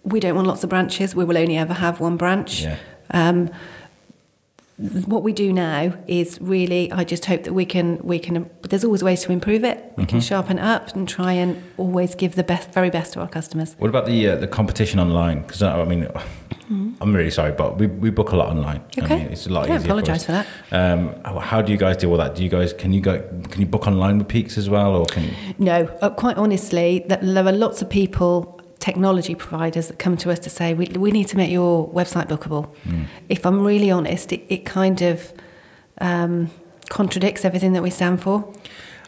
We 0.04 0.20
don't 0.20 0.36
want 0.36 0.48
lots 0.48 0.64
of 0.66 0.70
branches. 0.70 1.16
We 1.16 1.24
will 1.24 1.38
only 1.38 1.56
ever 1.56 1.74
have 1.74 2.02
one 2.02 2.18
branch. 2.18 2.62
Yeah. 2.64 2.78
Um, 3.12 3.50
what 5.06 5.22
we 5.24 5.34
do 5.34 5.54
now 5.54 5.94
is 6.08 6.40
really. 6.42 6.92
I 6.92 7.04
just 7.04 7.26
hope 7.26 7.44
that 7.44 7.54
we 7.54 7.66
can. 7.66 8.00
We 8.04 8.18
can. 8.20 8.50
There's 8.70 8.84
always 8.84 9.04
ways 9.04 9.22
to 9.24 9.32
improve 9.32 9.64
it. 9.64 9.78
We 9.98 10.04
Mm-hmm. 10.04 10.10
can 10.10 10.22
sharpen 10.22 10.58
up 10.60 10.96
and 10.96 11.08
try 11.08 11.34
and 11.34 11.62
always 11.78 12.16
give 12.16 12.36
the 12.36 12.44
best, 12.44 12.72
very 12.72 12.90
best 12.90 13.14
to 13.14 13.22
our 13.22 13.28
customers. 13.28 13.76
What 13.78 13.90
about 13.90 14.06
the 14.08 14.28
uh, 14.30 14.36
the 14.36 14.48
competition 14.48 15.00
online? 15.00 15.42
Because 15.44 15.62
I 15.62 15.84
mean, 15.86 16.08
I'm 17.02 17.16
really 17.16 17.30
sorry, 17.30 17.52
but 17.52 17.78
we, 17.78 17.86
we 17.88 18.10
book 18.10 18.32
a 18.32 18.36
lot 18.36 18.50
online. 18.50 18.78
I 18.78 18.82
Mm-hmm. 18.82 19.04
Okay. 19.06 19.18
mean, 19.24 19.28
it's 19.32 19.46
a 19.46 19.50
lot 19.50 19.68
Don't 19.68 19.76
easier. 19.78 19.86
apologise 19.88 20.26
for, 20.26 20.44
for 20.44 20.46
that. 20.72 20.94
Um, 20.94 21.40
how- 21.40 21.62
do 21.62 21.72
you 21.72 21.78
guys 21.78 21.98
deal 21.98 22.10
with 22.10 22.20
that? 22.20 22.36
Do 22.36 22.44
you 22.44 22.50
guys 22.50 22.74
can 22.74 22.92
you 22.94 23.02
go 23.02 23.20
can 23.52 23.62
you 23.62 23.68
book 23.68 23.86
online 23.88 24.18
with 24.18 24.28
Peakes 24.28 24.58
as 24.58 24.70
well, 24.70 24.96
or 24.96 25.06
can 25.06 25.30
No, 25.60 25.86
uh, 26.02 26.10
quite 26.10 26.38
honestly, 26.38 27.06
that 27.10 27.22
there 27.22 27.46
are 27.46 27.52
lots 27.52 27.82
of 27.84 27.90
people, 27.90 28.60
technology 28.84 29.36
providers, 29.36 29.88
that 29.88 29.98
come 29.98 30.16
to 30.18 30.30
us 30.34 30.40
to 30.40 30.50
say, 30.50 30.74
we, 30.74 30.86
we 31.06 31.10
need 31.12 31.28
to 31.30 31.38
make 31.38 31.52
your 31.60 31.88
website 32.00 32.28
bookable. 32.28 32.64
If 33.30 33.46
I'm 33.46 33.60
really 33.72 33.92
honest, 33.92 34.32
it, 34.34 34.42
it 34.50 34.66
kind 34.66 35.02
of 35.02 35.34
um, 36.02 36.50
contradicts 36.90 37.46
everything 37.46 37.74
that 37.76 37.84
we 37.84 37.90
stand 37.90 38.22
for. 38.22 38.36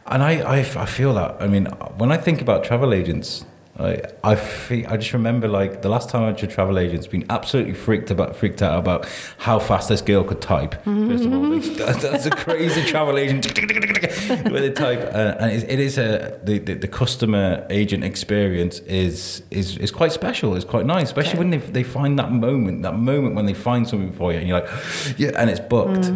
And 0.07 0.23
I, 0.23 0.31
I, 0.55 0.59
I 0.59 0.85
feel 0.85 1.13
that. 1.15 1.31
I 1.45 1.47
mean, 1.47 1.65
when 1.97 2.11
I 2.11 2.17
think 2.17 2.41
about 2.41 2.63
travel 2.63 2.93
agents, 2.93 3.45
I, 3.77 4.01
I, 4.23 4.35
feel, 4.35 4.87
I 4.87 4.95
just 4.95 5.11
remember 5.11 5.49
like 5.49 5.81
the 5.81 5.89
last 5.89 6.09
time 6.09 6.21
I 6.21 6.25
went 6.27 6.37
to 6.39 6.45
a 6.45 6.49
travel 6.49 6.79
agents 6.79 7.07
being 7.07 7.25
absolutely 7.29 7.73
freaked 7.73 8.09
about, 8.09 8.35
freaked 8.37 8.61
out 8.61 8.79
about 8.79 9.05
how 9.37 9.59
fast 9.59 9.89
this 9.89 10.01
girl 10.01 10.23
could 10.23 10.39
type. 10.41 10.75
First 10.85 11.25
of 11.25 11.33
all, 11.33 11.49
that's, 11.59 12.01
that's 12.01 12.25
a 12.25 12.29
crazy 12.31 12.85
travel 12.85 13.17
agent 13.17 13.45
where 14.49 14.61
they 14.61 14.71
type, 14.71 15.01
uh, 15.13 15.35
and 15.39 15.51
it, 15.51 15.69
it 15.69 15.79
is 15.79 15.97
a 15.97 16.39
the, 16.43 16.59
the, 16.59 16.75
the 16.75 16.87
customer 16.87 17.67
agent 17.69 18.05
experience 18.05 18.79
is 18.79 19.43
is 19.51 19.77
is 19.77 19.91
quite 19.91 20.13
special. 20.13 20.55
It's 20.55 20.63
quite 20.63 20.85
nice, 20.85 21.07
especially 21.07 21.39
when 21.39 21.49
they, 21.49 21.57
they 21.57 21.83
find 21.83 22.17
that 22.17 22.31
moment, 22.31 22.83
that 22.83 22.95
moment 22.95 23.35
when 23.35 23.45
they 23.45 23.53
find 23.53 23.85
something 23.87 24.13
for 24.13 24.31
you, 24.31 24.39
and 24.39 24.47
you're 24.47 24.61
like, 24.61 24.69
yeah, 25.17 25.31
and 25.37 25.49
it's 25.49 25.59
booked. 25.59 26.11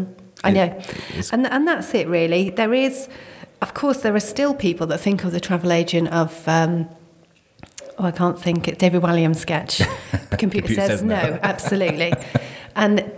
I 0.46 0.52
know. 0.52 0.64
it's- 0.64 1.34
And, 1.34 1.46
and 1.48 1.68
that's 1.68 1.94
it, 1.94 2.08
really. 2.08 2.52
There 2.52 2.74
is, 2.74 3.10
of 3.62 3.74
course, 3.74 4.02
there 4.02 4.16
are 4.16 4.22
still 4.22 4.54
people 4.54 4.88
that 4.88 5.00
think 5.00 5.26
of 5.26 5.34
the 5.34 5.42
travel 5.42 5.74
agent 5.74 6.08
of, 6.14 6.48
um, 6.48 6.88
oh, 8.00 8.06
I 8.06 8.12
can't 8.12 8.40
think, 8.40 8.68
it, 8.68 8.80
David 8.80 9.02
Walliams 9.02 9.38
sketch. 9.38 9.82
The 10.30 10.38
computer, 10.38 10.68
Computer 10.68 10.88
says, 10.88 11.00
says 11.00 11.04
no. 11.04 11.22
no, 11.22 11.40
absolutely. 11.44 12.14
and 12.76 13.12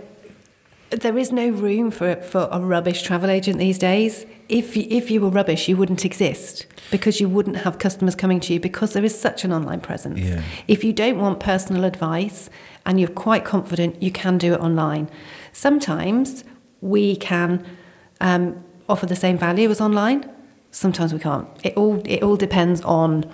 there 0.90 1.16
is 1.16 1.30
no 1.30 1.48
room 1.50 1.90
for, 1.90 2.16
for 2.16 2.48
a 2.50 2.58
rubbish 2.58 3.02
travel 3.02 3.30
agent 3.30 3.58
these 3.58 3.78
days. 3.78 4.24
If 4.48 4.76
you, 4.76 4.86
if 4.88 5.10
you 5.10 5.20
were 5.20 5.28
rubbish, 5.28 5.68
you 5.68 5.76
wouldn't 5.76 6.04
exist 6.04 6.66
because 6.90 7.20
you 7.20 7.28
wouldn't 7.28 7.58
have 7.58 7.78
customers 7.78 8.14
coming 8.14 8.40
to 8.40 8.54
you 8.54 8.60
because 8.60 8.92
there 8.94 9.04
is 9.04 9.18
such 9.18 9.44
an 9.44 9.52
online 9.52 9.80
presence. 9.80 10.20
Yeah. 10.20 10.42
If 10.68 10.84
you 10.84 10.92
don't 10.92 11.18
want 11.18 11.38
personal 11.38 11.84
advice 11.84 12.50
and 12.84 12.98
you're 12.98 13.10
quite 13.10 13.44
confident, 13.44 14.02
you 14.02 14.10
can 14.10 14.38
do 14.38 14.54
it 14.54 14.60
online. 14.60 15.10
Sometimes 15.52 16.44
we 16.80 17.16
can 17.16 17.64
um, 18.20 18.62
offer 18.88 19.06
the 19.06 19.16
same 19.16 19.38
value 19.38 19.70
as 19.70 19.80
online. 19.80 20.30
Sometimes 20.70 21.12
we 21.12 21.18
can't. 21.18 21.46
It 21.62 21.74
all 21.76 22.02
it 22.06 22.22
all 22.22 22.36
depends 22.36 22.80
on 22.82 23.30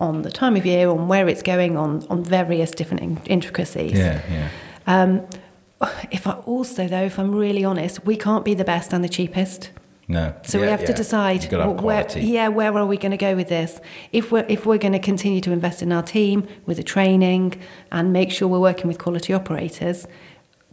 on 0.00 0.22
the 0.22 0.30
time 0.30 0.56
of 0.56 0.64
year, 0.66 0.88
on 0.88 1.08
where 1.08 1.28
it's 1.28 1.42
going, 1.42 1.76
on 1.76 2.04
on 2.10 2.24
various 2.24 2.70
different 2.70 3.02
in- 3.02 3.20
intricacies. 3.26 3.92
yeah, 3.92 4.22
yeah. 4.30 4.48
Um, 4.86 5.26
if 6.10 6.26
I 6.26 6.32
also 6.32 6.88
though, 6.88 7.04
if 7.04 7.18
I'm 7.18 7.34
really 7.34 7.64
honest, 7.64 8.04
we 8.04 8.16
can't 8.16 8.44
be 8.44 8.54
the 8.54 8.64
best 8.64 8.92
and 8.92 9.04
the 9.04 9.08
cheapest. 9.08 9.70
No. 10.08 10.34
So 10.42 10.58
we 10.58 10.64
Yeah, 10.64 10.72
have 10.72 10.84
to 10.86 10.92
decide 10.92 11.42
You've 11.42 11.52
got 11.52 11.58
to 11.58 11.68
have 11.70 11.78
wh- 11.80 11.84
where, 11.84 12.18
yeah, 12.18 12.48
where 12.48 12.76
are 12.76 12.84
we 12.84 12.96
going 12.96 13.12
to 13.12 13.16
go 13.16 13.36
with 13.36 13.48
this? 13.48 13.80
If 14.12 14.32
we're 14.32 14.44
if 14.48 14.66
we're 14.66 14.78
going 14.78 14.92
to 14.92 14.98
continue 14.98 15.40
to 15.42 15.52
invest 15.52 15.82
in 15.82 15.92
our 15.92 16.02
team 16.02 16.48
with 16.66 16.78
the 16.78 16.82
training 16.82 17.54
and 17.92 18.12
make 18.12 18.32
sure 18.32 18.48
we're 18.48 18.58
working 18.58 18.88
with 18.88 18.98
quality 18.98 19.32
operators, 19.32 20.06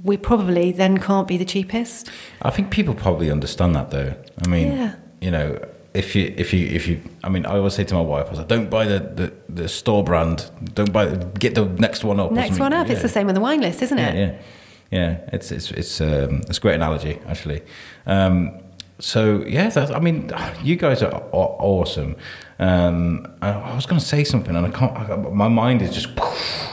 we 0.03 0.17
probably 0.17 0.71
then 0.71 0.97
can't 0.97 1.27
be 1.27 1.37
the 1.37 1.45
cheapest. 1.45 2.09
I 2.41 2.49
think 2.49 2.71
people 2.71 2.95
probably 2.95 3.29
understand 3.29 3.75
that 3.75 3.91
though. 3.91 4.15
I 4.43 4.47
mean, 4.49 4.71
Yeah. 4.71 4.95
you 5.21 5.29
know, 5.31 5.59
if 5.97 6.15
you 6.15 6.33
if 6.37 6.53
you 6.53 6.67
if 6.67 6.87
you, 6.87 7.01
I 7.23 7.29
mean, 7.29 7.45
I 7.45 7.55
always 7.57 7.73
say 7.73 7.83
to 7.85 7.93
my 7.95 8.01
wife, 8.01 8.27
I 8.27 8.29
was 8.29 8.39
like, 8.39 8.47
don't 8.47 8.69
buy 8.69 8.85
the 8.85 8.99
the, 9.19 9.33
the 9.61 9.67
store 9.67 10.03
brand, 10.03 10.49
don't 10.73 10.91
buy, 10.93 11.05
get 11.39 11.55
the 11.55 11.65
next 11.65 12.03
one 12.03 12.19
up. 12.19 12.31
Next 12.31 12.59
one 12.59 12.73
up, 12.73 12.87
Yeah. 12.87 12.93
it's 12.93 13.01
the 13.01 13.09
same 13.09 13.25
with 13.27 13.35
the 13.35 13.41
wine 13.41 13.61
list, 13.61 13.81
isn't 13.81 13.99
it? 13.99 14.15
yeah, 14.15 14.25
yeah. 14.25 14.37
yeah. 14.99 15.29
It's 15.35 15.51
it's 15.51 15.71
it's 15.71 16.01
um, 16.01 16.41
it's 16.49 16.57
a 16.59 16.61
great 16.61 16.75
analogy 16.75 17.19
actually. 17.27 17.61
Um, 18.05 18.51
so 18.99 19.43
yeah, 19.47 19.69
that's, 19.69 19.91
I 19.91 19.99
mean, 19.99 20.31
you 20.63 20.75
guys 20.75 21.03
are 21.03 21.13
aw- 21.31 21.57
awesome. 21.59 22.15
Um, 22.59 23.27
I, 23.41 23.49
I 23.51 23.75
was 23.75 23.85
going 23.85 23.99
to 23.99 24.05
say 24.05 24.23
something, 24.23 24.55
and 24.55 24.65
I 24.65 24.71
can't. 24.71 24.97
I, 24.97 25.15
my 25.15 25.47
mind 25.47 25.81
is 25.81 25.93
just 25.93 26.09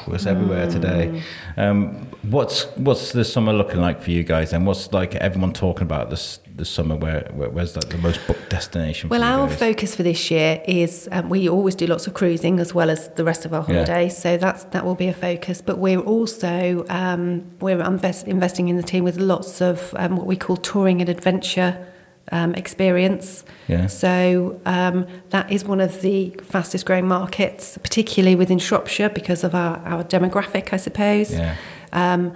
it's 0.07 0.27
everywhere 0.27 0.71
today. 0.71 1.23
Um, 1.57 2.09
what's 2.23 2.65
what's 2.77 3.13
the 3.13 3.25
summer 3.25 3.53
looking 3.53 3.81
like 3.81 4.01
for 4.01 4.11
you 4.11 4.23
guys? 4.23 4.53
And 4.53 4.67
what's 4.67 4.93
like 4.93 5.15
everyone 5.17 5.53
talking 5.53 5.83
about 5.83 6.09
this 6.09 6.41
this 6.57 6.71
summer? 6.71 6.97
Where, 6.97 7.29
where 7.35 7.51
where's 7.51 7.77
like 7.77 7.91
the 7.91 7.99
most 7.99 8.27
booked 8.27 8.49
destination? 8.49 9.11
Well, 9.11 9.21
for 9.21 9.27
you 9.27 9.33
our 9.43 9.49
guys? 9.49 9.59
focus 9.59 9.95
for 9.97 10.03
this 10.03 10.31
year 10.31 10.63
is 10.67 11.07
um, 11.13 11.29
we 11.29 11.49
always 11.51 11.75
do 11.75 11.87
lots 11.87 12.07
of 12.07 12.15
cruising 12.15 12.61
as 12.61 12.73
well 12.75 12.89
as 12.89 13.09
the 13.11 13.25
rest 13.25 13.45
of 13.45 13.53
our 13.53 13.65
Yeah. 13.69 13.85
holidays, 13.85 14.17
so 14.17 14.39
that's 14.39 14.65
that 14.65 14.87
will 14.87 14.95
be 14.95 15.09
a 15.09 15.15
focus. 15.15 15.61
But 15.61 15.79
we're 15.79 16.01
also 16.01 16.87
um, 16.89 17.45
we're 17.61 17.81
invest, 17.83 18.27
investing 18.27 18.69
in 18.69 18.77
the 18.77 18.83
team 18.83 19.05
with 19.05 19.19
lots 19.19 19.61
of 19.61 19.95
um, 19.99 20.17
what 20.17 20.27
we 20.27 20.37
call 20.37 20.57
touring 20.57 21.01
and 21.03 21.11
adventure 21.11 21.89
um, 22.33 22.55
experience. 22.55 23.45
Yeah. 23.69 23.87
So 23.87 24.61
um, 24.67 25.07
that 25.31 25.51
is 25.51 25.65
one 25.65 25.81
of 25.81 26.01
the 26.01 26.31
fastest 26.43 26.87
growing 26.87 27.07
markets, 27.07 27.79
particularly 27.79 28.37
within 28.37 28.59
Shropshire 28.59 29.09
because 29.09 29.45
of 29.45 29.55
our, 29.55 29.79
our 29.79 30.05
demographic, 30.05 30.73
I 30.73 30.77
suppose. 30.77 31.33
Yeah. 31.33 31.57
Um, 31.93 32.35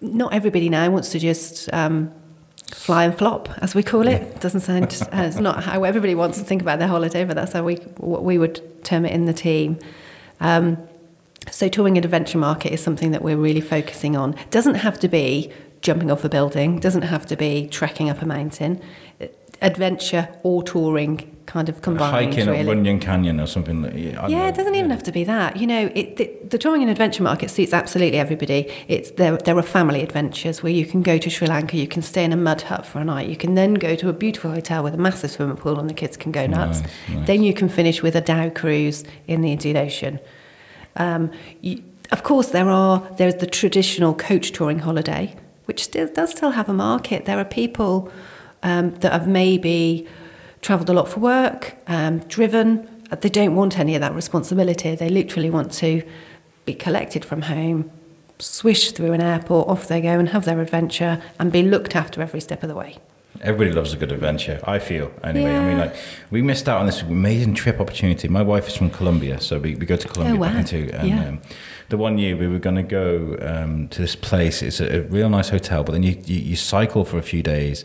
not 0.00 0.32
everybody 0.32 0.68
now 0.68 0.90
wants 0.90 1.10
to 1.10 1.18
just 1.18 1.72
um, 1.72 2.12
fly 2.72 3.04
and 3.04 3.16
flop, 3.16 3.48
as 3.58 3.74
we 3.74 3.82
call 3.82 4.08
it. 4.08 4.40
Doesn't 4.40 4.60
sound. 4.60 4.82
Uh, 5.12 5.22
it's 5.22 5.36
not 5.36 5.62
how 5.64 5.84
everybody 5.84 6.14
wants 6.14 6.38
to 6.38 6.44
think 6.44 6.62
about 6.62 6.78
their 6.78 6.88
holiday, 6.88 7.24
but 7.24 7.36
that's 7.36 7.52
how 7.52 7.62
we 7.62 7.76
what 7.98 8.24
we 8.24 8.38
would 8.38 8.84
term 8.84 9.04
it 9.04 9.12
in 9.12 9.26
the 9.26 9.32
team. 9.32 9.78
Um, 10.40 10.78
so 11.50 11.68
touring 11.68 11.96
and 11.96 12.04
adventure 12.04 12.38
market 12.38 12.72
is 12.72 12.82
something 12.82 13.10
that 13.10 13.22
we're 13.22 13.36
really 13.36 13.60
focusing 13.60 14.16
on. 14.16 14.34
Doesn't 14.50 14.76
have 14.76 14.98
to 15.00 15.08
be 15.08 15.52
jumping 15.82 16.10
off 16.10 16.24
a 16.24 16.28
building. 16.28 16.78
Doesn't 16.78 17.02
have 17.02 17.26
to 17.26 17.36
be 17.36 17.68
trekking 17.68 18.08
up 18.08 18.22
a 18.22 18.26
mountain. 18.26 18.80
Adventure 19.60 20.28
or 20.42 20.62
touring 20.62 21.28
kind 21.46 21.68
of 21.68 21.82
combined. 21.82 22.30
hiking 22.30 22.48
really. 22.48 22.60
up 22.60 22.66
Runyon 22.66 22.98
Canyon 22.98 23.38
or 23.38 23.46
something. 23.46 23.82
Like, 23.82 23.94
yeah, 23.94 24.26
Yeah, 24.26 24.38
know. 24.38 24.48
it 24.48 24.54
doesn't 24.54 24.74
even 24.74 24.90
have 24.90 25.02
to 25.02 25.12
be 25.12 25.24
that. 25.24 25.56
You 25.56 25.66
know, 25.66 25.90
it, 25.94 26.16
the, 26.16 26.30
the 26.48 26.58
touring 26.58 26.82
and 26.82 26.90
adventure 26.90 27.22
market 27.22 27.50
suits 27.50 27.72
absolutely 27.72 28.18
everybody. 28.18 28.72
It's 28.88 29.10
there. 29.12 29.36
There 29.36 29.56
are 29.56 29.62
family 29.62 30.02
adventures 30.02 30.62
where 30.62 30.72
you 30.72 30.86
can 30.86 31.02
go 31.02 31.18
to 31.18 31.28
Sri 31.28 31.46
Lanka, 31.46 31.76
you 31.76 31.86
can 31.86 32.02
stay 32.02 32.24
in 32.24 32.32
a 32.32 32.36
mud 32.36 32.62
hut 32.62 32.86
for 32.86 33.00
a 33.00 33.04
night, 33.04 33.28
you 33.28 33.36
can 33.36 33.54
then 33.54 33.74
go 33.74 33.94
to 33.96 34.08
a 34.08 34.12
beautiful 34.12 34.50
hotel 34.50 34.82
with 34.82 34.94
a 34.94 34.98
massive 34.98 35.30
swimming 35.30 35.56
pool, 35.56 35.78
and 35.78 35.90
the 35.90 35.94
kids 35.94 36.16
can 36.16 36.32
go 36.32 36.46
nuts. 36.46 36.80
Nice, 36.80 36.90
nice. 37.10 37.26
Then 37.26 37.42
you 37.42 37.54
can 37.54 37.68
finish 37.68 38.02
with 38.02 38.16
a 38.16 38.20
dhow 38.20 38.50
cruise 38.50 39.04
in 39.26 39.42
the 39.42 39.52
Indian 39.52 39.76
Ocean. 39.76 40.20
Um, 40.96 41.30
you, 41.60 41.82
of 42.10 42.22
course, 42.22 42.48
there 42.50 42.68
are 42.68 43.06
there's 43.16 43.36
the 43.36 43.46
traditional 43.46 44.14
coach 44.14 44.52
touring 44.52 44.80
holiday, 44.80 45.34
which 45.72 45.84
still 45.84 46.06
does 46.06 46.30
still 46.32 46.50
have 46.50 46.68
a 46.68 46.72
market. 46.74 47.24
There 47.24 47.38
are 47.38 47.46
people 47.46 48.12
um, 48.62 48.90
that 48.96 49.10
have 49.10 49.26
maybe 49.26 50.06
travelled 50.60 50.90
a 50.90 50.92
lot 50.92 51.08
for 51.08 51.20
work, 51.20 51.74
um, 51.86 52.18
driven. 52.36 52.86
They 53.22 53.30
don't 53.30 53.54
want 53.56 53.78
any 53.78 53.94
of 53.94 54.02
that 54.02 54.14
responsibility. 54.14 54.94
They 54.94 55.08
literally 55.08 55.48
want 55.48 55.72
to 55.84 56.02
be 56.66 56.74
collected 56.74 57.24
from 57.24 57.40
home, 57.42 57.90
swish 58.38 58.92
through 58.92 59.12
an 59.14 59.22
airport, 59.22 59.66
off 59.68 59.88
they 59.88 60.02
go 60.02 60.18
and 60.18 60.28
have 60.28 60.44
their 60.44 60.60
adventure 60.60 61.22
and 61.38 61.50
be 61.50 61.62
looked 61.62 61.96
after 61.96 62.20
every 62.20 62.40
step 62.42 62.62
of 62.62 62.68
the 62.68 62.74
way. 62.74 62.98
Everybody 63.40 63.72
loves 63.72 63.94
a 63.94 63.96
good 63.96 64.12
adventure. 64.12 64.60
I 64.64 64.78
feel 64.78 65.10
anyway. 65.24 65.56
I 65.56 65.66
mean, 65.68 65.78
like 65.78 65.96
we 66.30 66.42
missed 66.42 66.68
out 66.68 66.80
on 66.80 66.86
this 66.86 67.00
amazing 67.00 67.54
trip 67.54 67.80
opportunity. 67.80 68.28
My 68.28 68.42
wife 68.42 68.68
is 68.68 68.76
from 68.76 68.90
Colombia, 68.90 69.40
so 69.40 69.58
we, 69.58 69.74
we 69.74 69.86
go 69.86 69.96
to 69.96 70.06
Colombia 70.06 70.36
Oh, 70.36 70.40
wow. 70.40 70.48
back 70.48 70.58
into. 70.58 70.94
And, 70.98 71.08
Yeah. 71.08 71.28
um, 71.28 71.40
the 71.92 71.98
one 71.98 72.16
year 72.18 72.34
we 72.36 72.48
were 72.48 72.58
going 72.68 72.76
to 72.76 72.82
go 72.82 73.36
um, 73.52 73.86
to 73.88 74.00
this 74.00 74.16
place. 74.16 74.62
It's 74.62 74.80
a, 74.80 74.98
a 74.98 75.00
real 75.02 75.28
nice 75.28 75.50
hotel, 75.50 75.84
but 75.84 75.92
then 75.92 76.02
you, 76.02 76.14
you 76.24 76.38
you 76.50 76.56
cycle 76.56 77.04
for 77.04 77.18
a 77.18 77.22
few 77.32 77.42
days, 77.42 77.84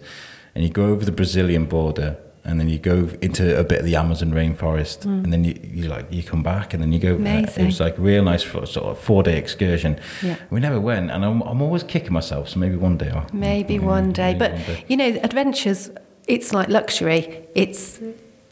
and 0.56 0.64
you 0.66 0.72
go 0.72 0.86
over 0.94 1.04
the 1.06 1.12
Brazilian 1.22 1.66
border, 1.66 2.18
and 2.46 2.60
then 2.60 2.70
you 2.70 2.80
go 2.80 2.98
into 3.22 3.44
a 3.60 3.64
bit 3.72 3.80
of 3.80 3.86
the 3.86 3.96
Amazon 3.98 4.32
rainforest, 4.32 5.04
and 5.06 5.32
then 5.34 5.44
you, 5.44 5.54
you 5.78 5.84
like 5.96 6.06
you 6.10 6.24
come 6.24 6.42
back, 6.54 6.74
and 6.74 6.82
then 6.82 6.92
you 6.94 7.00
go. 7.00 7.12
uh, 7.12 7.18
it. 7.18 7.20
Amazing. 7.20 7.66
was 7.66 7.80
like 7.80 7.98
a 7.98 8.02
real 8.02 8.24
nice 8.24 8.44
sort 8.44 8.78
of 8.78 8.98
four 9.00 9.22
day 9.24 9.38
excursion. 9.38 10.00
Yeah. 10.24 10.38
We 10.50 10.60
never 10.68 10.80
went, 10.80 11.12
and 11.12 11.26
I'm, 11.26 11.42
I'm 11.50 11.62
always 11.62 11.84
kicking 11.84 12.14
myself. 12.14 12.44
So 12.50 12.60
maybe 12.60 12.78
one 12.78 12.98
day. 12.98 13.10
I'll, 13.10 13.28
Maybe 13.34 13.74
yeah, 13.76 13.82
one 13.96 14.14
day. 14.14 14.34
maybe 14.34 14.40
But, 14.40 14.52
one 14.54 14.62
day. 14.70 14.86
you 14.88 14.98
know, 14.98 15.10
adventures, 15.30 15.92
it's 16.28 16.54
like 16.54 16.70
luxury. 16.70 17.22
It's 17.56 18.00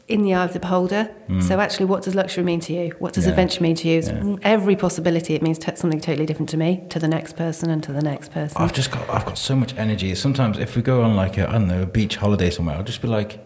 in 0.07 0.21
the 0.21 0.33
eye 0.33 0.45
of 0.45 0.53
the 0.53 0.59
beholder. 0.59 1.09
Mm. 1.27 1.41
So, 1.41 1.59
actually, 1.59 1.87
what 1.87 2.03
does 2.03 2.13
luxury 2.13 2.43
mean 2.43 2.59
to 2.61 2.73
you? 2.73 2.93
What 2.99 3.13
does. 3.13 3.25
Yeah. 3.25 3.31
adventure 3.31 3.63
mean 3.63 3.75
to 3.77 3.87
you? 3.87 3.95
Yeah. 4.01 4.11
Mm, 4.11 4.39
every 4.43 4.75
possibility, 4.75 5.33
it 5.33 5.41
means 5.41 5.57
t- 5.57 5.75
something 5.75 5.99
totally 5.99 6.25
different 6.25 6.49
to 6.49 6.57
me, 6.57 6.83
to 6.89 6.99
the 6.99 7.07
next 7.07 7.35
person, 7.35 7.69
and 7.69 7.81
to 7.83 7.91
the 7.91 8.01
next 8.01 8.31
person. 8.31 8.61
I've 8.61 8.73
just 8.73 8.91
got 8.91 9.09
I've 9.09 9.25
got 9.25 9.37
so 9.37 9.55
much 9.55 9.75
energy. 9.77 10.13
Sometimes 10.15 10.57
if 10.57 10.75
we 10.75 10.81
go 10.81 11.01
on 11.01 11.15
like 11.15 11.37
a 11.37 11.49
I 11.49 11.53
don't 11.53 11.67
know 11.67 11.83
a 11.83 11.87
beach 11.87 12.17
holiday 12.17 12.49
somewhere, 12.49 12.75
I'll 12.75 12.83
just 12.83 13.01
be 13.01 13.07
like 13.07 13.39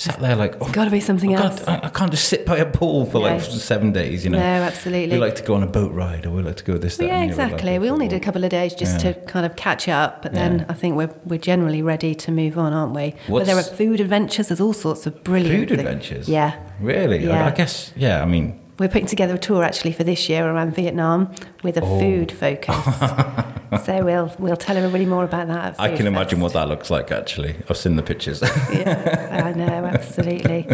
sat 0.00 0.18
there 0.20 0.34
like 0.34 0.56
oh, 0.62 0.70
Got 0.72 0.86
to 0.86 0.90
be 0.90 1.00
something 1.00 1.36
I 1.36 1.42
else. 1.42 1.62
I, 1.68 1.76
I 1.84 1.88
can't 1.90 2.10
just 2.10 2.28
sit 2.28 2.46
by 2.46 2.56
a 2.56 2.64
pool 2.64 3.04
for 3.06 3.18
like 3.18 3.40
seven 3.42 3.92
days. 3.92 4.24
You 4.24 4.30
know, 4.30 4.38
No, 4.38 4.44
absolutely. 4.44 5.14
We 5.16 5.20
like 5.20 5.34
to 5.36 5.42
go 5.42 5.54
on 5.54 5.62
a 5.62 5.66
boat 5.66 5.92
ride, 5.92 6.24
or 6.26 6.30
we 6.30 6.42
like 6.42 6.56
to 6.56 6.64
go 6.64 6.78
this 6.78 6.96
that. 6.96 7.06
yeah, 7.06 7.20
and 7.20 7.32
the 7.32 7.36
like, 7.36 7.46
exactly. 7.52 7.78
We 7.78 7.88
all 7.88 7.98
need 7.98 8.12
a 8.12 8.20
couple 8.20 8.42
of 8.44 8.50
days 8.50 8.74
just 8.74 9.04
Yeah. 9.04 9.12
to 9.12 9.20
kind 9.26 9.44
of 9.44 9.56
catch 9.56 9.88
up, 9.88 10.22
but 10.22 10.32
then 10.32 10.60
Yeah. 10.60 10.66
I 10.68 10.74
think 10.74 10.96
we're 10.96 11.14
we're 11.24 11.38
generally 11.38 11.82
ready 11.82 12.14
to 12.14 12.30
move 12.32 12.56
on, 12.58 12.72
aren't 12.72 12.94
we? 12.94 13.14
but 13.28 13.46
there 13.46 13.56
are 13.56 13.62
food 13.62 14.00
adventures. 14.00 14.48
There's 14.48 14.60
all 14.60 14.72
sorts 14.72 15.06
of 15.06 15.22
brilliant 15.24 15.58
Food 15.60 15.68
things. 15.68 15.80
adventures? 15.80 16.28
Yeah, 16.28 16.56
Really? 16.80 17.24
Yeah. 17.26 17.44
I, 17.44 17.48
I 17.48 17.50
guess. 17.50 17.92
Yeah. 17.96 18.22
I 18.22 18.26
mean, 18.26 18.59
we're 18.80 18.88
putting 18.88 19.06
together 19.06 19.34
a 19.34 19.38
tour 19.38 19.62
actually 19.62 19.92
for 19.92 20.04
this 20.04 20.28
year 20.28 20.44
around 20.50 20.74
Vietnam 20.74 21.30
with 21.62 21.76
a 21.76 21.82
Oh. 21.82 22.00
food 22.00 22.32
focus. 22.32 22.74
so 23.84 24.02
we'll 24.04 24.34
we'll 24.38 24.56
tell 24.56 24.76
everybody 24.76 25.04
more 25.04 25.22
about 25.24 25.48
that. 25.48 25.74
At 25.74 25.80
I 25.80 25.94
can 25.96 26.06
imagine 26.06 26.40
Fest. 26.40 26.42
what 26.42 26.52
that 26.54 26.68
looks 26.68 26.90
like. 26.90 27.12
Actually, 27.12 27.56
I've 27.68 27.76
seen 27.76 27.96
the 27.96 28.02
pictures. 28.02 28.40
yeah, 28.72 29.44
I 29.46 29.52
know, 29.52 29.84
absolutely. 29.84 30.66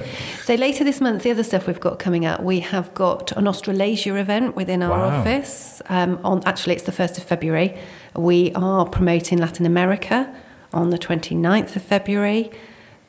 So 0.45 0.55
later 0.55 0.85
this 0.85 1.01
month, 1.01 1.25
the 1.25 1.33
other 1.33 1.43
stuff 1.43 1.67
we've 1.67 1.81
got 1.81 1.99
coming 1.99 2.25
up, 2.25 2.43
we 2.43 2.61
have 2.61 2.95
got 2.95 3.33
an 3.33 3.49
Australasia 3.49 4.15
event 4.15 4.55
within 4.55 4.83
our 4.85 4.91
Wow. 4.99 5.19
office. 5.21 5.83
Um, 5.89 6.21
on 6.23 6.43
actually, 6.47 6.75
it's 6.77 6.85
the 6.85 6.93
first 6.93 7.19
of 7.19 7.25
February. 7.25 7.77
We 8.15 8.53
are 8.55 8.87
promoting 8.87 9.39
Latin 9.39 9.67
America 9.67 10.33
on 10.73 10.91
the 10.91 10.99
29th 10.99 11.75
of 11.75 11.83
February, 11.83 12.53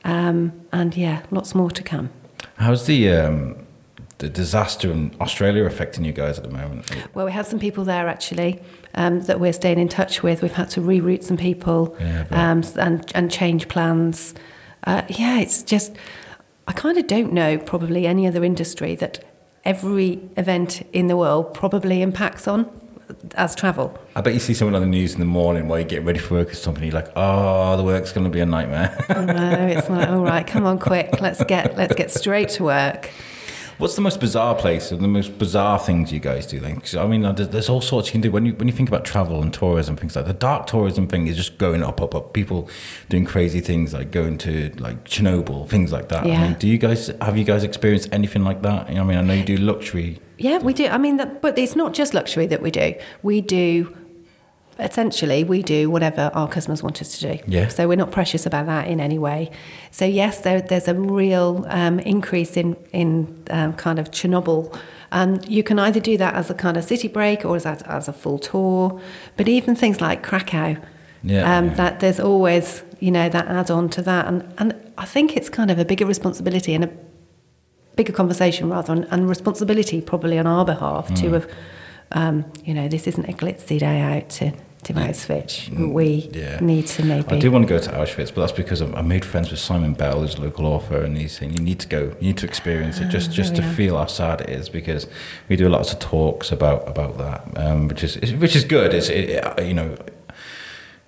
um, 0.03 0.53
and 0.73 0.97
yeah, 0.97 1.21
lots 1.29 1.53
more 1.53 1.69
to 1.69 1.83
come. 1.83 2.09
How's 2.55 2.87
the 2.87 3.11
um, 3.11 3.66
the 4.19 4.29
disaster 4.29 4.91
in 4.91 5.15
Australia 5.21 5.65
affecting 5.65 6.03
you 6.03 6.11
guys 6.11 6.37
at 6.37 6.43
the 6.43 6.49
moment? 6.49 6.89
Well, 7.13 7.25
we 7.25 7.31
have 7.31 7.45
some 7.45 7.59
people 7.59 7.83
there 7.83 8.07
actually 8.07 8.61
um, 8.95 9.21
that 9.21 9.39
we're 9.39 9.53
staying 9.53 9.79
in 9.79 9.87
touch 9.87 10.23
with. 10.23 10.41
We've 10.41 10.51
had 10.51 10.69
to 10.71 10.81
reroute 10.81 11.23
some 11.23 11.37
people 11.37 11.95
Yeah, 11.99 12.25
um, 12.31 12.63
and 12.77 13.11
and 13.13 13.31
change 13.31 13.67
plans. 13.67 14.33
Uh, 14.85 15.03
yeah, 15.09 15.39
it's 15.39 15.63
just 15.63 15.93
I 16.67 16.73
kind 16.73 16.97
of 16.97 17.07
don't 17.07 17.31
know 17.31 17.57
probably 17.57 18.07
any 18.07 18.27
other 18.27 18.43
industry 18.43 18.95
that 18.95 19.23
every 19.63 20.19
event 20.37 20.81
in 20.93 21.07
the 21.07 21.17
world 21.17 21.53
probably 21.53 22.01
impacts 22.01 22.47
on 22.47 22.69
as 23.35 23.55
travel. 23.55 23.97
I 24.15 24.21
bet 24.21 24.33
you 24.33 24.39
see 24.39 24.53
someone 24.53 24.75
on 24.75 24.81
the 24.81 24.87
news 24.87 25.13
in 25.13 25.19
the 25.19 25.25
morning 25.25 25.67
while 25.67 25.79
you're 25.79 25.87
getting 25.87 26.05
ready 26.05 26.19
for 26.19 26.35
work 26.35 26.51
or 26.51 26.55
something. 26.55 26.83
You're 26.83 26.93
like, 26.93 27.11
oh, 27.15 27.77
the 27.77 27.83
work's 27.83 28.11
going 28.11 28.25
to 28.25 28.29
be 28.29 28.39
a 28.39 28.45
nightmare. 28.45 28.97
oh 29.09 29.25
No, 29.25 29.67
it's 29.67 29.89
like 29.89 30.09
all 30.09 30.23
right, 30.23 30.45
come 30.45 30.65
on, 30.65 30.79
quick, 30.79 31.21
let's 31.21 31.43
get 31.43 31.77
let's 31.77 31.95
get 31.95 32.11
straight 32.11 32.49
to 32.49 32.63
work. 32.63 33.09
What's 33.77 33.95
the 33.95 34.01
most 34.01 34.19
bizarre 34.19 34.55
place 34.55 34.91
or 34.91 34.95
the 34.95 35.07
most 35.07 35.37
bizarre 35.37 35.77
things 35.77 36.11
you 36.11 36.19
guys 36.19 36.47
do 36.47 36.59
then? 36.59 36.81
I 36.97 37.05
mean, 37.05 37.21
there's, 37.35 37.49
there's 37.49 37.69
all 37.69 37.79
sorts 37.81 38.07
you 38.07 38.11
can 38.13 38.21
do 38.21 38.31
when 38.31 38.43
you 38.45 38.53
when 38.53 38.67
you 38.67 38.73
think 38.73 38.89
about 38.89 39.05
travel 39.05 39.41
and 39.41 39.53
tourism 39.53 39.95
things 39.95 40.15
like 40.15 40.25
the 40.25 40.33
dark 40.33 40.65
tourism 40.65 41.07
thing 41.07 41.27
is 41.27 41.35
just 41.37 41.59
going 41.59 41.83
up, 41.83 42.01
up, 42.01 42.15
up. 42.15 42.33
People 42.33 42.69
doing 43.09 43.23
crazy 43.23 43.59
things 43.61 43.93
like 43.93 44.09
going 44.09 44.39
to 44.39 44.71
like 44.79 45.05
Chernobyl, 45.05 45.69
things 45.69 45.91
like 45.91 46.09
that. 46.09 46.23
I 46.23 46.27
Yeah. 46.29 46.41
mean, 46.41 46.53
do 46.57 46.67
you 46.67 46.79
guys 46.79 47.11
have 47.21 47.37
you 47.37 47.43
guys 47.43 47.63
experienced 47.63 48.09
anything 48.11 48.43
like 48.43 48.63
that? 48.63 48.89
I 48.89 49.03
mean, 49.03 49.17
I 49.17 49.21
know 49.21 49.33
you 49.35 49.43
do 49.43 49.57
luxury. 49.57 50.19
Yeah, 50.39 50.57
we 50.57 50.73
do. 50.73 50.87
I 50.87 50.97
mean, 50.97 51.17
that, 51.17 51.41
but 51.43 51.57
it's 51.57 51.75
not 51.75 51.93
just 51.93 52.13
luxury 52.15 52.47
that 52.47 52.61
we 52.63 52.71
do. 52.71 52.95
We 53.21 53.41
do, 53.41 53.95
essentially, 54.79 55.43
we 55.43 55.61
do 55.63 55.89
whatever 55.89 56.31
our 56.33 56.47
customers 56.47 56.81
want 56.83 57.01
us 57.01 57.17
to 57.19 57.33
do. 57.33 57.43
Yeah. 57.47 57.67
So 57.67 57.87
we're 57.87 57.97
not 57.97 58.11
precious 58.11 58.45
about 58.45 58.65
that 58.67 58.87
in 58.87 58.99
any 58.99 59.17
way. 59.19 59.51
So 59.91 60.05
yes, 60.05 60.41
there, 60.41 60.61
there's 60.61 60.87
a 60.87 60.93
real 60.93 61.65
um, 61.69 61.99
increase 61.99 62.57
in 62.57 62.75
in 62.93 63.43
um, 63.49 63.73
kind 63.73 63.99
of 63.99 64.11
Chernobyl. 64.11 64.77
And 65.11 65.47
you 65.47 65.63
can 65.63 65.79
either 65.79 66.01
do 66.01 66.17
that 66.17 66.33
as 66.35 66.49
a 66.49 66.53
kind 66.53 66.75
of 66.77 66.83
city 66.83 67.07
break 67.07 67.45
or 67.45 67.55
as 67.55 67.65
a, 67.65 67.77
as 67.87 68.07
a 68.09 68.13
full 68.13 68.39
tour. 68.39 69.01
But 69.37 69.47
even 69.47 69.75
things 69.75 70.01
like 70.01 70.21
Krakow, 70.21 70.77
Yeah, 71.23 71.57
um, 71.57 71.67
yeah. 71.67 71.73
that 71.75 71.99
there's 71.99 72.19
always 72.19 72.83
you 72.99 73.11
know 73.11 73.29
that 73.29 73.47
add 73.47 73.71
on 73.71 73.89
to 73.89 74.01
that, 74.01 74.27
and 74.27 74.43
and 74.57 74.73
I 74.97 75.05
think 75.05 75.37
it's 75.37 75.49
kind 75.49 75.71
of 75.71 75.79
a 75.79 75.85
bigger 75.85 76.05
responsibility 76.05 76.73
and 76.75 76.83
a 76.83 76.89
bigger 77.95 78.13
conversation 78.13 78.69
rather 78.69 78.93
and, 78.93 79.07
and 79.11 79.27
responsibility 79.29 80.01
probably 80.01 80.37
on 80.37 80.45
our 80.45 80.65
behalf 80.65 81.07
Mm. 81.09 81.15
to 81.21 81.31
have 81.33 81.47
um, 82.11 82.45
you 82.63 82.73
know 82.73 82.87
this 82.87 83.07
isn't 83.07 83.25
a 83.27 83.33
glitzy 83.33 83.79
day 83.79 83.99
out 84.01 84.29
to 84.29 84.51
to 84.87 84.93
Auschwitz 84.93 85.69
we 85.93 86.07
Mm, 86.23 86.35
yeah. 86.35 86.59
need 86.59 86.85
to 86.87 87.03
maybe 87.03 87.35
I 87.35 87.39
do 87.39 87.51
want 87.51 87.67
to 87.67 87.73
go 87.75 87.79
to 87.79 87.91
Auschwitz, 87.91 88.33
but 88.33 88.41
that's 88.41 88.51
because 88.63 88.81
I'm, 88.81 89.07
made 89.07 89.25
friends 89.25 89.49
with 89.51 89.59
Simon 89.59 89.93
Bell, 89.93 90.19
who's 90.21 90.35
a 90.35 90.41
local 90.41 90.65
author, 90.65 91.01
and 91.05 91.17
he's 91.17 91.33
saying 91.37 91.53
you 91.57 91.63
need 91.63 91.79
to 91.79 91.87
go, 91.87 92.01
you 92.19 92.27
need 92.29 92.37
to 92.37 92.45
experience 92.45 92.99
it, 92.99 93.09
just 93.09 93.31
just 93.31 93.55
to 93.55 93.61
Ah, 93.61 93.65
there 93.65 93.67
we 93.67 93.73
are. 93.73 93.75
feel 93.77 93.97
how 93.97 94.05
sad 94.07 94.41
it 94.41 94.49
is. 94.49 94.69
Because 94.69 95.07
we 95.49 95.55
do 95.55 95.69
lots 95.69 95.93
of 95.93 95.99
talks 95.99 96.51
about 96.51 96.87
about 96.87 97.17
that, 97.17 97.39
um, 97.63 97.87
which 97.87 98.03
is 98.03 98.13
which 98.43 98.55
is 98.55 98.63
good. 98.65 98.93
It's 98.93 99.09
it, 99.09 99.27
you 99.69 99.73
know, 99.73 99.95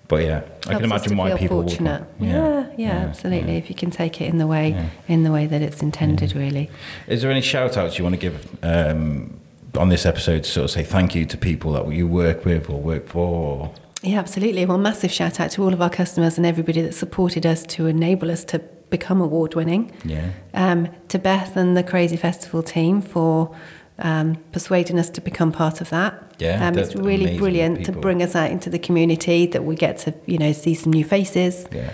but 0.08 0.24
yeah, 0.24 0.42
I 0.66 0.74
can 0.74 0.84
imagine 0.84 1.16
why 1.16 1.36
people 1.36 1.58
would 1.58 1.68
fortunate 1.68 2.02
want- 2.18 2.32
yeah, 2.32 2.66
yeah 2.76 3.06
absolutely 3.08 3.56
if 3.56 3.68
you 3.70 3.76
can 3.76 3.90
take 3.90 4.20
it 4.20 4.26
in 4.32 4.38
the 4.38 4.46
way 4.46 4.70
Yeah. 4.70 4.86
in 5.14 5.22
the 5.22 5.30
way 5.32 5.46
that 5.46 5.62
it's 5.62 5.82
intended 5.82 6.34
really 6.34 6.68
Is 7.06 7.22
there 7.22 7.30
any 7.30 7.42
shout 7.42 7.76
outs 7.76 7.96
you 7.98 8.04
want 8.04 8.16
to 8.16 8.20
give 8.20 8.36
um, 8.62 9.39
on 9.76 9.88
this 9.88 10.06
episode 10.06 10.44
to 10.44 10.50
sort 10.50 10.64
of 10.64 10.70
say 10.70 10.82
thank 10.82 11.14
you 11.14 11.24
to 11.26 11.36
people 11.36 11.72
that 11.72 11.88
you 11.92 12.06
work 12.06 12.44
with 12.44 12.68
or 12.68 12.80
work 12.80 13.08
for? 13.08 13.26
Or, 13.26 13.74
Yeah, 14.02 14.18
absolutely. 14.18 14.64
Well, 14.66 14.78
massive 14.78 15.12
shout 15.12 15.40
out 15.40 15.50
to 15.52 15.62
all 15.62 15.72
of 15.72 15.82
our 15.82 15.90
customers 15.90 16.36
and 16.36 16.46
everybody 16.46 16.80
that 16.82 16.94
supported 16.94 17.44
us 17.44 17.64
to 17.66 17.86
enable 17.86 18.30
us 18.30 18.44
to 18.46 18.58
become 18.90 19.20
award 19.20 19.54
winning. 19.54 19.92
yeah. 20.04 20.30
Um, 20.54 20.88
to 21.08 21.18
Beth 21.18 21.56
and 21.56 21.76
the 21.76 21.82
Crazy 21.82 22.16
Festival 22.16 22.62
team 22.62 23.00
for 23.00 23.54
um, 24.00 24.36
persuading 24.52 24.98
us 24.98 25.10
to 25.10 25.20
become 25.20 25.52
part 25.52 25.80
of 25.80 25.90
that. 25.90 26.34
Yeah, 26.38 26.66
um, 26.66 26.78
it's 26.78 26.96
really 26.96 27.36
brilliant 27.38 27.84
to 27.86 27.92
bring 27.92 28.22
us 28.22 28.34
out 28.34 28.50
into 28.50 28.70
the 28.70 28.78
community 28.78 29.46
that 29.46 29.64
we 29.64 29.76
get 29.76 29.98
to, 29.98 30.14
you 30.26 30.38
know, 30.38 30.52
see 30.52 30.74
some 30.74 30.92
new 30.92 31.04
faces. 31.04 31.66
Yeah. 31.70 31.92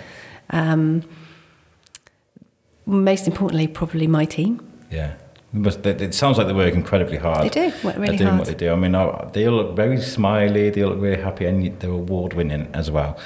Um, 0.49 1.03
most 2.85 3.27
importantly, 3.27 3.67
probably 3.67 4.07
my 4.07 4.23
team. 4.23 4.65
Yeah. 4.89 5.15
But 5.53 5.83
they- 5.83 5.91
it 5.91 6.13
sounds 6.13 6.37
like 6.37 6.47
they 6.47 6.53
work 6.53 6.73
incredibly 6.73 7.17
hard. 7.17 7.43
They 7.45 7.69
do, 7.69 7.73
work 7.83 7.95
really 7.95 8.09
They're 8.09 8.17
doing 8.17 8.27
hard. 8.29 8.39
what 8.39 8.47
they 8.47 8.53
do. 8.65 8.71
I 8.73 8.75
mean, 8.75 8.91
they 9.33 9.47
all 9.47 9.55
look 9.55 9.75
very 9.75 9.99
smiley. 10.01 10.69
They 10.69 10.81
all 10.83 10.91
look 10.91 11.01
really 11.01 11.21
happy, 11.21 11.45
and 11.45 11.79
they're 11.79 11.89
award 11.89 12.33
winning 12.33 12.67
as 12.73 12.91
well. 12.91 13.17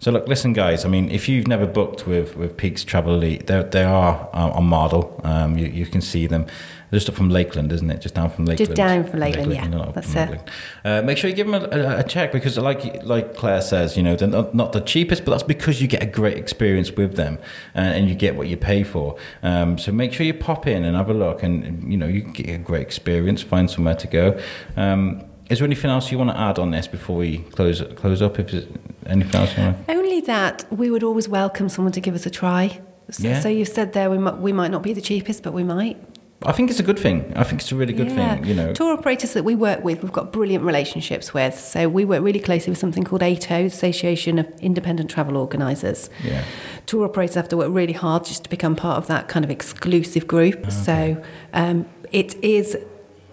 So 0.00 0.12
look, 0.12 0.28
listen, 0.28 0.52
guys. 0.52 0.84
I 0.84 0.88
mean, 0.88 1.10
if 1.10 1.28
you've 1.28 1.48
never 1.48 1.66
booked 1.66 2.06
with 2.06 2.36
with 2.36 2.56
Peakes 2.56 2.84
Travel 2.84 3.14
Elite, 3.16 3.48
they 3.48 3.60
they 3.70 3.82
are 3.82 4.28
uh, 4.32 4.50
on 4.58 4.68
Mardol. 4.70 5.24
Um, 5.26 5.58
you 5.58 5.66
you 5.66 5.86
can 5.86 6.00
see 6.00 6.28
them. 6.28 6.46
Just 6.92 7.08
up 7.08 7.14
from 7.14 7.28
Lakeland, 7.28 7.72
isn't 7.72 7.90
it? 7.90 8.00
Just 8.00 8.14
down 8.14 8.30
from 8.30 8.46
Lakeland. 8.46 8.68
Just 8.68 8.76
down 8.76 9.04
from 9.04 9.20
Lakeland, 9.20 9.52
yeah. 9.52 9.66
not 9.66 9.94
That's 9.94 10.10
it. 10.14 10.30
Lakeland. 10.30 10.50
Uh, 10.84 11.02
make 11.02 11.18
sure 11.18 11.28
you 11.28 11.36
give 11.36 11.46
them 11.50 11.62
a, 11.62 11.76
a, 11.76 11.98
a 11.98 12.02
check 12.04 12.32
because, 12.32 12.56
like 12.58 13.04
like 13.04 13.34
Claire 13.36 13.60
says, 13.60 13.96
you 13.96 14.02
know, 14.02 14.16
they're 14.16 14.28
not, 14.28 14.54
not 14.54 14.72
the 14.72 14.80
cheapest, 14.80 15.24
but 15.24 15.32
that's 15.32 15.42
because 15.42 15.82
you 15.82 15.88
get 15.88 16.02
a 16.02 16.06
great 16.06 16.38
experience 16.38 16.90
with 16.92 17.16
them 17.16 17.38
and, 17.74 17.94
and 17.94 18.08
you 18.08 18.14
get 18.14 18.36
what 18.36 18.48
you 18.48 18.56
pay 18.56 18.82
for. 18.84 19.16
Um, 19.42 19.76
so 19.78 19.92
make 19.92 20.12
sure 20.12 20.24
you 20.24 20.34
pop 20.34 20.66
in 20.66 20.84
and 20.84 20.96
have 20.96 21.10
a 21.10 21.14
look, 21.14 21.42
and 21.42 21.90
you 21.90 21.98
know, 21.98 22.06
you 22.06 22.22
get 22.22 22.48
a 22.48 22.58
great 22.58 22.82
experience. 22.82 23.42
Find 23.42 23.70
somewhere 23.70 23.96
to 23.96 24.06
go. 24.06 24.40
Um, 24.76 25.24
is 25.50 25.58
there 25.58 25.66
anything 25.66 25.90
else 25.90 26.12
you 26.12 26.18
want 26.18 26.30
to 26.30 26.38
add 26.38 26.58
on 26.58 26.70
this 26.72 26.86
before 26.86 27.16
we 27.16 27.38
close 27.38 27.82
close 27.96 28.20
up? 28.20 28.38
If 28.38 28.52
anything 29.06 29.40
else 29.40 29.56
you 29.56 29.62
want 29.64 29.86
to 29.86 29.92
Only 29.92 30.20
that 30.22 30.64
we 30.70 30.90
would 30.90 31.02
always 31.02 31.28
welcome 31.28 31.68
someone 31.68 31.92
to 31.92 32.00
give 32.00 32.14
us 32.14 32.26
a 32.26 32.30
try. 32.30 32.80
So, 33.10 33.26
Yeah. 33.26 33.40
so 33.40 33.48
you 33.48 33.64
said 33.64 33.94
there 33.94 34.10
we 34.10 34.18
might, 34.18 34.36
we 34.38 34.52
might 34.52 34.70
not 34.70 34.82
be 34.82 34.92
the 34.92 35.00
cheapest, 35.00 35.42
but 35.42 35.52
we 35.54 35.64
might. 35.64 35.96
I 36.42 36.52
think 36.52 36.70
it's 36.70 36.78
a 36.78 36.84
good 36.84 36.98
thing. 36.98 37.32
I 37.34 37.42
think 37.42 37.62
it's 37.62 37.72
a 37.72 37.76
really 37.76 37.92
good 37.92 38.12
thing. 38.12 38.44
You 38.44 38.54
know, 38.54 38.72
Tour 38.72 38.92
operators 38.92 39.32
that 39.32 39.44
we 39.44 39.56
work 39.56 39.82
with, 39.82 40.04
we've 40.04 40.12
got 40.12 40.32
brilliant 40.32 40.64
relationships 40.64 41.34
with. 41.34 41.58
So 41.58 41.88
we 41.88 42.04
work 42.04 42.22
really 42.22 42.38
closely 42.38 42.70
with 42.70 42.78
something 42.78 43.02
called 43.02 43.22
AITO, 43.22 43.64
Association 43.64 44.38
of 44.38 44.48
Independent 44.60 45.10
Travel 45.10 45.36
Organisers. 45.36 46.10
yeah. 46.22 46.44
Tour 46.86 47.06
operators 47.06 47.34
have 47.34 47.48
to 47.48 47.56
work 47.56 47.72
really 47.72 47.92
hard 47.92 48.24
just 48.24 48.44
to 48.44 48.50
become 48.50 48.76
part 48.76 48.98
of 48.98 49.08
that 49.08 49.26
kind 49.26 49.44
of 49.44 49.50
exclusive 49.50 50.28
group. 50.28 50.70
So 50.70 51.22
um, 51.52 51.86
it 52.12 52.36
is. 52.36 52.76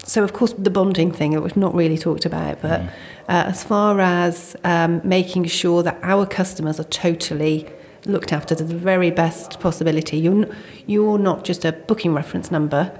So 0.02 0.22
of 0.22 0.32
course 0.32 0.52
the 0.52 0.70
bonding 0.70 1.10
thing 1.12 1.32
that 1.32 1.42
we've 1.42 1.56
not 1.56 1.74
really 1.74 1.98
talked 1.98 2.26
about, 2.26 2.60
but 2.60 2.80
uh, 2.80 2.88
as 3.28 3.64
far 3.64 4.00
as 4.00 4.56
um, 4.62 5.00
making 5.04 5.44
sure 5.46 5.82
that 5.82 5.98
our 6.02 6.26
customers 6.26 6.78
are 6.78 6.84
totally 6.84 7.68
looked 8.06 8.32
after 8.32 8.54
to 8.54 8.64
the 8.64 8.74
very 8.76 9.10
best 9.10 9.60
possibility. 9.60 10.18
You're 10.18 10.44
n- 10.44 10.56
you're 10.86 11.18
not 11.18 11.44
just 11.44 11.64
a 11.64 11.72
booking 11.72 12.14
reference 12.14 12.50
number. 12.50 12.96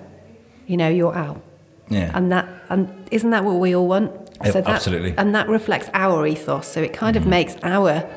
You 0.67 0.77
know, 0.77 0.89
you're 0.89 1.15
out. 1.15 1.43
Yeah. 1.89 2.11
and 2.15 2.33
that 2.33 2.49
and 2.69 2.89
isn't 3.13 3.31
that 3.31 3.45
what 3.45 3.55
we 3.61 3.75
all 3.75 3.87
want? 3.87 4.11
Yeah, 4.45 4.51
that, 4.53 4.67
absolutely. 4.67 5.15
And 5.17 5.35
that 5.35 5.49
reflects 5.49 5.89
our 5.95 6.27
ethos. 6.27 6.67
So 6.67 6.83
it 6.83 6.93
kind 6.93 7.17
of 7.17 7.27
makes 7.27 7.55
our 7.63 8.09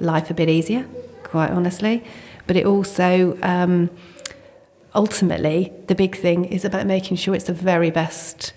life 0.00 0.30
a 0.30 0.34
bit 0.34 0.48
easier, 0.48 0.86
quite 1.24 1.50
honestly. 1.50 2.02
But 2.46 2.56
it 2.56 2.64
also 2.64 3.38
um, 3.42 3.90
ultimately 4.94 5.72
the 5.86 5.94
big 5.94 6.16
thing 6.16 6.46
is 6.46 6.64
about 6.64 6.86
making 6.86 7.16
sure 7.18 7.34
it's 7.34 7.44
the 7.44 7.52
very 7.52 7.90
best 7.90 8.52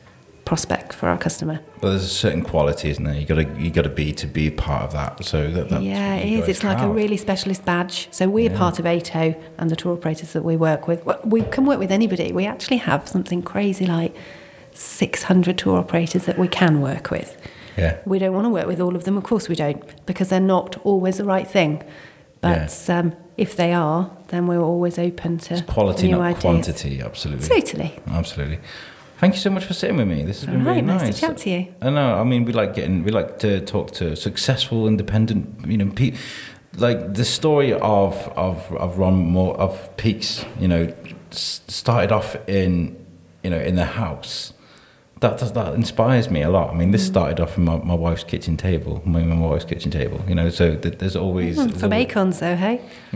prospect 0.46 0.94
for 0.94 1.08
our 1.08 1.18
customer. 1.18 1.60
Well, 1.82 1.92
there's 1.92 2.04
a 2.04 2.08
certain 2.08 2.44
quality, 2.44 2.90
isn't 2.90 3.04
there? 3.04 3.16
You 3.16 3.26
got 3.26 3.36
to 3.36 3.62
you 3.62 3.70
got 3.72 3.84
to 3.84 3.90
be 3.90 4.12
to 4.14 4.28
be 4.28 4.50
part 4.50 4.84
of 4.84 4.92
that. 4.94 5.24
So 5.24 5.50
that, 5.52 5.70
that's 5.70 5.84
yeah, 5.84 6.16
it 6.16 6.32
is. 6.34 6.48
It's 6.48 6.64
like 6.64 6.80
a 6.80 6.90
really 6.90 7.18
specialist 7.18 7.64
badge. 7.66 8.08
So 8.12 8.28
we're 8.30 8.50
part 8.50 8.80
of 8.80 8.86
AITO 8.86 9.42
and 9.58 9.70
the 9.70 9.76
tour 9.76 9.94
operators 9.94 10.34
that 10.34 10.44
we 10.44 10.56
work 10.58 10.88
with. 10.88 11.06
We 11.26 11.44
can 11.44 11.66
work 11.66 11.80
with 11.80 11.92
anybody. 11.92 12.32
We 12.32 12.46
actually 12.46 12.78
have 12.78 13.08
something 13.08 13.42
crazy 13.42 13.86
like 13.86 14.16
600 14.74 15.58
tour 15.58 15.78
operators 15.78 16.26
that 16.26 16.38
we 16.38 16.48
can 16.48 16.82
work 16.82 17.12
with. 17.12 17.38
yeah. 17.78 17.98
We 18.06 18.20
don't 18.20 18.34
want 18.34 18.46
to 18.46 18.50
work 18.50 18.68
with 18.68 18.80
all 18.80 18.96
of 18.96 19.04
them, 19.04 19.18
of 19.18 19.24
course 19.24 19.48
we 19.50 19.56
don't, 19.56 20.06
because 20.06 20.30
they're 20.30 20.40
not 20.40 20.78
always 20.86 21.18
the 21.18 21.26
right 21.26 21.48
thing. 21.48 21.84
But 22.42 22.90
um, 22.90 23.14
if 23.38 23.56
they 23.56 23.72
are, 23.74 24.10
then 24.30 24.48
we're 24.48 24.62
always 24.62 24.98
open 24.98 25.38
to 25.40 25.54
It's 25.56 25.62
quality, 25.64 26.08
new 26.08 26.14
not 26.18 26.22
ideas. 26.22 26.42
quantity. 26.42 27.02
Absolutely. 27.02 27.48
Totally. 27.48 28.00
Absolutely. 28.08 28.60
Thank 29.22 29.36
you 29.36 29.40
so 29.40 29.52
much 29.52 29.66
for 29.66 29.76
sitting 29.76 29.98
with 29.98 30.08
me. 30.08 30.24
This 30.24 30.40
has 30.40 30.48
been 30.48 30.62
All 30.62 30.74
really 30.74 30.82
right, 30.82 30.98
nice 31.00 31.16
to 31.16 31.22
chat 31.22 31.38
to 31.38 31.50
you. 31.52 31.68
I 31.80 31.92
know. 31.92 32.16
I 32.16 32.24
mean, 32.24 32.44
we 32.44 32.54
like 32.54 32.74
getting, 32.74 33.04
we 33.04 33.12
like 33.12 33.38
to 33.40 33.62
talk 33.62 33.92
to 34.00 34.16
successful, 34.16 34.88
independent, 34.88 35.64
you 35.68 35.78
know, 35.78 35.92
pe- 35.92 36.16
like 36.76 37.14
the 37.14 37.24
story 37.24 37.72
of 37.74 38.16
of 38.36 38.58
of 38.74 38.98
Ron 38.98 39.14
Moore 39.14 39.56
of 39.58 39.96
Peakes. 39.96 40.44
You 40.60 40.68
know, 40.68 40.94
s- 41.32 41.62
started 41.68 42.12
off 42.12 42.36
in, 42.50 42.98
you 43.44 43.52
know, 43.52 43.60
in 43.60 43.76
the 43.76 43.86
house. 43.86 44.54
That 45.22 45.38
does 45.38 45.54
that 45.54 45.76
inspires 45.76 46.32
me 46.32 46.42
a 46.42 46.50
lot. 46.50 46.72
I 46.72 46.74
mean, 46.76 46.90
Mm. 46.90 46.94
this 46.94 47.06
started 47.06 47.40
off 47.40 47.54
from 47.54 47.66
my, 47.66 47.78
my 47.78 47.94
wife's 47.94 48.24
kitchen 48.24 48.58
table, 48.58 49.04
my, 49.06 49.22
my 49.22 49.36
wife's 49.48 49.66
kitchen 49.66 49.92
table. 49.92 50.20
You 50.28 50.34
know, 50.34 50.50
so 50.50 50.76
th- 50.76 50.98
there's 50.98 51.16
always 51.16 51.58
there's 51.58 51.74
From 51.80 51.94
always- 51.94 52.08
Acorns, 52.08 52.40
though, 52.40 52.56
hey? 52.56 52.82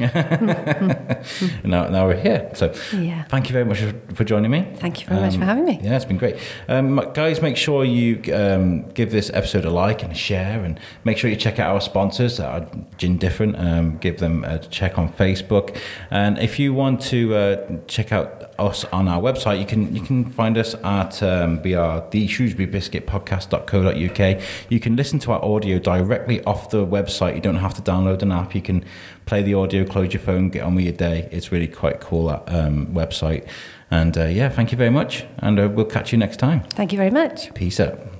now, 1.63 1.87
now 1.89 2.05
we're 2.07 2.19
here. 2.21 2.49
So 2.53 2.73
Yeah. 2.93 3.23
thank 3.25 3.49
you 3.49 3.53
very 3.53 3.65
much 3.65 3.79
for, 4.13 4.23
joining 4.23 4.51
me. 4.51 4.67
Thank 4.75 5.01
you 5.01 5.07
very 5.07 5.21
much 5.21 5.35
for 5.37 5.45
having 5.45 5.65
me. 5.65 5.79
Yeah, 5.81 5.95
it's 5.95 6.05
been 6.05 6.17
great. 6.17 6.37
Um, 6.67 6.95
guys, 7.13 7.41
make 7.41 7.57
sure 7.57 7.83
you 7.83 8.21
um, 8.33 8.89
give 8.91 9.11
this 9.11 9.29
episode 9.33 9.65
a 9.65 9.69
like 9.69 10.03
and 10.03 10.11
a 10.11 10.15
share, 10.15 10.63
and 10.63 10.79
make 11.03 11.17
sure 11.17 11.29
you 11.29 11.35
check 11.35 11.59
out 11.59 11.73
our 11.73 11.81
sponsors 11.81 12.37
that 12.37 12.47
are 12.49 12.67
Gin 12.97 13.17
Different. 13.17 13.55
Um, 13.57 13.97
give 13.97 14.19
them 14.19 14.43
a 14.43 14.59
check 14.59 14.97
on 14.97 15.09
Facebook, 15.13 15.75
and 16.11 16.37
if 16.39 16.59
you 16.59 16.73
want 16.73 17.01
to 17.03 17.35
uh, 17.35 17.77
check 17.87 18.11
out 18.11 18.44
us 18.59 18.85
on 18.85 19.07
our 19.07 19.21
website, 19.21 19.59
you 19.59 19.65
can 19.65 19.95
you 19.95 20.01
can 20.01 20.25
find 20.25 20.57
us 20.57 20.75
at 20.83 21.21
um, 21.21 21.61
are 21.75 22.07
the 22.11 22.27
Shrewsbury 22.27 22.65
Biscuit 22.65 23.05
Podcast.co.uk. 23.05 24.43
You 24.69 24.79
can 24.79 24.95
listen 24.95 25.19
to 25.19 25.31
our 25.31 25.43
audio 25.43 25.79
directly 25.79 26.43
off 26.43 26.69
the 26.69 26.85
website. 26.85 27.35
You 27.35 27.41
don't 27.41 27.57
have 27.57 27.73
to 27.75 27.81
download 27.81 28.21
an 28.21 28.31
app. 28.31 28.55
You 28.55 28.61
can 28.61 28.85
play 29.25 29.41
the 29.41 29.53
audio, 29.53 29.85
close 29.85 30.13
your 30.13 30.21
phone, 30.21 30.49
get 30.49 30.63
on 30.63 30.75
with 30.75 30.85
your 30.85 30.93
day. 30.93 31.27
It's 31.31 31.51
really 31.51 31.67
quite 31.67 31.99
cool 31.99 32.27
that 32.27 32.43
um, 32.47 32.87
website. 32.87 33.47
And 33.91 34.17
uh, 34.17 34.25
yeah, 34.25 34.49
thank 34.49 34.71
you 34.71 34.77
very 34.77 34.89
much, 34.89 35.25
and 35.39 35.59
uh, 35.59 35.69
we'll 35.71 35.85
catch 35.85 36.11
you 36.11 36.17
next 36.17 36.37
time. 36.37 36.63
Thank 36.71 36.91
you 36.91 36.97
very 36.97 37.11
much. 37.11 37.53
Peace 37.53 37.79
out. 37.79 38.14